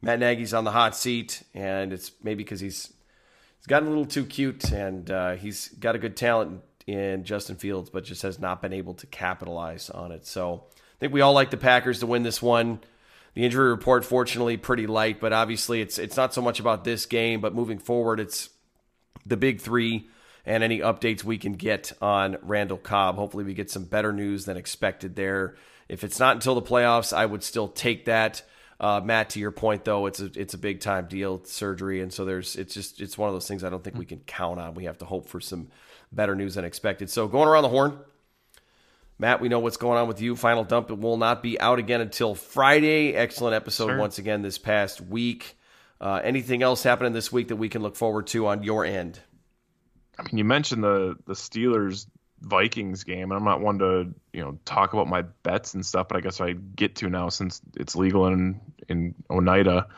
Matt 0.00 0.18
Nagy's 0.18 0.54
on 0.54 0.64
the 0.64 0.70
hot 0.70 0.96
seat, 0.96 1.42
and 1.54 1.92
it's 1.92 2.12
maybe 2.22 2.42
because 2.42 2.60
he's 2.60 2.92
he's 3.58 3.66
gotten 3.66 3.88
a 3.88 3.90
little 3.90 4.06
too 4.06 4.24
cute, 4.24 4.70
and 4.72 5.10
uh, 5.10 5.32
he's 5.32 5.68
got 5.68 5.94
a 5.94 5.98
good 5.98 6.16
talent 6.16 6.62
in 6.86 7.24
Justin 7.24 7.56
Fields, 7.56 7.90
but 7.90 8.04
just 8.04 8.22
has 8.22 8.38
not 8.38 8.62
been 8.62 8.72
able 8.72 8.94
to 8.94 9.06
capitalize 9.06 9.90
on 9.90 10.12
it. 10.12 10.26
So 10.26 10.64
I 10.74 10.98
think 11.00 11.12
we 11.12 11.20
all 11.20 11.32
like 11.32 11.50
the 11.50 11.56
Packers 11.56 12.00
to 12.00 12.06
win 12.06 12.22
this 12.22 12.42
one. 12.42 12.80
The 13.34 13.44
injury 13.44 13.68
report, 13.70 14.04
fortunately, 14.04 14.56
pretty 14.56 14.86
light, 14.86 15.20
but 15.20 15.32
obviously 15.32 15.80
it's 15.80 15.98
it's 15.98 16.16
not 16.16 16.32
so 16.32 16.40
much 16.40 16.60
about 16.60 16.84
this 16.84 17.04
game, 17.04 17.40
but 17.40 17.54
moving 17.54 17.78
forward, 17.78 18.20
it's 18.20 18.48
the 19.26 19.36
big 19.36 19.60
three 19.60 20.08
and 20.46 20.62
any 20.62 20.80
updates 20.80 21.24
we 21.24 21.38
can 21.38 21.54
get 21.54 21.92
on 22.02 22.36
Randall 22.42 22.76
Cobb. 22.76 23.16
Hopefully, 23.16 23.44
we 23.44 23.54
get 23.54 23.70
some 23.70 23.84
better 23.84 24.12
news 24.12 24.44
than 24.44 24.56
expected 24.56 25.16
there. 25.16 25.56
If 25.88 26.04
it's 26.04 26.18
not 26.18 26.36
until 26.36 26.54
the 26.54 26.62
playoffs, 26.62 27.12
I 27.12 27.26
would 27.26 27.42
still 27.42 27.68
take 27.68 28.06
that. 28.06 28.42
Uh, 28.80 29.00
Matt, 29.02 29.30
to 29.30 29.40
your 29.40 29.52
point 29.52 29.84
though, 29.84 30.06
it's 30.06 30.20
a 30.20 30.30
it's 30.34 30.54
a 30.54 30.58
big 30.58 30.80
time 30.80 31.06
deal, 31.06 31.44
surgery, 31.44 32.00
and 32.00 32.12
so 32.12 32.24
there's 32.24 32.56
it's 32.56 32.74
just 32.74 33.00
it's 33.00 33.16
one 33.16 33.28
of 33.28 33.34
those 33.34 33.46
things 33.46 33.64
I 33.64 33.70
don't 33.70 33.82
think 33.82 33.96
we 33.96 34.04
can 34.04 34.20
count 34.20 34.58
on. 34.58 34.74
We 34.74 34.84
have 34.84 34.98
to 34.98 35.04
hope 35.04 35.28
for 35.28 35.40
some 35.40 35.68
better 36.12 36.34
news 36.34 36.56
than 36.56 36.64
expected. 36.64 37.10
So 37.10 37.28
going 37.28 37.48
around 37.48 37.62
the 37.62 37.68
horn, 37.68 37.98
Matt, 39.18 39.40
we 39.40 39.48
know 39.48 39.60
what's 39.60 39.76
going 39.76 39.98
on 39.98 40.08
with 40.08 40.20
you. 40.20 40.34
Final 40.34 40.64
dump 40.64 40.90
it 40.90 40.98
will 40.98 41.16
not 41.16 41.42
be 41.42 41.60
out 41.60 41.78
again 41.78 42.00
until 42.00 42.34
Friday. 42.34 43.14
Excellent 43.14 43.54
episode 43.54 43.88
sure. 43.88 43.98
once 43.98 44.18
again 44.18 44.42
this 44.42 44.58
past 44.58 45.00
week. 45.00 45.56
Uh, 46.00 46.20
anything 46.22 46.62
else 46.62 46.82
happening 46.82 47.12
this 47.12 47.30
week 47.30 47.48
that 47.48 47.56
we 47.56 47.68
can 47.68 47.80
look 47.80 47.96
forward 47.96 48.26
to 48.26 48.48
on 48.48 48.62
your 48.64 48.84
end? 48.84 49.20
I 50.18 50.22
mean, 50.22 50.38
you 50.38 50.44
mentioned 50.44 50.82
the 50.82 51.16
the 51.26 51.34
Steelers 51.34 52.06
Vikings 52.40 53.04
game, 53.04 53.30
and 53.30 53.32
I'm 53.32 53.44
not 53.44 53.60
one 53.60 53.78
to 53.78 54.14
you 54.32 54.42
know 54.42 54.58
talk 54.64 54.92
about 54.92 55.08
my 55.08 55.22
bets 55.22 55.74
and 55.74 55.84
stuff, 55.84 56.08
but 56.08 56.16
I 56.16 56.20
guess 56.20 56.40
I 56.40 56.52
get 56.52 56.96
to 56.96 57.08
now 57.08 57.28
since 57.28 57.60
it's 57.76 57.96
legal 57.96 58.26
in 58.26 58.60
in 58.88 59.14
Oneida. 59.30 59.88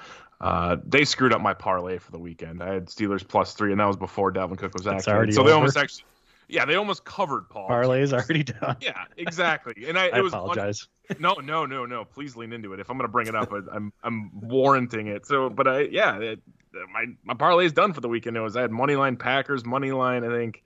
Uh, 0.40 0.76
they 0.84 1.04
screwed 1.04 1.32
up 1.32 1.40
my 1.40 1.54
parlay 1.54 1.98
for 1.98 2.12
the 2.12 2.18
weekend. 2.18 2.62
I 2.62 2.74
had 2.74 2.86
Steelers 2.86 3.26
plus 3.26 3.54
three, 3.54 3.72
and 3.72 3.80
that 3.80 3.86
was 3.86 3.96
before 3.96 4.32
Dalvin 4.32 4.58
Cook 4.58 4.74
was 4.74 4.86
active. 4.86 5.32
So 5.32 5.42
they 5.42 5.52
almost 5.52 5.78
actually, 5.78 6.04
yeah, 6.48 6.66
they 6.66 6.74
almost 6.74 7.04
covered 7.04 7.48
Paul. 7.48 7.68
Parlay 7.68 8.02
is 8.02 8.12
already 8.12 8.44
done. 8.44 8.76
Yeah, 8.80 9.04
exactly. 9.16 9.86
And 9.88 9.98
I, 9.98 10.08
I 10.12 10.18
it 10.18 10.22
was 10.22 10.34
apologize. 10.34 10.88
Un- 11.10 11.16
no, 11.20 11.34
no, 11.34 11.64
no, 11.64 11.86
no. 11.86 12.04
Please 12.04 12.36
lean 12.36 12.52
into 12.52 12.74
it. 12.74 12.80
If 12.80 12.90
I'm 12.90 12.98
going 12.98 13.08
to 13.08 13.12
bring 13.12 13.28
it 13.28 13.34
up, 13.34 13.50
I'm 13.52 13.92
I'm 14.02 14.30
warranting 14.40 15.06
it. 15.06 15.26
So, 15.26 15.48
but 15.48 15.66
I, 15.66 15.80
yeah, 15.80 16.18
it, 16.18 16.40
my 16.92 17.06
my 17.24 17.34
parlay 17.34 17.66
is 17.66 17.72
done 17.72 17.92
for 17.92 18.00
the 18.00 18.08
weekend. 18.08 18.36
It 18.36 18.40
was 18.40 18.56
I 18.56 18.62
had 18.62 18.70
moneyline 18.70 19.18
Packers, 19.18 19.62
moneyline 19.62 20.28
I 20.28 20.36
think 20.36 20.62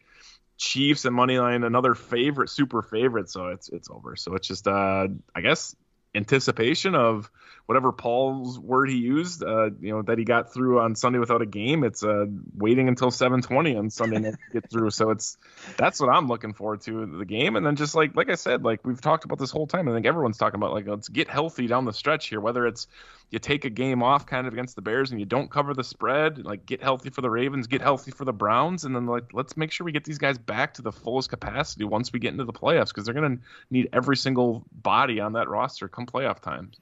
Chiefs 0.56 1.04
and 1.04 1.16
moneyline 1.16 1.64
another 1.64 1.94
favorite, 1.94 2.50
super 2.50 2.82
favorite. 2.82 3.30
So 3.30 3.48
it's 3.48 3.68
it's 3.68 3.88
over. 3.90 4.16
So 4.16 4.34
it's 4.34 4.46
just 4.46 4.66
uh 4.68 5.08
I 5.34 5.40
guess 5.40 5.74
anticipation 6.14 6.94
of 6.94 7.30
whatever 7.66 7.92
Paul's 7.92 8.58
word 8.58 8.90
he 8.90 8.96
used, 8.96 9.44
uh, 9.44 9.70
you 9.80 9.92
know, 9.92 10.02
that 10.02 10.18
he 10.18 10.24
got 10.24 10.52
through 10.52 10.80
on 10.80 10.96
Sunday 10.96 11.20
without 11.20 11.40
a 11.40 11.46
game. 11.46 11.84
It's 11.84 12.02
uh, 12.02 12.26
waiting 12.56 12.88
until 12.88 13.11
7:20 13.11 13.78
on 13.78 13.90
Sunday 13.90 14.32
to 14.32 14.38
get 14.52 14.68
through. 14.68 14.90
So 14.90 15.11
it's 15.11 15.38
that's 15.76 16.00
what 16.00 16.08
I'm 16.08 16.26
looking 16.26 16.52
forward 16.52 16.80
to 16.82 17.06
the 17.06 17.24
game. 17.24 17.54
And 17.54 17.64
then 17.64 17.76
just 17.76 17.94
like 17.94 18.16
like 18.16 18.28
I 18.28 18.34
said, 18.34 18.64
like 18.64 18.84
we've 18.84 19.00
talked 19.00 19.24
about 19.24 19.38
this 19.38 19.50
whole 19.50 19.66
time. 19.66 19.88
I 19.88 19.92
think 19.92 20.04
everyone's 20.04 20.36
talking 20.36 20.58
about 20.58 20.72
like 20.72 20.86
let's 20.88 21.08
get 21.08 21.28
healthy 21.28 21.68
down 21.68 21.84
the 21.84 21.92
stretch 21.92 22.28
here. 22.28 22.40
Whether 22.40 22.66
it's 22.66 22.88
you 23.30 23.38
take 23.38 23.64
a 23.64 23.70
game 23.70 24.02
off 24.02 24.26
kind 24.26 24.46
of 24.46 24.52
against 24.52 24.74
the 24.74 24.82
Bears 24.82 25.12
and 25.12 25.20
you 25.20 25.26
don't 25.26 25.50
cover 25.50 25.72
the 25.72 25.84
spread, 25.84 26.44
like 26.44 26.66
get 26.66 26.82
healthy 26.82 27.10
for 27.10 27.20
the 27.20 27.30
Ravens, 27.30 27.68
get 27.68 27.80
healthy 27.80 28.10
for 28.10 28.24
the 28.24 28.32
Browns, 28.32 28.84
and 28.84 28.94
then 28.94 29.06
like 29.06 29.32
let's 29.32 29.56
make 29.56 29.70
sure 29.70 29.84
we 29.84 29.92
get 29.92 30.04
these 30.04 30.18
guys 30.18 30.36
back 30.36 30.74
to 30.74 30.82
the 30.82 30.92
fullest 30.92 31.30
capacity 31.30 31.84
once 31.84 32.12
we 32.12 32.18
get 32.18 32.32
into 32.32 32.44
the 32.44 32.52
playoffs 32.52 32.88
because 32.88 33.04
they're 33.04 33.14
going 33.14 33.36
to 33.36 33.42
need 33.70 33.88
every 33.92 34.16
single 34.16 34.64
body 34.72 35.20
on 35.20 35.34
that 35.34 35.48
roster 35.48 35.88
come 35.88 36.06
playoff 36.06 36.40
time. 36.40 36.72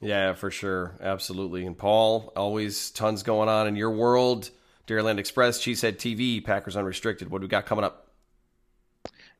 Yeah, 0.00 0.34
for 0.34 0.50
sure, 0.50 0.98
absolutely. 1.00 1.64
And 1.64 1.76
Paul, 1.76 2.30
always 2.36 2.90
tons 2.90 3.22
going 3.22 3.48
on 3.48 3.66
in 3.66 3.76
your 3.76 3.90
world. 3.90 4.50
Dairyland 4.86 5.18
Express, 5.18 5.58
Cheesehead 5.58 5.96
TV, 5.96 6.44
Packers 6.44 6.76
Unrestricted. 6.76 7.30
What 7.30 7.40
do 7.40 7.46
we 7.46 7.48
got 7.48 7.64
coming 7.64 7.84
up? 7.84 8.06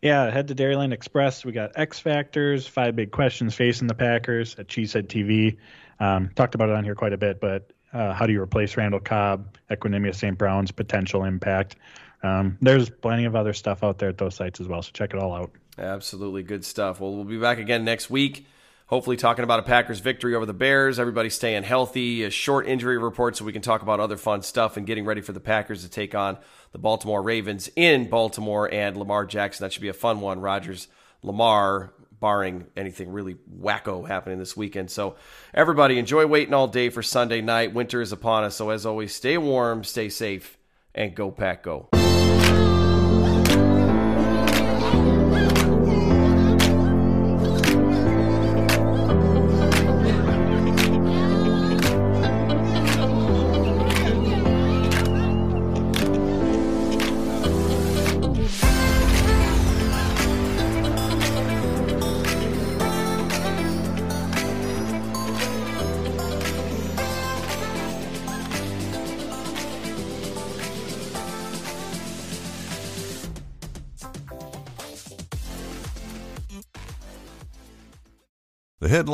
Yeah, 0.03 0.31
head 0.31 0.49
to 0.49 0.55
Dairyland 0.55 0.93
Express. 0.93 1.45
We 1.45 1.53
got 1.53 1.73
X 1.77 1.99
Factors, 1.99 2.67
five 2.67 2.97
big 2.97 3.11
questions 3.13 3.55
facing 3.55 3.87
the 3.87 3.95
Packers 3.95 4.59
at 4.59 4.69
Cheesehead 4.69 5.09
TV. 5.09 5.57
Um, 6.01 6.31
talked 6.35 6.55
about 6.55 6.69
it 6.69 6.75
on 6.75 6.85
here 6.85 6.95
quite 6.95 7.13
a 7.13 7.19
bit, 7.19 7.41
but 7.41 7.71
uh, 7.93 8.13
how 8.13 8.27
do 8.27 8.33
you 8.33 8.43
replace 8.43 8.77
Randall 8.77 9.01
Cobb, 9.01 9.57
Equanimeous 9.71 10.17
St. 10.17 10.37
Brown's 10.37 10.71
potential 10.71 11.25
impact? 11.25 11.77
Um, 12.23 12.59
there's 12.61 12.91
plenty 12.91 13.25
of 13.25 13.37
other 13.37 13.53
stuff 13.53 13.83
out 13.83 13.99
there 13.99 14.09
at 14.09 14.19
those 14.19 14.35
sites 14.35 14.61
as 14.61 14.69
well, 14.69 14.83
so 14.83 14.91
check 14.93 15.15
it 15.15 15.21
all 15.21 15.35
out. 15.35 15.51
Absolutely 15.79 16.43
good 16.43 16.65
stuff. 16.65 17.01
Well, 17.01 17.15
we'll 17.15 17.25
be 17.25 17.39
back 17.39 17.59
again 17.59 17.85
next 17.85 18.11
week. 18.11 18.47
Hopefully, 18.89 19.17
talking 19.17 19.43
about 19.43 19.59
a 19.59 19.65
Packers 19.65 19.99
victory 19.99 20.35
over 20.35 20.47
the 20.47 20.55
Bears. 20.55 21.01
Everybody 21.01 21.29
staying 21.29 21.65
healthy. 21.65 22.23
A 22.23 22.31
short 22.31 22.69
injury 22.69 22.99
report 22.99 23.37
so 23.37 23.45
we 23.45 23.53
can 23.53 23.63
talk 23.63 23.83
about 23.83 23.99
other 23.99 24.17
fun 24.17 24.43
stuff 24.43 24.77
and 24.77 24.87
getting 24.87 25.05
ready 25.05 25.21
for 25.21 25.33
the 25.33 25.41
Packers 25.41 25.83
to 25.83 25.89
take 25.89 26.15
on 26.15 26.39
the 26.71 26.79
Baltimore 26.79 27.21
Ravens 27.21 27.69
in 27.75 28.09
Baltimore 28.09 28.73
and 28.73 28.97
Lamar 28.97 29.27
Jackson. 29.27 29.65
That 29.65 29.73
should 29.73 29.83
be 29.83 29.89
a 29.89 29.93
fun 29.93 30.21
one. 30.21 30.41
Rodgers, 30.41 30.87
Lamar, 31.23 31.93
barring 32.21 32.67
anything 32.77 33.11
really 33.11 33.37
wacko 33.61 34.07
happening 34.07 34.39
this 34.39 34.57
weekend. 34.57 34.91
So, 34.91 35.17
everybody, 35.55 35.99
enjoy 35.99 36.27
waiting 36.27 36.55
all 36.55 36.69
day 36.69 36.89
for 36.89 37.03
Sunday 37.03 37.41
night. 37.41 37.75
Winter 37.75 38.01
is 38.01 38.13
upon 38.13 38.45
us. 38.45 38.57
So, 38.57 38.71
as 38.71 38.87
always, 38.87 39.15
stay 39.15 39.39
warm, 39.39 39.85
stay 39.85 40.09
safe, 40.09 40.59
and 40.95 41.15
go, 41.15 41.31
Pack, 41.31 41.63
go. 41.63 41.89